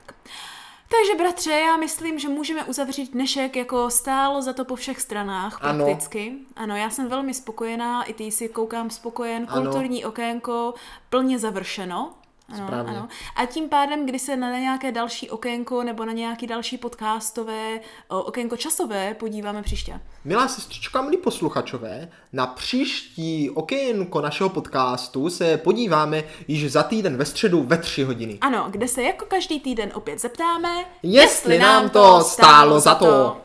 Takže 0.89 1.15
bratře, 1.19 1.51
já 1.51 1.77
myslím, 1.77 2.19
že 2.19 2.29
můžeme 2.29 2.65
uzavřít 2.65 3.13
dnešek 3.13 3.57
jako 3.57 3.91
stálo 3.91 4.43
za 4.43 4.53
to 4.53 4.65
po 4.65 4.77
všech 4.77 5.01
stranách 5.01 5.59
Ano. 5.63 5.85
prakticky. 5.85 6.33
Ano, 6.57 6.77
já 6.77 6.91
jsem 6.91 7.09
velmi 7.09 7.35
spokojená, 7.35 8.03
i 8.05 8.15
ty 8.15 8.31
si 8.33 8.49
koukám 8.49 8.91
spokojen, 8.91 9.47
Ano. 9.49 9.63
kulturní 9.63 10.05
okénko 10.05 10.75
plně 11.11 11.39
završeno. 11.39 12.15
Ano, 12.49 12.67
Správně. 12.67 12.91
ano. 12.97 13.09
A 13.37 13.47
tím 13.47 13.69
pádem, 13.69 14.07
kdy 14.07 14.19
se 14.19 14.37
na 14.37 14.59
nějaké 14.59 14.93
další 14.93 15.31
okénko 15.31 15.83
nebo 15.83 16.05
na 16.05 16.13
nějaký 16.13 16.47
další 16.47 16.79
podcastové 16.79 17.81
okénko 18.09 18.57
časové 18.57 19.15
podíváme 19.15 19.63
příště. 19.63 20.01
Milá 20.25 20.49
sestřička, 20.49 21.03
milí 21.03 21.17
posluchačové, 21.17 22.09
na 22.33 22.47
příští 22.47 23.51
okénko 23.51 24.21
našeho 24.21 24.49
podcastu 24.51 25.31
se 25.31 25.57
podíváme 25.57 26.25
již 26.49 26.73
za 26.73 26.83
týden 26.83 27.17
ve 27.17 27.25
středu 27.25 27.63
ve 27.63 27.79
tři 27.79 28.03
hodiny. 28.03 28.39
Ano, 28.41 28.67
kde 28.71 28.89
se 28.89 29.03
jako 29.03 29.25
každý 29.27 29.61
týden 29.61 29.91
opět 29.95 30.21
zeptáme, 30.21 30.85
Jestli 31.03 31.59
nám 31.59 31.91
to 31.91 32.21
stálo 32.21 32.81
za 32.81 32.95
to. 32.95 33.43